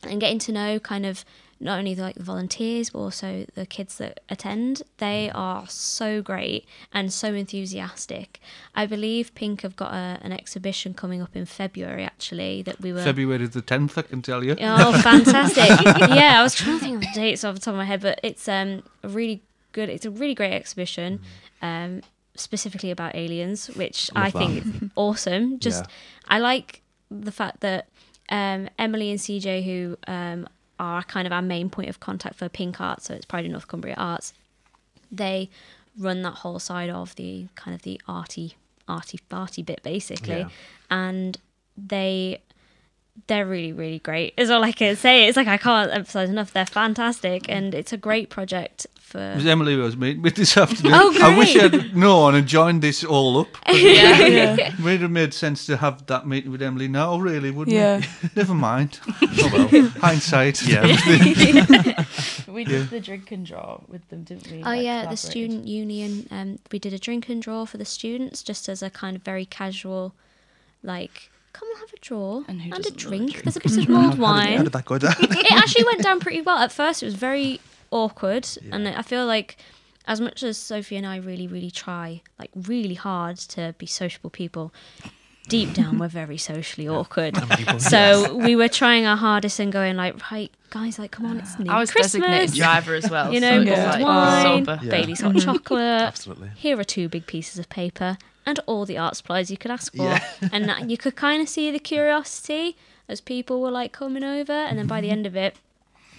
and 0.03 0.19
getting 0.19 0.39
to 0.39 0.51
know 0.51 0.79
kind 0.79 1.05
of 1.05 1.25
not 1.59 1.79
only 1.79 1.93
the, 1.95 2.03
like 2.03 2.15
the 2.15 2.23
volunteers 2.23 2.91
but 2.91 2.99
also 2.99 3.45
the 3.55 3.65
kids 3.65 3.97
that 3.97 4.19
attend 4.29 4.83
they 4.97 5.31
are 5.33 5.67
so 5.67 6.21
great 6.21 6.67
and 6.93 7.11
so 7.11 7.33
enthusiastic 7.33 8.39
i 8.75 8.85
believe 8.85 9.33
PINC 9.33 9.61
have 9.61 9.75
got 9.75 9.91
a, 9.93 10.19
an 10.21 10.31
exhibition 10.31 10.93
coming 10.93 11.21
up 11.21 11.35
in 11.35 11.45
february 11.45 12.03
actually 12.03 12.61
that 12.61 12.79
we 12.79 12.93
were 12.93 13.01
February 13.01 13.47
the 13.47 13.61
10th, 13.61 13.97
I 13.97 14.03
can 14.03 14.21
tell 14.21 14.43
you. 14.43 14.55
Oh, 14.59 15.01
fantastic! 15.01 15.69
yeah, 16.09 16.39
I 16.39 16.43
was 16.43 16.53
trying 16.53 16.77
to 16.77 16.83
think 16.83 16.95
of 16.95 17.01
the 17.01 17.11
dates 17.13 17.43
off 17.43 17.55
the 17.55 17.61
top 17.61 17.73
of 17.73 17.77
my 17.77 17.85
head, 17.85 18.01
but 18.01 18.19
it's 18.23 18.47
um 18.47 18.83
a 19.03 19.09
really 19.09 19.41
good. 19.71 19.89
It's 19.89 20.05
a 20.05 20.11
really 20.11 20.35
great 20.35 20.53
exhibition, 20.53 21.21
um 21.61 22.01
specifically 22.39 22.91
about 22.91 23.15
aliens, 23.15 23.67
which 23.67 24.09
I 24.15 24.29
that. 24.29 24.37
think 24.37 24.65
is 24.65 24.89
awesome. 24.95 25.59
Just 25.67 25.83
Yeah. 25.85 25.91
I 26.35 26.39
like 26.39 26.81
the 27.09 27.31
fact 27.31 27.61
that 27.61 27.87
um 28.29 28.69
Emily 28.77 29.09
and 29.11 29.19
CJ, 29.19 29.63
who 29.63 29.97
um 30.07 30.47
are 30.79 31.01
kind 31.03 31.25
of 31.25 31.33
our 31.33 31.41
main 31.41 31.69
point 31.69 31.89
of 31.89 31.99
contact 31.99 32.35
for 32.35 32.47
PINC 32.49 32.79
Arts, 32.79 33.05
so 33.05 33.13
it's 33.15 33.25
Pride 33.25 33.45
in 33.45 33.51
North 33.51 33.67
Cumbria 33.67 33.95
Arts, 33.97 34.33
they 35.11 35.49
run 35.97 36.21
that 36.21 36.35
whole 36.35 36.59
side 36.59 36.89
of 36.89 37.15
the 37.15 37.47
kind 37.55 37.73
of 37.73 37.81
the 37.81 37.99
arty 38.07 38.55
arty 38.87 39.19
arty 39.31 39.61
bit 39.63 39.81
basically 39.83 40.37
Yeah. 40.39 40.49
and 40.91 41.37
they 41.75 42.41
they're 43.25 43.45
really 43.47 43.73
really 43.73 43.99
great 43.99 44.33
is 44.37 44.49
all 44.51 44.63
i 44.63 44.71
can 44.71 44.95
say 44.95 45.27
it's 45.27 45.35
like 45.35 45.47
i 45.47 45.57
can't 45.57 45.91
emphasize 45.91 46.29
enough 46.29 46.53
they're 46.53 46.65
fantastic 46.67 47.49
and 47.49 47.73
it's 47.73 47.91
a 47.91 47.97
great 47.97 48.29
project 48.29 48.85
for 49.01 49.19
It 49.19 49.35
was 49.37 49.45
Emily 49.47 49.75
was 49.75 49.95
meeting 49.95 50.21
with 50.21 50.35
this 50.35 50.57
afternoon. 50.63 50.91
Oh, 50.93 51.17
I 51.23 51.37
wish. 51.37 51.55
I'd 51.55 51.95
known 51.95 52.35
and 52.35 52.45
joined 52.45 52.81
this 52.81 53.05
all 53.05 53.39
up. 53.39 53.47
Yeah. 53.73 54.57
It 54.59 54.79
would 54.81 54.99
have 54.99 55.11
made 55.11 55.33
sense 55.33 55.65
to 55.67 55.77
have 55.77 56.05
that 56.07 56.27
meeting 56.27 56.51
with 56.51 56.61
Emily 56.61 56.89
now, 56.89 57.17
really, 57.17 57.49
wouldn't 57.49 57.73
Yeah. 57.73 58.01
it? 58.21 58.35
Never 58.35 58.53
mind. 58.53 58.99
Oh 59.07 59.49
well. 59.71 59.87
Hindsight. 60.01 60.61
Yeah. 60.67 60.81
we 62.47 62.65
did 62.65 62.89
the 62.89 62.99
drink 62.99 63.31
and 63.31 63.45
draw 63.45 63.79
with 63.87 64.07
them, 64.09 64.23
didn't 64.23 64.51
we? 64.51 64.57
oh 64.59 64.71
Like, 64.71 64.83
yeah 64.83 65.05
the 65.09 65.15
student 65.17 65.67
union 65.67 66.27
um 66.29 66.59
we 66.71 66.77
did 66.77 66.91
a 66.93 66.99
drink 66.99 67.29
and 67.29 67.41
draw 67.41 67.65
for 67.65 67.77
the 67.77 67.85
students 67.85 68.43
just 68.43 68.67
as 68.67 68.83
a 68.83 68.89
kind 68.89 69.15
of 69.15 69.21
very 69.23 69.45
casual 69.45 70.15
like 70.83 71.31
come 71.57 71.69
and 71.71 71.79
have 71.79 71.93
a 71.93 71.99
draw 72.01 72.43
And 72.47 72.61
who 72.61 72.65
and 72.65 72.73
a 72.73 72.77
doesn't 72.77 72.95
a 72.95 72.97
drink 73.09 73.31
drink? 73.31 73.43
there's 73.43 73.57
a 73.57 73.59
bit 73.65 73.77
of 73.77 73.83
How- 73.85 73.93
mulled 73.93 74.03
how 74.05 74.11
did- 74.11 74.19
wine 74.19 74.57
How 74.57 74.63
did 74.63 74.73
that 74.73 74.85
go 74.85 74.97
down? 74.97 75.15
it 75.19 75.51
actually 75.51 75.85
went 75.85 76.01
down 76.03 76.19
pretty 76.19 76.41
well. 76.41 76.57
At 76.57 76.71
first, 76.71 77.01
it 77.03 77.05
was 77.05 77.15
very 77.15 77.59
awkward, 77.91 78.47
and 78.71 78.87
I 78.87 79.01
feel 79.01 79.25
like 79.25 79.57
as 80.05 80.21
much 80.21 80.43
as 80.43 80.57
Sophie 80.57 80.95
and 80.95 81.05
I 81.05 81.17
really, 81.17 81.47
really 81.47 81.71
try, 81.71 82.21
like 82.39 82.51
really 82.55 82.93
hard 82.95 83.37
to 83.55 83.75
be 83.77 83.85
sociable 83.85 84.29
people, 84.29 84.73
deep 85.49 85.73
down 85.73 85.97
we're 85.97 86.07
very 86.09 86.37
socially 86.37 86.87
awkward. 86.97 87.35
So 87.81 88.35
we 88.35 88.55
were 88.55 88.67
trying 88.69 89.05
our 89.05 89.17
hardest 89.17 89.59
and 89.59 89.71
going 89.71 89.95
like, 89.97 90.31
right, 90.31 90.51
guys, 90.69 90.99
like, 90.99 91.11
come 91.11 91.25
on, 91.25 91.37
it's 91.39 91.57
nearly 91.57 91.69
I 91.71 91.79
was 91.79 91.91
Christmas. 91.91 92.21
designated 92.21 92.55
driver 92.55 92.95
as 92.95 93.09
well. 93.09 93.33
You 93.33 93.39
so 93.39 93.49
know, 93.49 93.55
it 93.55 93.59
was 93.59 93.67
Yeah. 93.77 93.91
like 93.91 94.03
wine, 94.03 94.65
sober. 94.65 94.79
Yeah. 94.83 94.91
Bailey's 94.91 95.21
hot 95.21 95.31
mm-hmm. 95.35 95.39
chocolate. 95.45 96.01
Absolutely. 96.01 96.49
Here 96.55 96.79
are 96.79 96.83
two 96.83 97.07
big 97.09 97.25
pieces 97.27 97.59
of 97.59 97.67
paper 97.69 98.17
and 98.47 98.59
all 98.65 98.85
the 98.85 98.97
art 98.97 99.15
supplies 99.17 99.51
you 99.51 99.57
could 99.57 99.69
ask 99.71 99.93
for. 99.95 100.03
Yeah. 100.03 100.23
and 100.51 100.67
that, 100.69 100.89
you 100.89 100.97
could 100.97 101.15
kind 101.15 101.41
of 101.43 101.49
see 101.49 101.69
the 101.69 101.79
curiosity 101.79 102.75
as 103.07 103.21
people 103.21 103.61
were 103.61 103.71
like 103.71 103.91
coming 103.91 104.23
over, 104.23 104.51
and 104.67 104.77
then 104.79 104.87
by 104.87 104.99
the 105.01 105.09
end 105.11 105.25
of 105.27 105.35
it, 105.35 105.55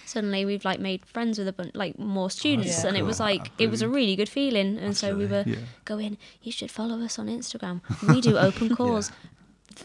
suddenly 0.05 0.43
we've 0.45 0.65
like 0.65 0.79
made 0.79 1.05
friends 1.05 1.37
with 1.37 1.47
a 1.47 1.53
bunch, 1.53 1.75
like 1.75 1.99
more 1.99 2.29
students, 2.31 2.81
Yeah. 2.83 2.87
and 2.89 2.97
it 2.97 3.03
was 3.03 3.17
cool. 3.17 3.27
like 3.27 3.51
it 3.57 3.69
was 3.69 3.81
a 3.81 3.89
really 3.89 4.15
good 4.15 4.29
feeling. 4.29 4.77
And 4.79 4.95
so 4.97 5.15
we 5.15 5.25
were 5.25 5.43
Yeah. 5.45 5.55
going, 5.85 6.17
you 6.41 6.51
should 6.51 6.71
follow 6.71 6.99
us 7.01 7.19
on 7.19 7.27
Instagram. 7.27 7.81
We 8.07 8.21
do 8.21 8.37
open 8.37 8.75
calls. 8.79 9.11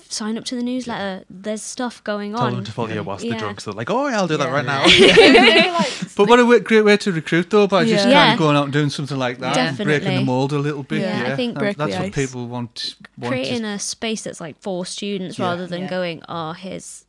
Sign 0.09 0.37
up 0.39 0.45
to 0.47 0.55
the 0.57 0.63
newsletter. 0.63 1.25
There's 1.31 1.63
stuff 1.63 2.03
going 2.05 2.35
on. 2.35 2.39
Tell 2.39 2.47
on. 2.49 2.55
them 2.57 2.65
to 2.65 2.73
follow 2.73 2.89
you 2.89 3.03
whilst 3.03 3.29
they're 3.29 3.39
drunk. 3.39 3.61
So 3.61 3.71
they're 3.71 3.79
like, 3.79 3.91
oh, 3.91 4.09
yeah, 4.09 4.17
I'll 4.19 4.27
do 4.29 4.37
that 4.37 4.51
right 4.53 4.65
now. 4.65 4.85
But 6.17 6.29
what 6.29 6.39
a 6.39 6.61
great 6.61 6.83
way 6.83 6.97
to 6.99 7.13
recruit, 7.13 7.51
though, 7.51 7.67
by 7.67 7.85
just 7.85 8.07
Yeah. 8.07 8.13
kind 8.27 8.33
of 8.35 8.39
going 8.39 8.57
out 8.57 8.65
and 8.65 8.73
doing 8.73 8.91
something 8.91 9.19
like 9.19 9.39
that, 9.39 9.57
and 9.57 9.77
breaking 9.77 10.15
the 10.17 10.25
mold 10.25 10.53
a 10.53 10.59
little 10.59 10.83
bit. 10.85 11.01
Yeah, 11.01 11.23
Yeah, 11.27 11.33
I 11.33 11.37
think 11.37 11.59
That- 11.59 11.77
that's 11.77 11.93
what 11.93 12.01
ice. 12.03 12.15
people 12.15 12.47
want. 12.47 12.95
want 13.19 13.33
creating 13.33 13.63
to, 13.63 13.69
a 13.69 13.79
space 13.79 14.23
that's 14.23 14.41
like 14.41 14.61
for 14.61 14.87
students 14.87 15.39
Yeah. 15.39 15.47
rather 15.47 15.67
than 15.67 15.83
Yeah. 15.83 15.89
going 15.91 16.23
oh 16.29 16.53
here's 16.53 17.05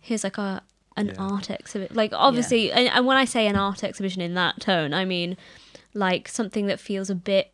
here's 0.00 0.22
like 0.24 0.38
a 0.38 0.62
an 0.96 1.08
Yeah. 1.08 1.14
art 1.18 1.50
exhibit 1.50 1.94
like 1.94 2.12
obviously 2.14 2.70
and, 2.72 2.88
and 2.88 3.04
when 3.06 3.16
i 3.16 3.24
say 3.24 3.46
an 3.46 3.56
art 3.56 3.82
exhibition 3.84 4.22
in 4.22 4.34
that 4.34 4.60
tone 4.60 4.94
i 4.94 5.04
mean 5.04 5.36
like 5.94 6.28
something 6.28 6.66
that 6.66 6.78
feels 6.80 7.10
a 7.10 7.14
bit 7.14 7.50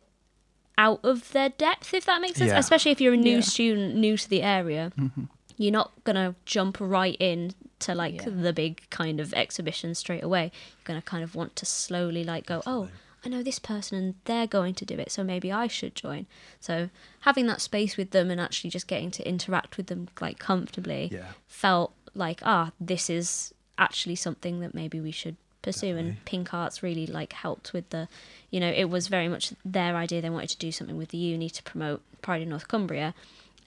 out 0.77 0.99
of 1.03 1.31
their 1.33 1.49
depth 1.49 1.93
if 1.93 2.05
that 2.05 2.19
makes 2.21 2.37
sense 2.39 2.49
Yeah. 2.51 2.57
especially 2.59 2.91
if 2.91 2.99
you're 3.01 3.13
a 3.13 3.17
new 3.17 3.35
Yeah. 3.37 3.41
student 3.41 3.95
new 3.95 4.17
to 4.17 4.29
the 4.29 4.41
area 4.41 4.91
Mm-hmm. 4.97 5.25
you're 5.57 5.71
not 5.71 5.91
gonna 6.03 6.35
jump 6.45 6.77
right 6.79 7.15
in 7.19 7.53
to 7.79 7.93
like 7.93 8.15
Yeah. 8.15 8.29
the 8.29 8.53
big 8.53 8.89
kind 8.89 9.19
of 9.19 9.33
exhibition 9.33 9.93
straight 9.93 10.23
away 10.23 10.45
you're 10.53 10.85
gonna 10.85 11.01
kind 11.01 11.23
of 11.23 11.35
want 11.35 11.55
to 11.57 11.65
slowly 11.65 12.23
like 12.23 12.45
go 12.45 12.61
oh 12.65 12.89
I 13.25 13.29
know 13.29 13.41
this 13.41 13.57
person 13.59 13.97
and 13.97 14.15
they're 14.25 14.47
going 14.47 14.73
to 14.73 14.83
do 14.85 14.95
it, 14.95 15.09
so 15.09 15.23
maybe 15.23 15.49
I 15.49 15.67
should 15.67 15.95
join. 15.95 16.25
So 16.59 16.89
having 17.21 17.45
that 17.47 17.61
space 17.61 17.95
with 17.95 18.11
them 18.11 18.29
and 18.29 18.37
actually 18.41 18.69
just 18.69 18.85
getting 18.85 19.11
to 19.11 19.25
interact 19.25 19.77
with 19.77 19.87
them 19.87 20.09
like 20.19 20.39
comfortably 20.39 21.07
Yeah. 21.09 21.27
felt 21.47 21.93
like 22.13 22.41
ah, 22.43 22.71
this 22.81 23.09
is 23.09 23.53
actually 23.77 24.15
something 24.17 24.59
that 24.59 24.73
maybe 24.73 24.99
we 24.99 25.11
should 25.11 25.37
pursue. 25.63 25.97
And 25.97 26.23
PINC 26.25 26.53
Arts 26.53 26.83
really 26.83 27.07
like 27.07 27.33
helped 27.33 27.73
with 27.73 27.89
the, 27.89 28.07
you 28.51 28.59
know, 28.59 28.69
it 28.69 28.85
was 28.85 29.07
very 29.07 29.27
much 29.27 29.53
their 29.65 29.95
idea. 29.95 30.21
They 30.21 30.29
wanted 30.29 30.49
to 30.51 30.57
do 30.57 30.71
something 30.71 30.97
with 30.97 31.09
the 31.09 31.17
uni 31.17 31.49
to 31.49 31.63
promote 31.63 32.01
Pride 32.21 32.43
in 32.43 32.49
North 32.49 32.67
Cumbria, 32.67 33.15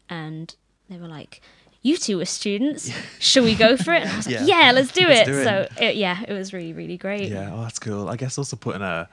and 0.09 0.55
they 0.89 0.97
were 0.99 1.09
like. 1.09 1.41
You 1.83 1.97
two 1.97 2.19
are 2.19 2.25
students. 2.25 2.91
Shall 3.21 3.45
we 3.45 3.55
go 3.55 3.77
for 3.77 3.95
it? 3.95 4.03
And 4.03 4.11
I 4.11 4.17
was 4.17 4.27
like, 4.31 4.35
Yeah. 4.41 4.63
yeah, 4.63 4.73
let's 4.73 4.91
do 4.91 5.07
Let's 5.07 5.29
it. 5.29 5.33
do. 5.33 5.45
So 5.45 5.69
it, 5.81 5.95
yeah, 5.95 6.21
it 6.27 6.33
was 6.33 6.53
really, 6.53 6.73
really 6.73 6.97
great. 6.97 7.31
Yeah, 7.31 7.51
oh, 7.55 7.63
that's 7.63 7.79
cool. 7.79 8.09
I 8.09 8.17
guess 8.17 8.39
also 8.39 8.57
putting 8.57 8.83
a 8.83 9.09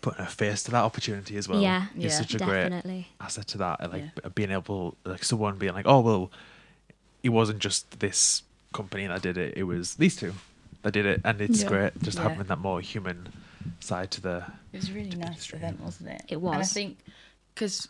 putting 0.00 0.24
a 0.24 0.28
face 0.28 0.62
to 0.64 0.70
that 0.70 0.84
opportunity 0.84 1.36
as 1.36 1.48
well. 1.48 1.60
Yeah, 1.60 1.86
is 1.96 2.04
Yeah. 2.04 2.08
such 2.10 2.34
a 2.34 2.38
great 2.38 2.68
definitely. 2.70 3.08
asset 3.20 3.48
to 3.48 3.58
that. 3.58 3.90
Like 3.90 4.04
Yeah. 4.22 4.28
being 4.32 4.52
able, 4.52 4.96
like 5.04 5.24
someone 5.24 5.56
being 5.58 5.74
like, 5.74 5.86
oh 5.88 5.98
well, 5.98 6.30
it 7.24 7.30
wasn't 7.30 7.58
just 7.58 7.98
this 7.98 8.44
company 8.72 9.08
that 9.08 9.20
did 9.20 9.36
it; 9.36 9.54
it 9.56 9.64
was 9.64 9.96
these 9.96 10.14
two 10.14 10.34
that 10.82 10.92
did 10.92 11.06
it, 11.06 11.20
and 11.24 11.40
it's 11.40 11.62
Yeah. 11.62 11.68
great 11.68 12.02
just 12.02 12.18
Yeah. 12.18 12.28
having 12.28 12.46
that 12.46 12.58
more 12.58 12.80
human 12.80 13.32
side 13.80 14.10
to 14.12 14.20
the. 14.20 14.44
It 14.72 14.78
was 14.78 14.88
a 14.88 14.92
really 14.92 15.10
nice 15.10 15.26
industry. 15.28 15.58
event, 15.58 15.80
wasn't 15.80 16.10
it? 16.10 16.22
It 16.28 16.36
And 16.36 16.48
I 16.48 16.62
think 16.62 16.98
because 17.54 17.88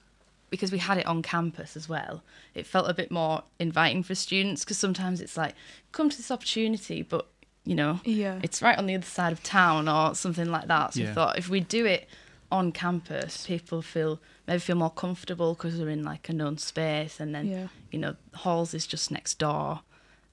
because 0.50 0.72
we 0.72 0.79
had 0.79 0.98
it 0.98 1.07
on 1.07 1.22
campus 1.22 1.76
as 1.76 1.88
well, 1.88 2.24
it 2.55 2.66
felt 2.66 2.90
a 2.90 2.94
bit 2.94 3.09
more 3.12 3.44
inviting 3.61 4.03
for 4.03 4.16
students. 4.16 4.64
Because 4.64 4.79
sometimes 4.79 5.20
it's 5.20 5.37
like, 5.37 5.55
come 5.92 6.11
to 6.11 6.16
this 6.16 6.29
opportunity, 6.33 7.03
but 7.03 7.29
you 7.64 7.76
know, 7.76 8.00
Yeah. 8.05 8.40
it's 8.42 8.61
right 8.61 8.76
on 8.76 8.87
the 8.87 8.96
other 8.96 9.07
side 9.07 9.33
of 9.33 9.42
town 9.44 9.87
or 9.88 10.12
something 10.16 10.50
like 10.50 10.66
that. 10.66 10.94
So 10.94 11.00
Yeah. 11.00 11.09
we 11.11 11.14
thought 11.14 11.38
if 11.38 11.48
we 11.48 11.61
do 11.61 11.87
it 11.87 12.09
on 12.50 12.72
campus, 12.72 13.46
people 13.46 13.81
feel 13.81 14.20
maybe 14.48 14.59
feel 14.59 14.74
more 14.74 14.90
comfortable 14.90 15.55
because 15.55 15.79
they're 15.79 15.88
in 15.88 16.03
like 16.03 16.29
a 16.29 16.33
known 16.33 16.59
space, 16.59 17.20
and 17.20 17.33
then 17.33 17.46
Yeah. 17.46 17.68
you 17.92 18.00
know, 18.00 18.16
halls 18.35 18.74
is 18.74 18.88
just 18.88 19.12
next 19.12 19.38
door. 19.38 19.83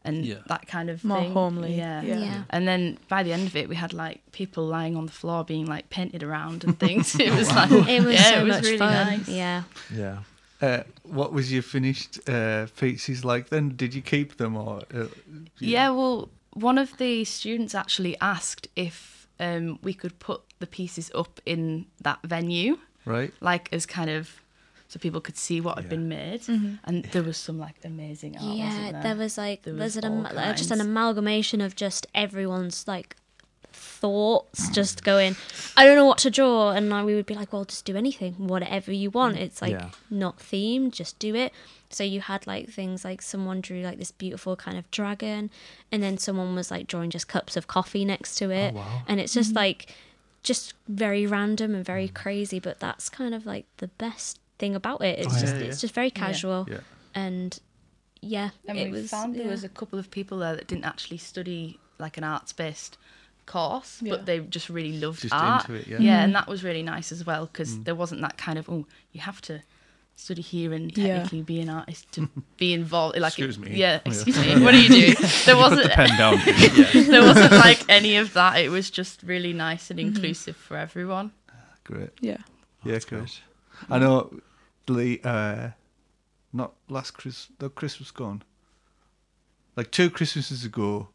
And 0.08 0.26
Yeah. 0.26 0.36
that 0.48 0.68
kind 0.68 0.90
of 0.90 1.04
More 1.04 1.20
thing. 1.22 1.34
homely. 1.34 1.76
Yeah. 1.78 2.02
Yeah. 2.02 2.20
Yeah. 2.20 2.44
And 2.50 2.68
then 2.68 2.98
by 3.10 3.24
the 3.24 3.34
end 3.34 3.48
of 3.48 3.56
it, 3.56 3.68
we 3.70 3.76
had 3.76 3.94
like 3.94 4.20
people 4.32 4.66
lying 4.66 4.96
on 4.96 5.06
the 5.06 5.12
floor 5.12 5.44
being 5.44 5.66
like 5.66 5.90
painted 5.90 6.24
around 6.24 6.64
and 6.64 6.80
things. 6.86 7.16
It 7.20 7.34
was 7.34 7.50
like 7.52 7.72
It 7.90 8.04
was 8.06 8.16
yeah, 8.16 8.30
so 8.32 8.40
it 8.40 8.44
was 8.44 8.56
much 8.56 8.64
really 8.64 8.78
fun. 8.78 9.08
nice. 9.08 9.28
Yeah. 9.28 9.64
Yeah. 9.94 10.18
uh, 10.62 10.84
what 11.04 11.32
was 11.34 11.52
your 11.52 11.62
finished 11.64 12.20
uh, 12.30 12.66
pieces 12.80 13.24
like 13.24 13.50
then? 13.50 13.76
Did 13.76 13.94
you 13.94 14.02
keep 14.02 14.38
them 14.38 14.56
or? 14.58 14.82
Uh, 14.94 15.08
Yeah, 15.60 15.90
well, 15.92 16.30
one 16.54 16.78
of 16.82 16.98
the 16.98 17.24
students 17.26 17.76
actually 17.76 18.16
asked 18.20 18.68
if 18.76 19.28
um, 19.40 19.78
we 19.84 19.94
could 19.94 20.18
put 20.20 20.42
the 20.60 20.66
pieces 20.68 21.12
up 21.14 21.40
in 21.46 21.86
that 22.02 22.20
venue, 22.24 22.78
Right. 23.06 23.32
like 23.40 23.70
as 23.72 23.86
kind 23.86 24.10
of 24.10 24.42
so 24.88 25.00
people 25.00 25.20
could 25.22 25.38
see 25.38 25.60
what 25.62 25.76
had 25.76 25.86
Yeah. 25.86 25.90
been 25.90 26.08
made. 26.10 26.42
Mm-hmm. 26.42 26.76
And 26.86 27.04
there 27.06 27.24
was 27.24 27.38
some 27.38 27.60
like 27.60 27.76
amazing 27.84 28.38
art. 28.38 28.56
yeah, 28.56 28.66
wasn't 28.68 28.92
there? 28.94 29.04
there 29.04 29.16
was 29.16 29.38
like 29.38 29.64
There 29.64 29.74
there's 29.74 29.96
was 29.96 30.04
an 30.04 30.26
am- 30.28 30.56
just 30.56 30.72
an 30.72 30.82
amalgamation 30.82 31.62
of 31.62 31.76
just 31.76 32.08
everyone's 32.16 32.88
like 32.88 33.16
thoughts 33.74 34.70
just 34.70 35.04
going 35.04 35.36
i 35.76 35.86
don't 35.86 35.96
know 35.96 36.06
what 36.06 36.18
to 36.18 36.32
draw 36.32 36.72
and 36.72 36.90
like, 36.90 37.06
we 37.06 37.14
would 37.16 37.26
be 37.26 37.36
like 37.36 37.52
well 37.54 37.66
just 37.66 37.86
do 37.86 37.96
anything 37.96 38.34
whatever 38.38 38.92
you 38.92 39.10
want 39.12 39.36
mm. 39.36 39.42
it's 39.42 39.62
like 39.62 39.72
Yeah. 39.72 39.90
not 40.10 40.40
themed 40.40 40.92
just 40.92 41.20
do 41.20 41.36
it 41.36 41.54
so 41.90 42.04
you 42.04 42.22
had 42.22 42.48
like 42.48 42.70
things 42.70 43.04
like 43.06 43.22
someone 43.22 43.62
drew 43.62 43.82
like 43.82 43.98
this 44.00 44.12
beautiful 44.12 44.56
kind 44.56 44.78
of 44.78 44.90
dragon 44.90 45.50
and 45.92 46.02
then 46.02 46.18
someone 46.18 46.56
was 46.56 46.72
like 46.72 46.88
drawing 46.88 47.10
just 47.12 47.28
cups 47.28 47.56
of 47.56 47.68
coffee 47.68 48.04
next 48.06 48.36
to 48.36 48.50
it 48.52 48.74
Oh, 48.74 48.78
wow. 48.78 49.02
and 49.08 49.20
it's 49.20 49.34
just 49.34 49.50
mm-hmm. 49.50 49.58
like 49.58 49.96
just 50.44 50.74
very 50.88 51.26
random 51.28 51.76
and 51.76 51.86
very 51.86 52.08
mm. 52.08 52.14
crazy 52.14 52.60
but 52.60 52.80
that's 52.80 53.10
kind 53.10 53.36
of 53.36 53.46
like 53.46 53.66
the 53.78 53.88
best 53.90 54.40
thing 54.60 54.76
about 54.76 55.02
it 55.04 55.20
it's 55.20 55.36
Oh, 55.36 55.40
just 55.40 55.56
Yeah, 55.56 55.62
it's 55.62 55.78
yeah. 55.78 55.82
just 55.82 55.94
very 55.94 56.12
casual 56.12 56.68
Yeah. 56.70 56.80
and 57.16 57.58
yeah 58.22 58.50
And 58.68 58.78
it 58.78 58.86
we 58.92 59.02
was 59.02 59.10
found 59.12 59.36
there 59.36 59.44
yeah. 59.46 59.52
was 59.52 59.64
a 59.64 59.70
couple 59.70 60.00
of 60.00 60.10
people 60.12 60.40
there 60.40 60.56
that 60.56 60.68
didn't 60.68 60.86
actually 60.86 61.18
study 61.18 61.80
like 62.00 62.18
an 62.18 62.24
arts 62.24 62.54
based 62.54 62.98
course, 63.46 64.00
Yeah. 64.02 64.12
but 64.14 64.26
they 64.26 64.40
just 64.42 64.70
really 64.70 65.00
loved 65.00 65.22
Just 65.22 65.34
art. 65.34 65.70
into 65.70 65.82
it, 65.82 65.88
yeah. 65.88 65.98
yeah, 66.00 66.18
and 66.24 66.34
mm-hmm. 66.34 66.34
that 66.34 66.48
was 66.48 66.64
really 66.64 66.84
nice 66.84 67.12
as 67.12 67.26
well 67.26 67.46
because 67.46 67.76
Mm. 67.78 67.86
there 67.86 67.96
wasn't 67.96 68.22
that 68.22 68.38
kind 68.38 68.60
of 68.60 68.70
oh 68.70 68.86
you 69.14 69.22
have 69.22 69.42
to 69.44 69.62
study 70.18 70.42
here 70.42 70.74
and 70.74 70.96
Yeah. 70.98 71.20
technically 71.20 71.44
be 71.44 71.62
an 71.62 71.70
artist 71.70 72.12
to 72.14 72.28
be 72.58 72.74
involved. 72.74 73.18
Like 73.18 73.30
Excuse 73.34 73.58
me. 73.58 73.72
Yeah, 73.76 73.94
Yeah. 73.94 74.00
excuse 74.06 74.38
me. 74.38 74.60
What 74.64 74.74
are 74.74 74.80
you 74.80 74.90
doing? 74.90 75.14
There 75.14 75.20
Put 75.20 75.46
the 75.46 75.58
wasn't 75.58 75.92
pen 75.92 76.10
down. 76.18 76.36
there 77.12 77.22
wasn't 77.22 77.52
like 77.54 77.86
any 77.88 78.18
of 78.18 78.34
that. 78.34 78.58
It 78.58 78.70
was 78.70 78.90
just 78.90 79.24
really 79.24 79.54
nice 79.54 79.90
and 79.92 80.00
mm-hmm. 80.00 80.16
inclusive 80.16 80.58
for 80.58 80.76
everyone. 80.76 81.32
Ah, 81.50 81.54
great. 81.84 82.10
Yeah. 82.20 82.38
Yeah, 82.84 82.94
that's 82.94 83.06
cool. 83.06 83.20
good. 83.20 83.32
I 83.90 84.00
know, 84.00 84.34
the 84.88 85.22
uh, 85.24 85.70
not 86.54 86.74
last 86.90 87.12
Chris, 87.12 87.48
the 87.60 87.70
Christmas 87.70 88.12
gone. 88.12 88.44
Like 89.76 89.92
two 89.92 90.10
Christmases 90.10 90.66
ago, 90.66 91.10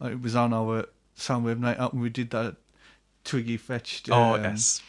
it 0.00 0.20
was 0.22 0.36
on 0.36 0.52
our 0.52 0.86
Soundwave 1.16 1.58
night 1.58 1.78
out, 1.78 1.92
and 1.92 2.02
we 2.02 2.10
did 2.10 2.30
that. 2.30 2.56
Twiggy 3.24 3.56
fetched. 3.56 4.08
Oh 4.10 4.34
um, 4.34 4.42
yes. 4.42 4.80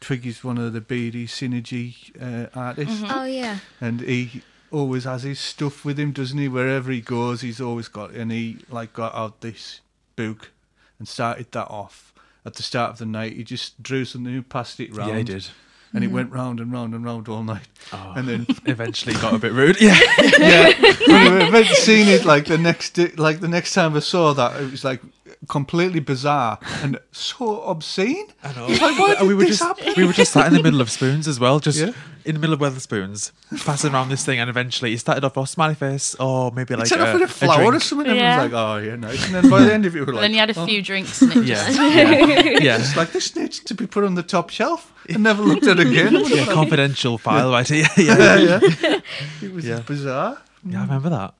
Twiggy's 0.00 0.42
one 0.42 0.58
of 0.58 0.72
the 0.72 0.80
BD 0.80 1.24
Synergy 1.24 1.94
uh, 2.20 2.48
artists, 2.58 3.02
Oh 3.08 3.24
yeah. 3.24 3.58
and 3.80 4.00
he 4.00 4.42
always 4.70 5.04
has 5.04 5.22
his 5.22 5.38
stuff 5.38 5.84
with 5.84 5.98
him, 5.98 6.12
doesn't 6.12 6.38
he? 6.38 6.48
Wherever 6.48 6.90
he 6.90 7.00
goes, 7.00 7.40
he's 7.42 7.60
always 7.60 7.88
got, 7.88 8.12
and 8.12 8.32
he 8.32 8.58
like 8.68 8.92
got 8.92 9.14
out 9.14 9.42
this 9.42 9.80
book 10.16 10.50
and 10.98 11.06
started 11.06 11.52
that 11.52 11.68
off 11.68 12.12
at 12.44 12.54
the 12.54 12.62
start 12.62 12.92
of 12.92 12.98
the 12.98 13.06
night. 13.06 13.34
He 13.34 13.44
just 13.44 13.82
drew 13.82 14.04
something 14.04 14.34
and 14.34 14.48
passed 14.48 14.80
it 14.80 14.94
round. 14.94 15.10
Yeah, 15.10 15.18
he 15.18 15.24
did. 15.24 15.48
And 15.94 16.04
it 16.04 16.10
mm. 16.10 16.14
went 16.14 16.32
round 16.32 16.60
and 16.60 16.72
round 16.72 16.94
and 16.94 17.04
round 17.04 17.28
all 17.28 17.42
night. 17.42 17.68
Oh. 17.92 18.12
And 18.16 18.28
then 18.28 18.46
Eventually 18.66 19.14
got 19.14 19.34
a 19.34 19.38
bit 19.38 19.52
rude. 19.52 19.80
Yeah. 19.80 19.98
yeah, 20.38 20.72
when 21.06 21.38
we 21.38 21.50
went 21.50 21.66
seeing 21.68 22.08
it 22.08 22.24
like 22.24 22.46
the 22.46 22.58
next 22.58 22.98
like 23.18 23.40
the 23.40 23.48
next 23.48 23.74
time 23.74 23.94
I 23.96 24.00
saw 24.00 24.32
that, 24.34 24.60
it 24.60 24.70
was 24.70 24.84
like 24.84 25.00
completely 25.48 26.00
bizarre 26.00 26.58
and 26.82 26.98
so 27.12 27.62
obscene. 27.62 28.26
I 28.42 28.52
know. 28.54 28.66
It's 28.68 28.80
like, 28.80 28.98
why 28.98 29.14
And 29.18 29.28
we 29.28 29.34
were 29.34 29.42
this 29.44 29.58
just 29.58 29.62
happen? 29.62 29.94
we 29.96 30.04
were 30.06 30.12
just 30.12 30.32
sat 30.32 30.46
in 30.46 30.54
the 30.54 30.62
middle 30.62 30.80
of 30.80 30.90
spoons 30.90 31.26
as 31.28 31.38
well, 31.40 31.58
just 31.60 31.78
Yeah. 31.78 31.92
in 32.24 32.34
the 32.34 32.40
middle 32.40 32.54
of 32.54 32.60
Wetherspoons, 32.60 33.32
passing 33.64 33.92
around 33.92 34.08
this 34.10 34.24
thing, 34.24 34.38
and 34.38 34.48
eventually 34.48 34.92
it 34.92 35.00
started 35.00 35.24
off 35.24 35.36
with 35.36 35.44
a 35.48 35.52
smiley 35.52 35.74
face 35.74 36.14
or 36.16 36.50
maybe 36.52 36.74
like 36.74 36.84
It 36.84 36.88
started 36.88 37.04
a, 37.04 37.08
off 37.08 37.20
with 37.20 37.30
a 37.30 37.32
flower 37.34 37.64
or 37.64 37.70
drink. 37.70 37.82
something, 37.82 38.06
and 38.08 38.16
Yeah. 38.16 38.40
it 38.40 38.44
was 38.44 38.52
like, 38.52 38.60
oh 38.62 38.76
yeah, 38.78 38.96
nice. 38.96 39.24
And 39.26 39.34
then 39.34 39.50
by 39.50 39.62
the 39.64 39.72
end 39.74 39.86
of 39.86 39.94
it, 39.96 39.98
we 40.00 40.04
were 40.04 40.10
And 40.12 40.16
like, 40.16 40.22
then 40.24 40.32
you 40.32 40.38
had 40.38 40.50
a 40.50 40.58
oh. 40.60 40.66
few 40.66 40.82
drinks 40.82 41.20
and 41.22 41.32
it 41.36 41.44
Yeah, 41.44 41.54
just 41.66 41.78
yeah, 41.78 42.40
yeah. 42.60 42.78
It's 42.78 42.96
like 42.96 43.12
this 43.12 43.34
needs 43.36 43.60
to 43.60 43.74
be 43.74 43.86
put 43.86 44.04
on 44.04 44.14
the 44.14 44.22
top 44.22 44.50
shelf 44.50 44.92
and 45.08 45.22
never 45.22 45.42
looked 45.42 45.66
at 45.66 45.80
again. 45.80 46.14
Yeah, 46.32 46.46
confidential 46.46 47.18
file, 47.18 47.50
right? 47.50 47.68
Yeah, 47.70 47.88
yeah, 47.96 48.16
yeah, 48.16 48.36
yeah. 48.36 48.60
yeah. 48.82 49.00
It 49.42 49.52
was 49.52 49.64
Yeah. 49.66 49.80
bizarre. 49.80 50.38
Yeah, 50.64 50.78
I 50.78 50.82
remember 50.84 51.10
that. 51.10 51.34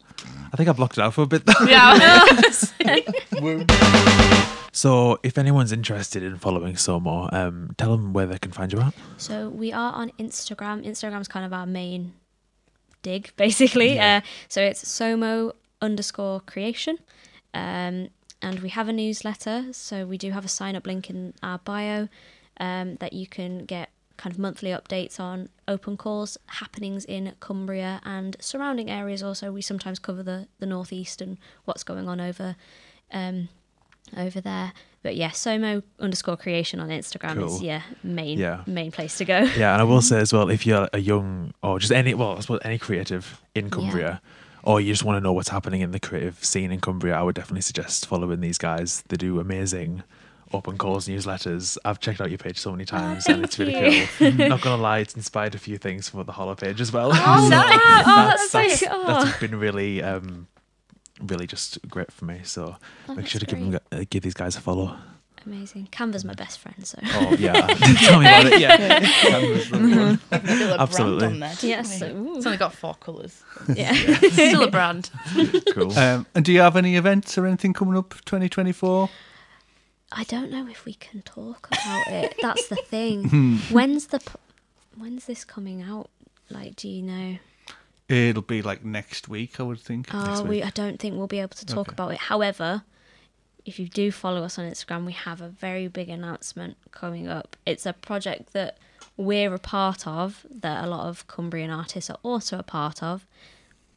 I 0.52 0.56
think 0.56 0.68
I 0.68 0.72
blocked 0.72 0.98
it 0.98 1.02
out 1.02 1.14
for 1.14 1.22
a 1.22 1.26
bit. 1.26 1.44
Though. 1.46 1.66
yeah. 1.66 2.28
So, 4.74 5.18
if 5.22 5.36
anyone's 5.36 5.70
interested 5.70 6.22
in 6.22 6.38
following 6.38 6.76
SoMo, 6.76 7.30
um, 7.30 7.74
tell 7.76 7.90
them 7.90 8.14
where 8.14 8.24
they 8.24 8.38
can 8.38 8.52
find 8.52 8.72
you 8.72 8.80
at. 8.80 8.94
So 9.18 9.50
we 9.50 9.70
are 9.70 9.92
on 9.92 10.10
Instagram. 10.18 10.86
Instagram's 10.86 11.28
kind 11.28 11.44
of 11.44 11.52
our 11.52 11.66
main 11.66 12.14
dig, 13.02 13.32
basically. 13.36 14.00
Uh, 14.00 14.22
so 14.48 14.62
it's 14.62 14.82
SoMo 14.82 15.52
underscore 15.82 16.40
creation. 16.40 16.96
Um, 17.52 18.08
and 18.40 18.60
we 18.60 18.70
have 18.70 18.88
a 18.88 18.94
newsletter. 18.94 19.66
So 19.72 20.06
we 20.06 20.16
do 20.16 20.30
have 20.30 20.46
a 20.46 20.48
sign 20.48 20.74
up 20.74 20.86
link 20.86 21.10
in 21.10 21.34
our 21.42 21.58
bio 21.58 22.08
um, 22.58 22.96
that 22.96 23.12
you 23.12 23.26
can 23.26 23.66
get 23.66 23.90
kind 24.16 24.32
of 24.32 24.38
monthly 24.38 24.70
updates 24.70 25.18
on 25.20 25.48
open 25.68 25.96
calls, 25.96 26.38
happenings 26.46 27.04
in 27.04 27.34
Cumbria 27.40 28.00
and 28.04 28.36
surrounding 28.40 28.90
areas 28.90 29.22
also. 29.22 29.52
We 29.52 29.62
sometimes 29.62 29.98
cover 29.98 30.22
the, 30.22 30.48
the 30.58 30.66
northeast 30.66 31.20
and 31.22 31.38
what's 31.64 31.82
going 31.84 32.08
on 32.08 32.20
over 32.20 32.56
um, 33.12 33.48
over 34.16 34.40
there. 34.40 34.72
But 35.02 35.16
yeah, 35.16 35.30
SoMo 35.30 35.82
underscore 35.98 36.36
creation 36.36 36.78
on 36.78 36.88
Instagram 36.88 37.34
Cool. 37.36 37.46
is 37.56 37.62
yeah 37.62 37.82
main 38.04 38.38
Yeah. 38.38 38.62
main 38.66 38.92
place 38.92 39.16
to 39.18 39.24
go. 39.24 39.38
Yeah, 39.56 39.72
and 39.72 39.80
I 39.80 39.84
will 39.84 40.02
say 40.10 40.20
as 40.20 40.32
well, 40.32 40.50
if 40.50 40.66
you're 40.66 40.88
a 40.92 40.98
young 41.00 41.54
or 41.62 41.78
just 41.78 41.92
any, 41.92 42.14
well, 42.14 42.36
I 42.36 42.40
suppose 42.40 42.60
any 42.64 42.78
creative 42.78 43.40
in 43.54 43.68
Cumbria, 43.70 44.20
or 44.62 44.80
you 44.80 44.92
just 44.92 45.02
want 45.04 45.16
to 45.16 45.20
know 45.20 45.32
what's 45.32 45.48
happening 45.48 45.80
in 45.80 45.90
the 45.90 45.98
creative 45.98 46.44
scene 46.44 46.70
in 46.70 46.80
Cumbria, 46.80 47.14
I 47.16 47.22
would 47.22 47.34
definitely 47.34 47.62
suggest 47.62 48.06
following 48.06 48.40
these 48.40 48.58
guys. 48.58 49.02
They 49.08 49.16
do 49.16 49.40
amazing 49.40 50.04
open 50.52 50.78
calls 50.78 51.08
newsletters. 51.08 51.78
I've 51.84 52.00
checked 52.00 52.20
out 52.20 52.28
your 52.30 52.38
page 52.38 52.58
so 52.58 52.70
many 52.72 52.84
times, 52.84 53.26
and 53.26 53.44
it's 53.44 53.58
really 53.58 53.72
thank 53.74 54.10
cool. 54.18 54.32
Not 54.48 54.60
gonna 54.60 54.80
lie, 54.82 54.98
it's 54.98 55.14
inspired 55.14 55.54
a 55.54 55.58
few 55.58 55.78
things 55.78 56.08
from 56.08 56.24
the 56.24 56.32
Hollow 56.32 56.54
page 56.54 56.80
as 56.80 56.92
well. 56.92 57.10
Oh, 57.12 57.42
So 57.44 57.48
nice. 57.48 57.80
Oh, 58.06 58.26
that's 58.28 58.50
that's, 58.50 58.80
so- 58.80 58.86
oh. 58.90 59.24
that's 59.24 59.38
been 59.40 59.58
really, 59.58 60.02
um, 60.02 60.46
really 61.22 61.46
just 61.46 61.78
great 61.88 62.10
for 62.12 62.24
me. 62.24 62.40
So 62.44 62.76
Oh, 63.08 63.14
make 63.14 63.26
sure 63.26 63.38
to 63.40 63.46
that's 63.46 63.58
give 63.62 63.72
them, 63.72 63.80
uh, 63.92 64.04
give 64.10 64.22
these 64.22 64.34
guys 64.34 64.56
a 64.56 64.60
follow. 64.60 64.96
Amazing. 65.44 65.88
Canva's 65.90 66.24
my 66.24 66.34
best 66.34 66.60
friend, 66.60 66.86
so 66.86 67.00
Oh 67.02 67.34
yeah, 67.36 67.52
tell 67.98 68.20
me 68.20 68.26
about 68.26 68.46
it. 68.46 68.60
Yeah, 68.60 69.58
Still 69.64 70.72
a 70.72 70.78
Absolutely. 70.78 71.18
brand 71.18 71.32
on 71.34 71.40
there. 71.40 71.54
Yes, 71.62 72.00
we? 72.00 72.06
ooh. 72.10 72.36
It's 72.36 72.46
only 72.46 72.58
got 72.58 72.72
four 72.74 72.94
colours. 72.94 73.42
yeah. 73.74 73.92
Still 73.92 74.62
a 74.62 74.70
brand. 74.70 75.10
cool. 75.74 75.98
Um, 75.98 76.26
and 76.36 76.44
do 76.44 76.52
you 76.52 76.60
have 76.60 76.76
any 76.76 76.94
events 76.96 77.36
or 77.36 77.46
anything 77.46 77.72
coming 77.72 77.96
up 77.96 78.10
2024? 78.24 79.08
I 80.14 80.24
don't 80.24 80.50
know 80.50 80.66
if 80.68 80.84
we 80.84 80.94
can 80.94 81.22
talk 81.22 81.68
about 81.68 82.06
it. 82.08 82.34
That's 82.42 82.68
the 82.68 82.76
thing. 82.76 83.28
Hmm. 83.28 83.56
when's 83.70 84.06
the 84.08 84.20
when's 84.96 85.24
this 85.26 85.44
coming 85.44 85.82
out? 85.82 86.10
Like, 86.50 86.76
do 86.76 86.88
you 86.88 87.02
know? 87.02 87.38
It'll 88.08 88.42
be 88.42 88.60
like 88.62 88.84
next 88.84 89.28
week, 89.28 89.58
I 89.58 89.62
would 89.62 89.80
think. 89.80 90.08
Oh, 90.12 90.42
we 90.44 90.62
I 90.62 90.70
don't 90.70 90.98
think 90.98 91.16
we'll 91.16 91.26
be 91.26 91.38
able 91.40 91.56
to 91.56 91.66
talk 91.66 91.88
Okay. 91.88 91.94
about 91.94 92.12
it. 92.12 92.18
However, 92.18 92.82
if 93.64 93.78
you 93.78 93.88
do 93.88 94.10
follow 94.12 94.42
us 94.42 94.58
on 94.58 94.64
Instagram, 94.70 95.06
we 95.06 95.12
have 95.12 95.40
a 95.40 95.48
very 95.48 95.88
big 95.88 96.08
announcement 96.08 96.76
coming 96.90 97.26
up. 97.28 97.56
It's 97.64 97.86
a 97.86 97.92
project 97.92 98.52
that 98.52 98.76
we're 99.16 99.54
a 99.54 99.58
part 99.58 100.06
of, 100.06 100.44
that 100.50 100.84
a 100.84 100.86
lot 100.88 101.06
of 101.06 101.26
Cumbrian 101.26 101.70
artists 101.70 102.10
are 102.10 102.18
also 102.22 102.58
a 102.58 102.62
part 102.62 103.02
of. 103.02 103.26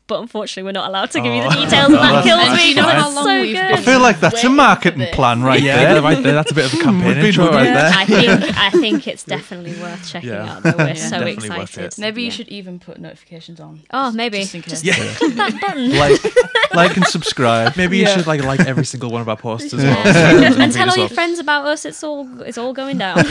But 0.08 0.22
unfortunately, 0.22 0.68
we're 0.68 0.74
not 0.74 0.88
allowed 0.89 1.10
to 1.12 1.20
give 1.20 1.34
you 1.34 1.41
the 1.41 1.47
Oh. 1.47 1.64
details, 1.64 1.86
and 1.86 1.93
No, 1.93 1.99
that 2.01 2.12
that's 2.14 2.28
kills 2.28 2.41
fine. 2.43 2.51
me. 2.58 2.62
Do 2.62 2.68
you 2.70 2.76
know 2.76 2.82
because 2.86 3.01
how 3.01 3.10
long 3.16 3.24
so 3.26 3.41
we've 3.41 3.56
good. 3.56 3.72
I 3.72 3.78
feel 3.78 3.99
like 3.99 4.20
that's 4.20 4.43
a 4.43 4.49
marketing 4.49 5.08
plan 5.14 5.41
right 5.41 5.60
yeah, 5.64 5.93
there. 5.93 6.01
right 6.03 6.22
there. 6.22 6.34
That's 6.36 6.51
a 6.51 6.53
bit 6.53 6.66
of 6.72 6.80
a 6.80 6.84
campaign 6.84 7.18
intro 7.26 7.49
right 7.49 7.66
at 7.66 7.74
there. 7.74 7.91
I 7.95 8.06
think 8.06 8.58
I 8.58 8.70
think 8.70 9.08
it's 9.08 9.24
definitely 9.24 9.74
worth 9.82 10.08
checking 10.08 10.30
Yeah. 10.30 10.58
out. 10.58 10.62
Though 10.64 10.74
we're 10.78 10.89
Yeah. 10.89 10.93
so 10.93 11.10
Definitely 11.20 11.32
excited. 11.47 11.84
it. 11.86 11.97
Maybe 11.97 12.22
you 12.22 12.30
should 12.30 12.49
even 12.49 12.78
put 12.78 12.99
notifications 12.99 13.60
on. 13.60 13.82
Oh, 13.89 14.12
maybe. 14.12 14.41
Just 14.41 14.53
in 14.53 14.62
case. 14.62 14.84
Yeah. 14.84 14.93
Click 14.93 15.34
that 15.38 15.60
button. 15.60 15.97
like, 15.97 16.76
like 16.76 16.97
and 16.97 17.08
subscribe. 17.08 17.76
Maybe 17.76 17.97
you 17.97 18.08
should 18.08 18.28
like 18.28 18.43
like 18.43 18.60
every 18.60 18.86
single 18.86 19.10
one 19.10 19.22
of 19.22 19.30
our 19.30 19.38
posts 19.38 19.74
as 19.74 19.84
well. 19.84 19.97
and 20.62 20.72
tell 20.72 20.88
all 20.88 20.97
your 20.97 21.10
friends 21.10 21.39
about 21.39 21.66
us. 21.66 21.84
It's 21.84 22.03
all 22.03 22.30
it's 22.43 22.60
all 22.60 22.74
going 22.74 22.99
down. 22.99 23.24